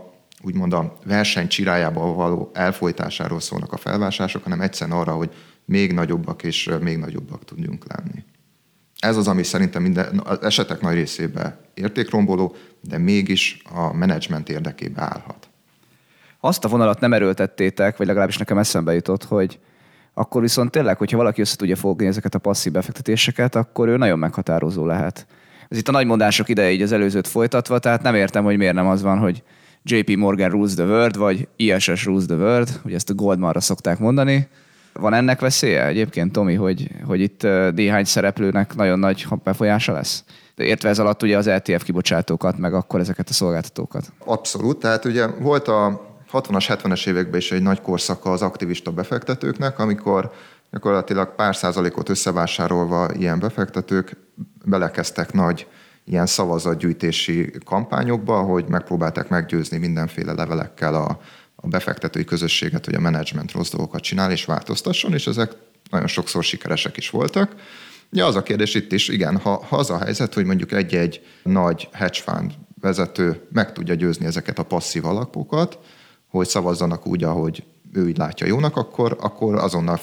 [0.42, 5.30] úgymond a verseny csirájába való elfolytásáról szólnak a felvásárlások, hanem egyszerűen arra, hogy
[5.64, 8.24] még nagyobbak és még nagyobbak tudjunk lenni.
[8.98, 15.02] Ez az, ami szerintem minden, az esetek nagy részében értékromboló, de mégis a menedzsment érdekébe
[15.02, 15.48] állhat.
[16.40, 19.58] Azt a vonalat nem erőltettétek, vagy legalábbis nekem eszembe jutott, hogy
[20.14, 24.18] akkor viszont tényleg, hogyha valaki össze tudja fogni ezeket a passzív befektetéseket, akkor ő nagyon
[24.18, 25.26] meghatározó lehet.
[25.68, 28.86] Ez itt a nagymondások ideje így az előzőt folytatva, tehát nem értem, hogy miért nem
[28.86, 29.42] az van, hogy
[29.82, 33.98] JP Morgan rules the world, vagy ISS rules the world, hogy ezt a Goldmanra szokták
[33.98, 34.48] mondani.
[34.92, 37.42] Van ennek veszélye egyébként, Tomi, hogy, hogy itt
[37.74, 40.24] néhány szereplőnek nagyon nagy befolyása lesz?
[40.56, 44.12] Értve ez alatt ugye az LTF kibocsátókat, meg akkor ezeket a szolgáltatókat.
[44.24, 49.78] Abszolút, tehát ugye volt a 60-as, 70-es években is egy nagy korszaka az aktivista befektetőknek,
[49.78, 50.32] amikor
[50.70, 54.16] gyakorlatilag pár százalékot összevásárolva ilyen befektetők
[54.64, 55.66] belekeztek nagy
[56.04, 61.20] ilyen szavazatgyűjtési kampányokba, hogy megpróbálták meggyőzni mindenféle levelekkel a,
[61.60, 65.52] a befektetői közösséget, hogy a menedzsment rossz dolgokat csinál és változtasson, és ezek
[65.90, 67.54] nagyon sokszor sikeresek is voltak.
[68.10, 71.26] Ja, az a kérdés itt is, igen, ha, ha az a helyzet, hogy mondjuk egy-egy
[71.42, 75.78] nagy hedge fund vezető meg tudja győzni ezeket a passzív alapokat,
[76.26, 80.00] hogy szavazzanak úgy, ahogy ő így látja jónak, akkor, akkor azonnal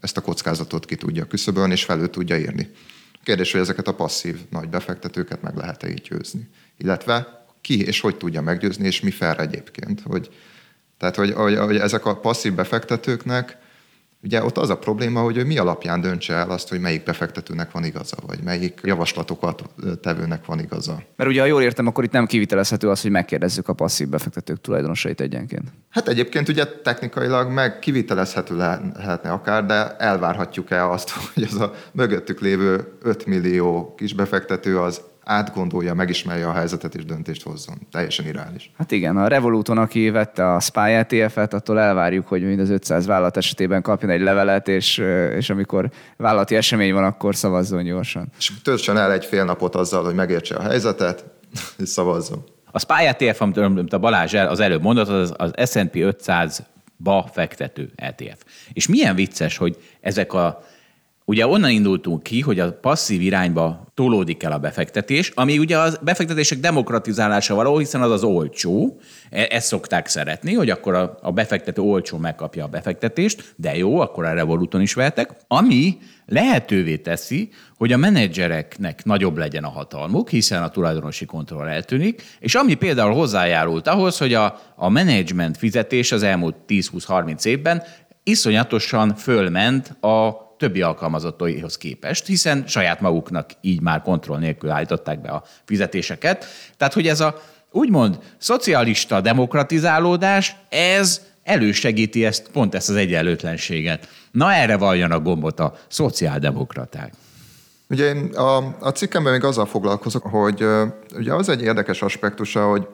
[0.00, 2.70] ezt a kockázatot ki tudja küszöbölni, és felül tudja írni.
[3.22, 6.48] Kérdés, hogy ezeket a passzív nagy befektetőket meg lehet-e így győzni.
[6.76, 10.00] Illetve ki és hogy tudja meggyőzni, és mi fel egyébként.
[10.00, 10.30] Hogy,
[11.02, 13.56] tehát, hogy, hogy, hogy ezek a passzív befektetőknek
[14.24, 17.70] Ugye ott az a probléma, hogy ő mi alapján döntse el azt, hogy melyik befektetőnek
[17.70, 19.62] van igaza, vagy melyik javaslatokat
[20.02, 21.02] tevőnek van igaza.
[21.16, 24.60] Mert ugye, ha jól értem, akkor itt nem kivitelezhető az, hogy megkérdezzük a passzív befektetők
[24.60, 25.72] tulajdonosait egyenként.
[25.90, 32.40] Hát egyébként ugye technikailag meg kivitelezhető lehetne akár, de elvárhatjuk-e azt, hogy az a mögöttük
[32.40, 37.74] lévő 5 millió kis befektető az átgondolja, megismerje a helyzetet és döntést hozzon.
[37.90, 38.70] Teljesen irreális.
[38.78, 43.06] Hát igen, a Revoluton, aki vette a SPY ETF-et, attól elvárjuk, hogy mind az 500
[43.06, 44.98] vállalat esetében kapjon egy levelet, és,
[45.36, 48.28] és amikor vállalati esemény van, akkor szavazzon gyorsan.
[48.38, 51.24] És töltsön el egy fél napot azzal, hogy megértse a helyzetet,
[51.82, 52.44] és szavazzon.
[52.70, 58.44] A SPY ETF, amit a Balázs az előbb mondott, az, az S&P 500-ba fektető ETF.
[58.72, 60.64] És milyen vicces, hogy ezek a
[61.32, 65.90] Ugye onnan indultunk ki, hogy a passzív irányba tolódik el a befektetés, ami ugye a
[66.02, 71.30] befektetések demokratizálása való, hiszen az az olcsó, e- ezt szokták szeretni, hogy akkor a, a
[71.30, 77.48] befektető olcsó megkapja a befektetést, de jó, akkor a Revoluton is vehetek, ami lehetővé teszi,
[77.76, 83.12] hogy a menedzsereknek nagyobb legyen a hatalmuk, hiszen a tulajdonosi kontroll eltűnik, és ami például
[83.12, 87.82] hozzájárult ahhoz, hogy a, a menedzsment fizetés az elmúlt 10-20-30 évben
[88.22, 95.30] iszonyatosan fölment a többi alkalmazottaihoz képest, hiszen saját maguknak így már kontroll nélkül állították be
[95.30, 96.44] a fizetéseket.
[96.76, 97.40] Tehát, hogy ez a
[97.70, 104.08] úgymond szocialista demokratizálódás, ez elősegíti ezt, pont ezt az egyenlőtlenséget.
[104.30, 107.12] Na erre valljanak gombot a szociáldemokraták.
[107.88, 110.64] Ugye én a, a cikkemben még azzal foglalkozok, hogy
[111.16, 112.86] ugye az egy érdekes aspektusa, hogy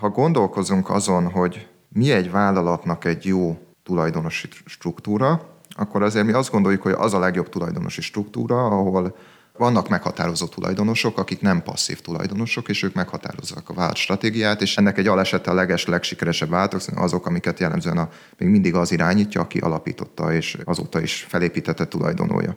[0.00, 6.50] ha gondolkozunk azon, hogy mi egy vállalatnak egy jó tulajdonosi struktúra, akkor azért mi azt
[6.50, 9.16] gondoljuk, hogy az a legjobb tulajdonosi struktúra, ahol
[9.58, 14.98] vannak meghatározó tulajdonosok, akik nem passzív tulajdonosok, és ők meghatározzák a vállalat stratégiát, és ennek
[14.98, 18.08] egy alesete a leges, legsikeresebb vállalatok azok, amiket jellemzően a,
[18.38, 22.56] még mindig az irányítja, aki alapította, és azóta is felépítette tulajdonolja.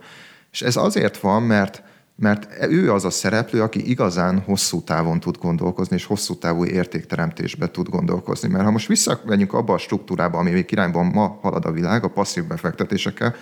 [0.52, 1.84] És ez azért van, mert
[2.20, 7.72] mert ő az a szereplő, aki igazán hosszú távon tud gondolkozni, és hosszú távú értékteremtésbe
[7.72, 8.50] tud gondolkozni.
[8.50, 12.08] Mert ha most visszamegyünk abba a struktúrába, ami még irányban ma halad a világ, a
[12.08, 13.36] passzív befektetésekkel,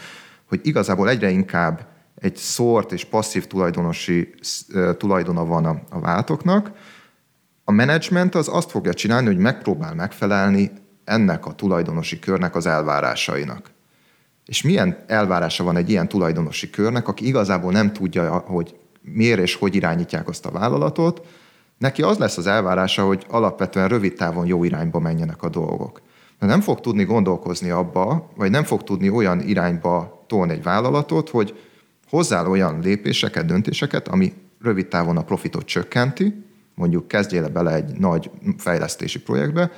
[0.47, 4.33] hogy igazából egyre inkább egy szórt és passzív tulajdonosi
[4.97, 6.71] tulajdona van a, a váltoknak,
[7.63, 10.71] a menedzsment az azt fogja csinálni, hogy megpróbál megfelelni
[11.03, 13.71] ennek a tulajdonosi körnek az elvárásainak.
[14.47, 19.55] És milyen elvárása van egy ilyen tulajdonosi körnek, aki igazából nem tudja, hogy miért és
[19.55, 21.25] hogy irányítják azt a vállalatot,
[21.77, 26.01] neki az lesz az elvárása, hogy alapvetően rövid távon jó irányba menjenek a dolgok.
[26.39, 31.29] Mert nem fog tudni gondolkozni abba, vagy nem fog tudni olyan irányba tolni egy vállalatot,
[31.29, 31.59] hogy
[32.09, 36.43] hozzá olyan lépéseket, döntéseket, ami rövid távon a profitot csökkenti,
[36.75, 39.71] mondjuk kezdjél bele egy nagy fejlesztési projektbe,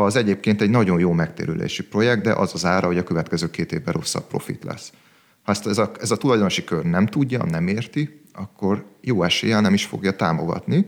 [0.00, 3.50] ha az egyébként egy nagyon jó megtérülési projekt, de az az ára, hogy a következő
[3.50, 4.92] két évben rosszabb profit lesz.
[5.42, 9.60] Ha ezt ez a, ez a tulajdonosi kör nem tudja, nem érti, akkor jó eséllyel
[9.60, 10.86] nem is fogja támogatni,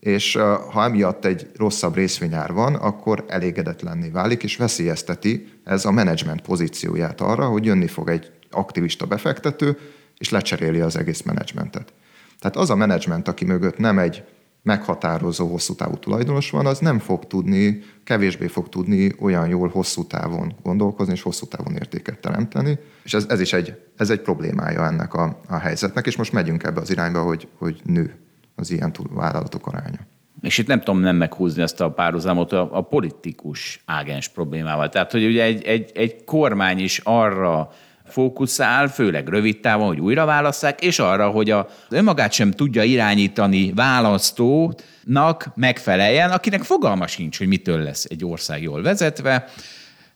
[0.00, 0.38] és
[0.72, 7.20] ha emiatt egy rosszabb részvényár van, akkor elégedetlenné válik, és veszélyezteti ez a menedzsment pozícióját
[7.20, 9.78] arra, hogy jönni fog egy aktivista befektető,
[10.18, 11.92] és lecseréli az egész menedzsmentet.
[12.40, 14.24] Tehát az a menedzsment, aki mögött nem egy
[14.66, 20.06] meghatározó hosszú távú tulajdonos van, az nem fog tudni, kevésbé fog tudni olyan jól hosszú
[20.06, 22.78] távon gondolkozni és hosszú távon értéket teremteni.
[23.02, 26.62] És ez, ez is egy, ez egy problémája ennek a, a helyzetnek, és most megyünk
[26.62, 28.14] ebbe az irányba, hogy, hogy nő
[28.54, 29.98] az ilyen vállalatok aránya.
[30.40, 34.88] És itt nem tudom nem meghúzni ezt a párhuzamot a, a politikus ágens problémával.
[34.88, 37.70] Tehát, hogy ugye egy, egy, egy kormány is arra
[38.08, 43.72] fókuszál, főleg rövid távon, hogy újra válasszák, és arra, hogy a önmagát sem tudja irányítani
[43.72, 49.48] választónak megfeleljen, akinek fogalma sincs, hogy mitől lesz egy ország jól vezetve.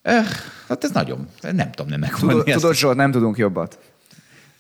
[0.02, 0.26] Eh,
[0.68, 2.42] hát ez nagyon, nem tudom nem megmondani.
[2.42, 3.78] Tudod, tudod Zsolt, nem tudunk jobbat.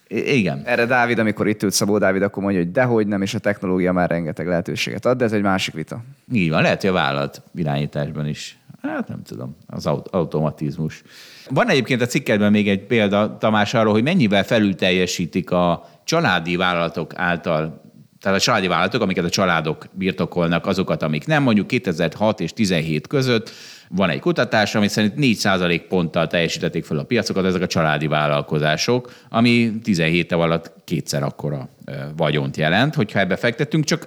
[0.08, 0.62] Igen.
[0.64, 3.92] Erre Dávid, amikor itt ült Szabó Dávid, akkor mondja, hogy dehogy nem, és a technológia
[3.92, 6.02] már rengeteg lehetőséget ad, de ez egy másik vita.
[6.32, 8.59] Így van, lehet, hogy a vállalat irányításban is.
[8.82, 11.02] Hát nem tudom, az aut- automatizmus.
[11.48, 16.56] Van egyébként a cikkedben még egy példa, Tamás, arról, hogy mennyivel felül teljesítik a családi
[16.56, 17.88] vállalatok által
[18.20, 23.06] tehát a családi vállalatok, amiket a családok birtokolnak, azokat, amik nem, mondjuk 2006 és 17
[23.06, 23.50] között
[23.88, 29.12] van egy kutatás, ami szerint 4% ponttal teljesítették fel a piacokat ezek a családi vállalkozások,
[29.28, 31.68] ami 17 év alatt kétszer akkora
[32.16, 33.84] vagyont jelent, hogyha ebbe fektettünk.
[33.84, 34.06] Csak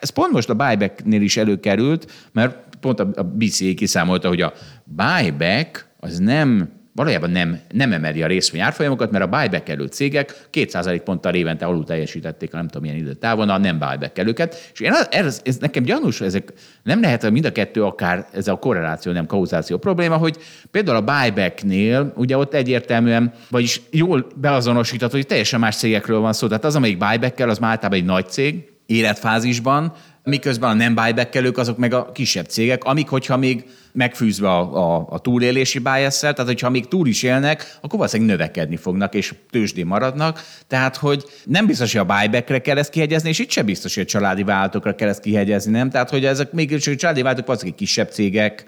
[0.00, 4.52] ez pont most a buyback-nél is előkerült, mert pont a, a BCA kiszámolta, hogy a
[4.84, 10.48] buyback az nem valójában nem, nem emeli a részvény árfolyamokat, mert a buyback elő cégek
[10.52, 14.70] 2% ponttal évente alul teljesítették nem tudom milyen időtávon a nem buyback előket.
[14.72, 16.52] És én, ez, ez, nekem gyanús, ezek
[16.82, 20.36] nem lehet mind a kettő akár ez a korreláció, nem kauzáció probléma, hogy
[20.70, 26.46] például a buybacknél ugye ott egyértelműen, vagyis jól beazonosítható, hogy teljesen más cégekről van szó.
[26.46, 29.92] Tehát az, amelyik buyback az már általában egy nagy cég, életfázisban,
[30.24, 35.06] miközben a nem buyback azok meg a kisebb cégek, amik, hogyha még megfűzve a, a,
[35.10, 39.86] a túlélési bias tehát hogyha még túl is élnek, akkor valószínűleg növekedni fognak, és tőzsdén
[39.86, 40.42] maradnak.
[40.66, 44.02] Tehát, hogy nem biztos, hogy a buybackre kell ezt kihegyezni, és itt sem biztos, hogy
[44.02, 45.90] a családi vállalatokra kell ezt kihegyezni, nem?
[45.90, 48.64] Tehát, hogy ezek még a családi vállalatok valószínűleg kisebb cégek,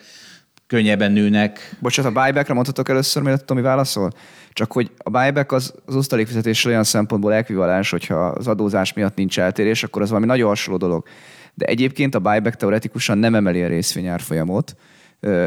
[0.67, 1.77] könnyebben nőnek.
[1.81, 4.13] Bocsánat, a buybackre mondhatok először, mert Tomi válaszol?
[4.53, 9.39] Csak hogy a buyback az, az osztalékfizetéssel olyan szempontból ekvivalens, hogyha az adózás miatt nincs
[9.39, 11.07] eltérés, akkor az valami nagyon hasonló dolog.
[11.55, 14.77] De egyébként a buyback teoretikusan nem emeli a részvényárfolyamot,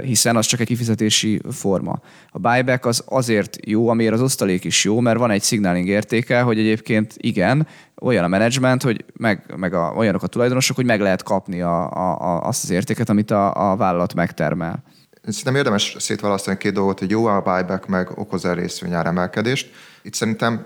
[0.04, 2.00] hiszen az csak egy kifizetési forma.
[2.32, 6.42] A buyback az azért jó, amiért az osztalék is jó, mert van egy signaling értéke,
[6.42, 7.68] hogy egyébként igen,
[8.02, 11.92] olyan a menedzsment, hogy meg, meg a, olyanok a tulajdonosok, hogy meg lehet kapni a,
[11.92, 14.84] a, azt az értéket, amit a, a vállalat megtermel.
[15.22, 19.72] Szerintem érdemes szétválasztani két dolgot, hogy jó a buyback, meg okoz-e részvényár emelkedést.
[20.02, 20.66] Itt szerintem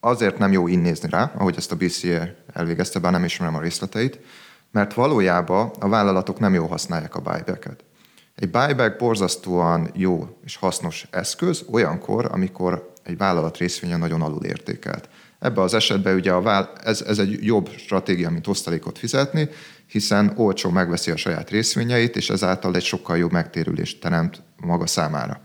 [0.00, 4.20] azért nem jó innézni rá, ahogy ezt a BCA elvégezte, bár nem ismerem a részleteit,
[4.74, 7.84] mert valójában a vállalatok nem jól használják a buybacket.
[8.34, 15.08] Egy buyback borzasztóan jó és hasznos eszköz olyankor, amikor egy vállalat részvénye nagyon alul értékelt.
[15.38, 19.48] Ebben az esetben ugye a váll- ez, ez egy jobb stratégia, mint osztalékot fizetni,
[19.86, 25.40] hiszen olcsó megveszi a saját részvényeit, és ezáltal egy sokkal jobb megtérülést teremt maga számára.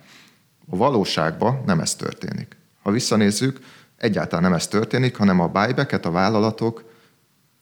[0.70, 2.58] A valóságban nem ez történik.
[2.82, 3.60] Ha visszanézzük,
[3.98, 6.89] egyáltalán nem ez történik, hanem a buybacket a vállalatok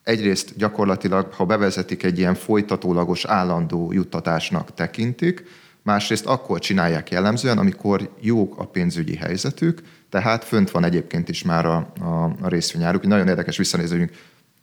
[0.07, 5.43] egyrészt gyakorlatilag, ha bevezetik egy ilyen folytatólagos állandó juttatásnak tekintik,
[5.81, 11.65] másrészt akkor csinálják jellemzően, amikor jók a pénzügyi helyzetük, tehát fönt van egyébként is már
[11.65, 13.07] a, a, a részvényáruk.
[13.07, 14.11] Nagyon érdekes visszanézni, hogy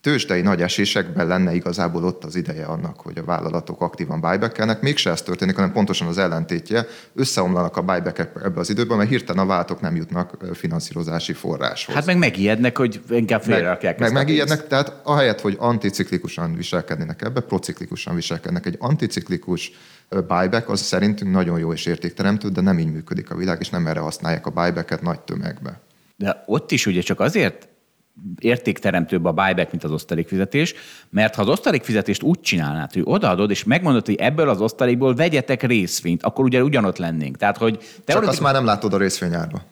[0.05, 4.81] tőzsdei nagy esésekben lenne igazából ott az ideje annak, hogy a vállalatok aktívan buybackelnek.
[4.81, 6.87] Mégse ez történik, hanem pontosan az ellentétje.
[7.15, 11.95] Összeomlanak a buyback ebbe az időben, mert hirtelen a vállalatok nem jutnak finanszírozási forráshoz.
[11.95, 17.41] Hát meg megijednek, hogy inkább félrerakják Meg, meg megijednek, tehát ahelyett, hogy anticiklikusan viselkednének ebbe,
[17.41, 18.67] prociklikusan viselkednek.
[18.67, 19.73] Egy anticiklikus
[20.09, 23.87] buyback az szerintünk nagyon jó és értékteremtő, de nem így működik a világ, és nem
[23.87, 25.81] erre használják a buybacket nagy tömegbe.
[26.17, 27.69] De ott is ugye csak azért
[28.39, 30.74] értékteremtőbb a buyback, mint az osztalékfizetés,
[31.11, 35.62] mert ha az osztalékfizetést úgy csinálnád, hogy odaadod, és megmondod, hogy ebből az osztalékból vegyetek
[35.62, 37.36] részvényt, akkor ugye ugyanott lennénk.
[37.36, 39.62] Tehát, hogy Csak azt már nem látod a részvényárba,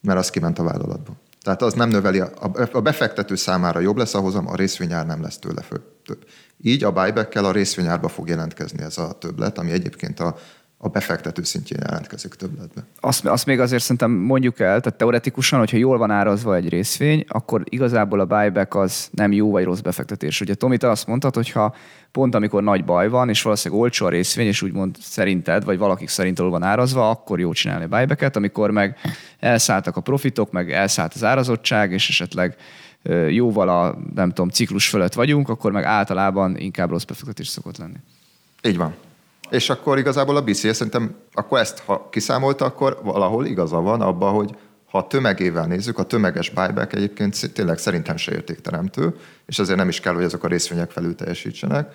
[0.00, 1.12] mert az kiment a vállalatba.
[1.42, 5.38] Tehát az nem növeli, a, a befektető számára jobb lesz, ahhoz a részvényár nem lesz
[5.38, 6.24] tőle fő, több.
[6.62, 10.36] Így a buyback a részvényárba fog jelentkezni ez a többlet, ami egyébként a,
[10.84, 12.84] a befektető szintjén jelentkezik többletbe.
[13.00, 17.24] Azt, azt még azért szerintem mondjuk el, tehát teoretikusan, hogyha jól van árazva egy részvény,
[17.28, 20.40] akkor igazából a buyback az nem jó vagy rossz befektetés.
[20.40, 21.74] Ugye Tomi, te azt mondtad, hogyha
[22.12, 26.08] pont amikor nagy baj van, és valószínűleg olcsó a részvény, és úgymond szerinted, vagy valakik
[26.08, 28.96] szerint van árazva, akkor jó csinálni a buybacket, amikor meg
[29.38, 32.56] elszálltak a profitok, meg elszállt az árazottság, és esetleg
[33.28, 37.98] jóval a, nem tudom, ciklus fölött vagyunk, akkor meg általában inkább rossz befektetés szokott lenni.
[38.62, 38.94] Így van.
[39.50, 44.32] És akkor igazából a BCA szerintem, akkor ezt, ha kiszámolta, akkor valahol igaza van abban,
[44.32, 44.56] hogy
[44.90, 49.16] ha a tömegével nézzük, a tömeges buyback egyébként tényleg szerintem se értékteremtő,
[49.46, 51.94] és azért nem is kell, hogy azok a részvények felül teljesítsenek,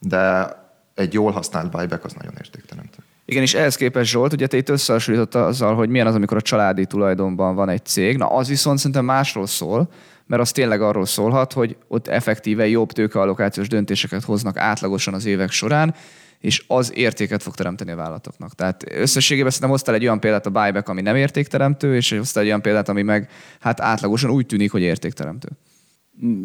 [0.00, 0.52] de
[0.94, 2.98] egy jól használt buyback az nagyon értékteremtő.
[3.24, 6.40] Igen, és ehhez képest Zsolt, ugye te itt összehasonlította azzal, hogy milyen az, amikor a
[6.40, 8.16] családi tulajdonban van egy cég.
[8.16, 9.88] Na, az viszont szerintem másról szól,
[10.26, 15.50] mert az tényleg arról szólhat, hogy ott effektíve jobb tőkeallokációs döntéseket hoznak átlagosan az évek
[15.50, 15.94] során,
[16.40, 18.54] és az értéket fog teremteni a vállalatoknak.
[18.54, 22.48] Tehát összességében szerintem hoztál egy olyan példát a buyback, ami nem értékteremtő, és hoztál egy
[22.48, 25.48] olyan példát, ami meg hát átlagosan úgy tűnik, hogy értékteremtő.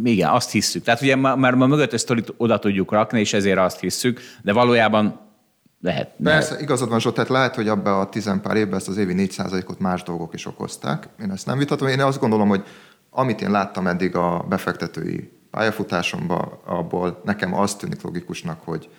[0.04, 0.84] Igen, azt hisszük.
[0.84, 4.54] Tehát ugye már, már ma mögött ezt oda tudjuk rakni, és ezért azt hisszük, de
[4.54, 5.20] valójában
[5.82, 6.10] lehet.
[6.24, 6.62] Persze, lehet.
[6.62, 10.04] igazad van, Zsolt, tehát lehet, hogy abban a tizenpár évben ezt az évi 4%-ot más
[10.04, 11.08] dolgok is okozták.
[11.22, 11.88] Én ezt nem vitatom.
[11.88, 12.64] Én azt gondolom, hogy
[13.10, 18.90] amit én láttam eddig a befektetői pályafutásomban, abból nekem az tűnik logikusnak, hogy,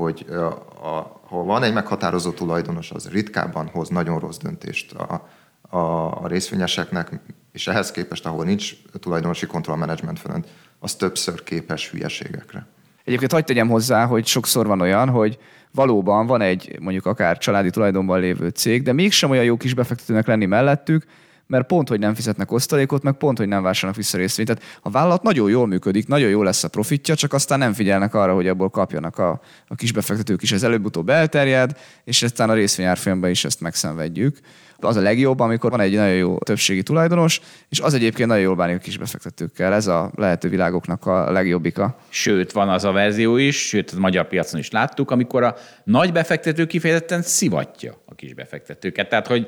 [0.00, 0.46] hogy a,
[0.88, 5.28] a, ha van egy meghatározó tulajdonos, az ritkábban hoz nagyon rossz döntést a,
[5.76, 5.78] a,
[6.22, 7.20] a részvényeseknek,
[7.52, 10.48] és ehhez képest, ahol nincs tulajdonosi kontrollmenedzsment fölött,
[10.78, 12.66] az többször képes hülyeségekre.
[13.04, 15.38] Egyébként hagyd tegyem hozzá, hogy sokszor van olyan, hogy
[15.72, 20.26] valóban van egy mondjuk akár családi tulajdonban lévő cég, de mégsem olyan jó kis befektetőnek
[20.26, 21.04] lenni mellettük,
[21.50, 24.48] mert pont, hogy nem fizetnek osztalékot, meg pont, hogy nem vásárolnak vissza részvényt.
[24.48, 28.14] Tehát a vállalat nagyon jól működik, nagyon jó lesz a profitja, csak aztán nem figyelnek
[28.14, 30.52] arra, hogy abból kapjanak a, a kisbefektetők is.
[30.52, 34.38] Ez előbb-utóbb elterjed, és aztán a részvényárfolyamban is ezt megszenvedjük
[34.84, 38.54] az a legjobb, amikor van egy nagyon jó többségi tulajdonos, és az egyébként nagyon jól
[38.54, 39.72] bánik a kisbefektetőkkel.
[39.72, 41.96] Ez a lehető világoknak a legjobbika.
[42.08, 46.12] Sőt, van az a verzió is, sőt, a magyar piacon is láttuk, amikor a nagy
[46.12, 49.08] befektető kifejezetten szivatja a kisbefektetőket.
[49.08, 49.46] Tehát, hogy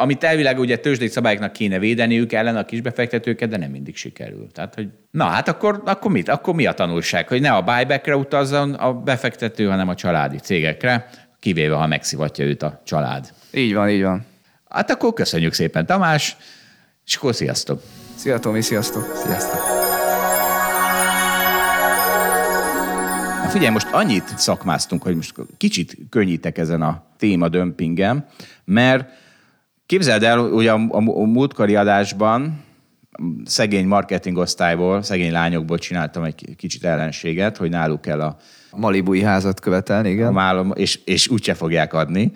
[0.00, 4.46] amit elvileg ugye tőzsdei szabályoknak kéne védeniük ellen a kisbefektetőket, de nem mindig sikerül.
[4.52, 6.28] Tehát, hogy na hát akkor, akkor mit?
[6.28, 7.28] Akkor mi a tanulság?
[7.28, 11.08] Hogy ne a buybackre utazzon a befektető, hanem a családi cégekre,
[11.40, 13.32] kivéve, ha megszivatja őt a család.
[13.52, 14.24] Így van, így van.
[14.68, 16.36] Hát akkor köszönjük szépen, Tamás,
[17.06, 17.82] és akkor sziasztok!
[18.14, 19.04] Szia, Tomi, sziasztok!
[19.24, 19.60] Sziasztok!
[23.42, 28.26] Na figyelj, most annyit szakmáztunk, hogy most kicsit könnyítek ezen a téma dömpingem,
[28.64, 29.24] mert
[29.86, 32.64] képzeld el, hogy a, a, a múltkori adásban
[33.44, 38.36] szegény marketingosztályból, szegény lányokból csináltam egy kicsit ellenséget, hogy náluk kell a
[38.70, 40.32] Malibui házat követelni, igen.
[40.32, 42.32] Málom, és, és úgyse fogják adni.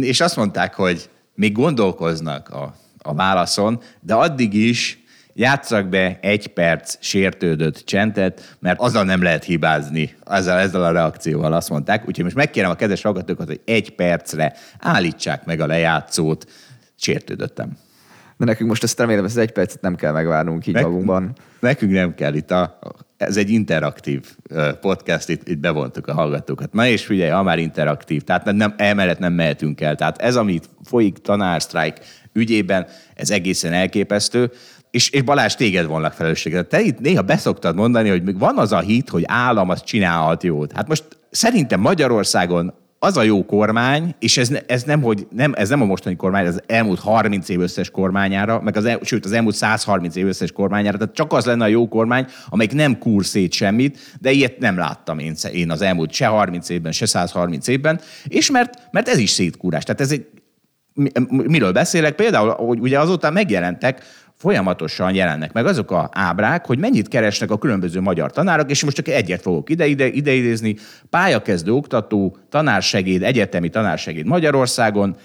[0.00, 4.98] És azt mondták, hogy még gondolkoznak a, a válaszon, de addig is
[5.34, 11.52] játszak be egy perc sértődött csendet, mert azzal nem lehet hibázni, ezzel, ezzel a reakcióval
[11.52, 12.08] azt mondták.
[12.08, 16.46] Úgyhogy most megkérem a kedves hallgatókat, hogy egy percre állítsák meg a lejátszót,
[17.00, 17.76] sértődöttem.
[18.36, 21.32] De nekünk most ezt remélem, ezt egy percet nem kell megvárnunk így Nek- magunkban.
[21.60, 22.78] Nekünk nem kell itt a,
[23.16, 24.36] ez egy interaktív
[24.80, 26.72] podcast, itt, itt bevontuk a hallgatókat.
[26.72, 29.94] Na és figyelj, ha már interaktív, tehát nem, emellett nem mehetünk el.
[29.94, 31.98] Tehát ez, amit folyik tanársztrájk
[32.32, 34.50] ügyében, ez egészen elképesztő.
[34.90, 36.68] És, és Balázs, téged vonlak felelősséget.
[36.68, 40.42] Te itt néha beszoktad mondani, hogy még van az a hit, hogy állam az csinálhat
[40.42, 40.72] jót.
[40.72, 45.68] Hát most szerintem Magyarországon az a jó kormány, és ez, ez, nem, hogy nem, ez
[45.68, 49.24] nem a mostani kormány, ez az elmúlt 30 év összes kormányára, meg az, el, sőt
[49.24, 52.98] az elmúlt 130 év összes kormányára, tehát csak az lenne a jó kormány, amelyik nem
[52.98, 57.06] kúr szét semmit, de ilyet nem láttam én, én az elmúlt se 30 évben, se
[57.06, 59.84] 130 évben, és mert, mert ez is szétkúrás.
[59.84, 60.26] Tehát ez egy,
[61.28, 62.14] miről beszélek?
[62.14, 64.02] Például, hogy ugye azóta megjelentek
[64.40, 68.96] folyamatosan jelennek meg azok a ábrák, hogy mennyit keresnek a különböző magyar tanárok, és most
[68.96, 70.76] csak egyet fogok ide, ide, ide idézni.
[71.10, 75.16] Pályakezdő oktató, tanársegéd, egyetemi tanársegéd Magyarországon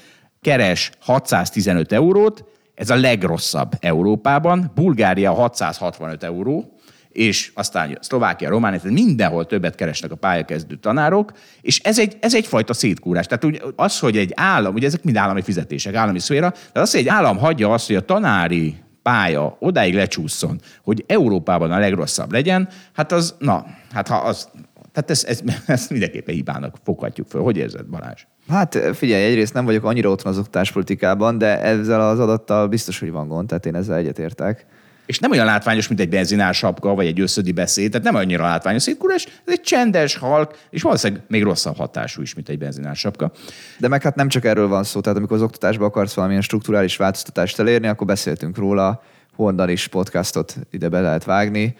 [0.42, 2.44] keres 615 eurót,
[2.74, 6.80] ez a legrosszabb Európában, Bulgária 665 euró,
[7.10, 11.32] és aztán Szlovákia, Románia, tehát mindenhol többet keresnek a pályakezdő tanárok,
[11.62, 13.26] és ez, egy, ez egyfajta szétkúrás.
[13.26, 16.92] Tehát úgy, az, hogy egy állam, ugye ezek mind állami fizetések, állami szféra, de az,
[16.92, 18.76] hogy egy állam hagyja azt, hogy a tanári
[19.06, 24.50] pálya odáig lecsúszson, hogy Európában a legrosszabb legyen, hát az, na, hát ha az,
[24.92, 27.42] tehát ezt, ezt, ezt mindenképpen hibának foghatjuk föl.
[27.42, 28.26] Hogy érzed, Balázs?
[28.48, 33.12] Hát figyelj, egyrészt nem vagyok annyira otthon az oktatáspolitikában, de ezzel az adattal biztos, hogy
[33.12, 34.66] van gond, tehát én ezzel egyetértek.
[35.06, 38.44] És nem olyan látványos, mint egy benzinás sapka, vagy egy összödi beszéd, tehát nem annyira
[38.44, 43.00] látványos szétkúrás, ez egy csendes, halk, és valószínűleg még rosszabb hatású is, mint egy benzinás
[43.00, 43.32] sapka.
[43.80, 46.98] De meg hát nem csak erről van szó, tehát amikor az oktatásban akarsz valamilyen strukturális
[46.98, 49.04] változtatást elérni, akkor beszéltünk róla,
[49.36, 51.76] honnan is podcastot ide be lehet vágni,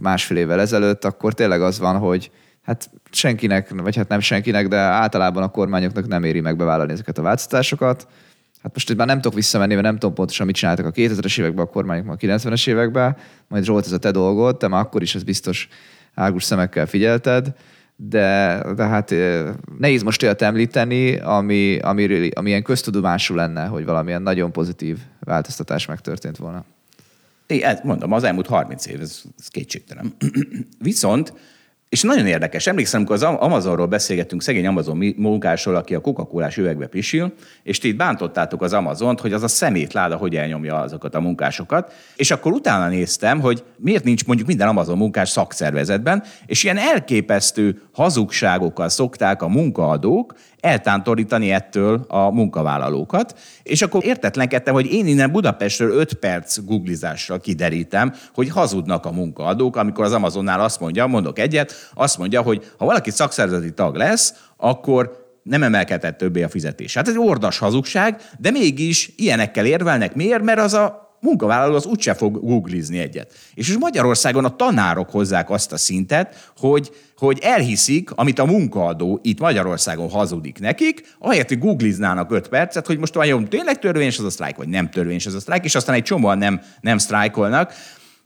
[0.00, 2.30] másfél évvel ezelőtt, akkor tényleg az van, hogy
[2.62, 7.18] hát senkinek, vagy hát nem senkinek, de általában a kormányoknak nem éri meg bevállalni ezeket
[7.18, 8.06] a változtatásokat,
[8.64, 11.38] Hát most itt már nem tudok visszamenni, mert nem tudom pontosan, mit csináltak a 2000-es
[11.38, 13.16] években, a kormányok a 90-es években,
[13.48, 15.68] majd Zsolt, ez a te dolgod, te már akkor is ez biztos
[16.14, 17.54] águs szemekkel figyelted,
[17.96, 19.14] de, de hát
[19.78, 25.86] nehéz most olyat említeni, ami, ami, ami ilyen köztudomású lenne, hogy valamilyen nagyon pozitív változtatás
[25.86, 26.64] megtörtént volna.
[27.46, 30.14] É, mondom, az elmúlt 30 év, ez, ez kétségtelen.
[30.78, 31.32] Viszont
[31.94, 32.66] És nagyon érdekes.
[32.66, 37.88] Emlékszem, amikor az Amazonról beszélgettünk, szegény Amazon munkásról, aki a coca üvegbe pisil, és ti
[37.88, 41.92] itt bántottátok az Amazont, hogy az a szemétláda hogy elnyomja azokat a munkásokat.
[42.16, 47.82] És akkor utána néztem, hogy miért nincs mondjuk minden Amazon munkás szakszervezetben, és ilyen elképesztő
[47.92, 50.34] hazugságokkal szokták a munkaadók
[50.64, 58.12] eltántorítani ettől a munkavállalókat, és akkor értetlenkedtem, hogy én innen Budapestről 5 perc googlizással kiderítem,
[58.34, 62.84] hogy hazudnak a munkaadók, amikor az Amazonnál azt mondja, mondok egyet, azt mondja, hogy ha
[62.84, 66.94] valaki szakszervezeti tag lesz, akkor nem emelkedett többé a fizetés.
[66.94, 70.14] Hát ez egy ordas hazugság, de mégis ilyenekkel érvelnek.
[70.14, 70.42] Miért?
[70.42, 73.32] Mert az a munkavállaló az úgyse fog googlizni egyet.
[73.54, 79.20] És most Magyarországon a tanárok hozzák azt a szintet, hogy, hogy elhiszik, amit a munkaadó
[79.22, 84.24] itt Magyarországon hazudik nekik, ahelyett, hogy googliznának 5 percet, hogy most vajon tényleg törvényes az
[84.24, 87.72] a sztrájk, vagy nem törvényes az a sztrájk, és aztán egy csomóan nem, nem sztrájkolnak.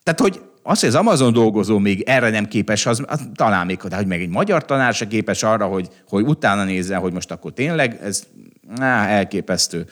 [0.03, 3.79] Tehát, hogy az, hogy az Amazon dolgozó még erre nem képes, az, az talán még,
[3.79, 7.31] de hogy meg egy magyar tanár se képes arra, hogy, hogy utána nézzen, hogy most
[7.31, 8.23] akkor tényleg ez
[8.79, 9.87] á, elképesztő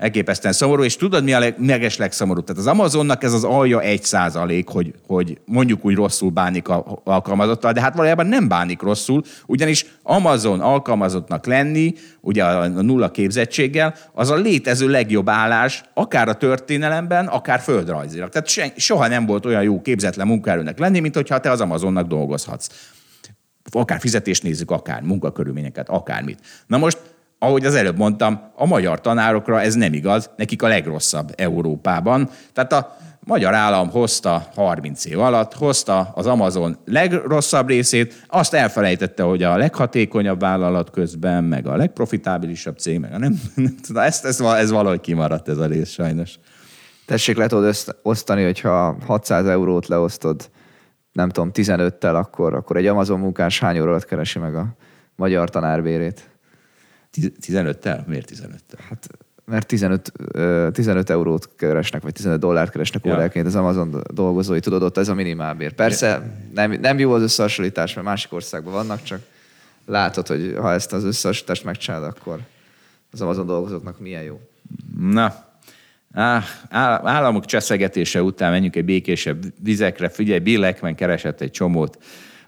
[0.00, 2.44] elképesztően szomorú, és tudod, mi a leg, leges legszomorúbb?
[2.44, 7.00] Tehát az Amazonnak ez az alja egy százalék, hogy, hogy mondjuk úgy rosszul bánik a
[7.04, 13.94] alkalmazottal, de hát valójában nem bánik rosszul, ugyanis Amazon alkalmazottnak lenni, ugye a nulla képzettséggel,
[14.12, 18.28] az a létező legjobb állás, akár a történelemben, akár földrajzilag.
[18.28, 22.06] Tehát se, soha nem volt olyan jó képzetlen munkaerőnek lenni, mint hogyha te az Amazonnak
[22.06, 22.68] dolgozhatsz.
[23.72, 26.38] Akár fizetést nézzük, akár munkakörülményeket, akármit.
[26.66, 26.98] Na most
[27.42, 32.30] ahogy az előbb mondtam, a magyar tanárokra ez nem igaz, nekik a legrosszabb Európában.
[32.52, 39.22] Tehát a magyar állam hozta 30 év alatt, hozta az Amazon legrosszabb részét, azt elfelejtette,
[39.22, 44.20] hogy a leghatékonyabb vállalat közben, meg a legprofitábilisabb cég, meg a nem, nem tudom, ez,
[44.24, 46.38] ez, valahogy kimaradt ez a rész sajnos.
[47.06, 50.50] Tessék, le tudod osztani, hogyha 600 eurót leosztod,
[51.12, 54.74] nem tudom, 15-tel, akkor, akkor egy Amazon munkás hány óra keresi meg a
[55.16, 56.29] magyar tanárbérét?
[57.16, 58.06] 15-tel?
[58.06, 58.78] Miért 15-tel?
[58.88, 59.08] Hát
[59.44, 60.12] mert 15,
[60.72, 63.12] 15 eurót keresnek, vagy 15 dollárt keresnek ja.
[63.12, 65.72] óráként az Amazon dolgozói, tudod, ott ez a minimálbér.
[65.72, 69.20] Persze nem, nem jó az összehasonlítás, mert másik országban vannak, csak
[69.86, 72.38] látod, hogy ha ezt az összehasonlítást megcsinálod, akkor
[73.12, 74.40] az Amazon dolgozóknak milyen jó.
[75.00, 75.44] Na,
[77.02, 80.08] államok cseszegetése után menjünk egy békésebb vizekre.
[80.08, 81.98] Figyelj, Bill Ackman keresett egy csomót.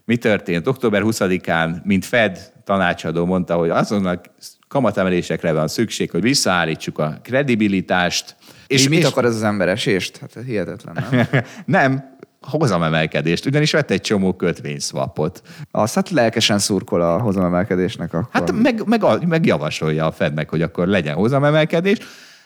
[0.05, 0.67] Mi történt?
[0.67, 4.21] Október 20-án, mint Fed tanácsadó mondta, hogy azonnal
[4.69, 8.37] kamatemelésekre van szükség, hogy visszaállítsuk a kredibilitást.
[8.67, 9.05] És, mit és...
[9.05, 10.17] akar ez az ember esést?
[10.17, 11.27] Hát hihetetlen, nem?
[11.65, 15.43] nem, hozamemelkedést, ugyanis vett egy csomó kötvényszvapot.
[15.71, 18.29] Azt hát lelkesen szurkol a hozamemelkedésnek akkor.
[18.31, 21.99] Hát meg, meg, meg javasolja a Fednek, hogy akkor legyen hozamemelkedés.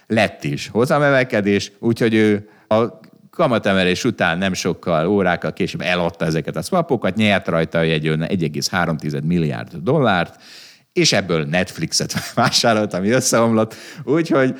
[0.06, 2.84] Lett is hozamemelkedés, úgyhogy ő a
[3.36, 9.76] kamatemelés után nem sokkal, órákkal később eladta ezeket a swapokat, nyert rajta egy 1,3 milliárd
[9.76, 10.40] dollárt,
[10.96, 13.74] és ebből Netflixet vásárolt, ami összeomlott.
[14.04, 14.54] Úgyhogy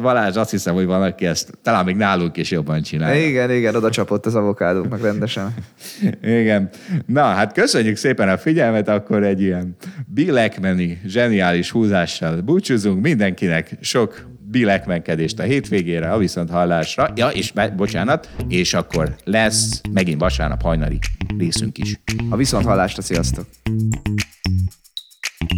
[0.00, 3.26] Balázs, azt hiszem, hogy van, aki ezt talán még nálunk is jobban csinálja.
[3.26, 5.54] Igen, igen, oda csapott az avokádóknak rendesen.
[6.40, 6.70] igen.
[7.06, 9.76] Na, hát köszönjük szépen a figyelmet, akkor egy ilyen
[10.06, 13.02] Bill Ackman-i zseniális húzással búcsúzunk.
[13.02, 17.12] Mindenkinek sok bilekmenkedést a hétvégére, a viszont hallásra.
[17.14, 20.98] Ja, és be, bocsánat, és akkor lesz megint vasárnap hajnali
[21.38, 22.00] részünk is.
[22.30, 23.46] A viszont hallásra, sziasztok!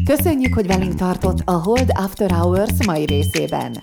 [0.05, 3.83] Köszönjük, hogy velünk tartott a Hold After Hours mai részében.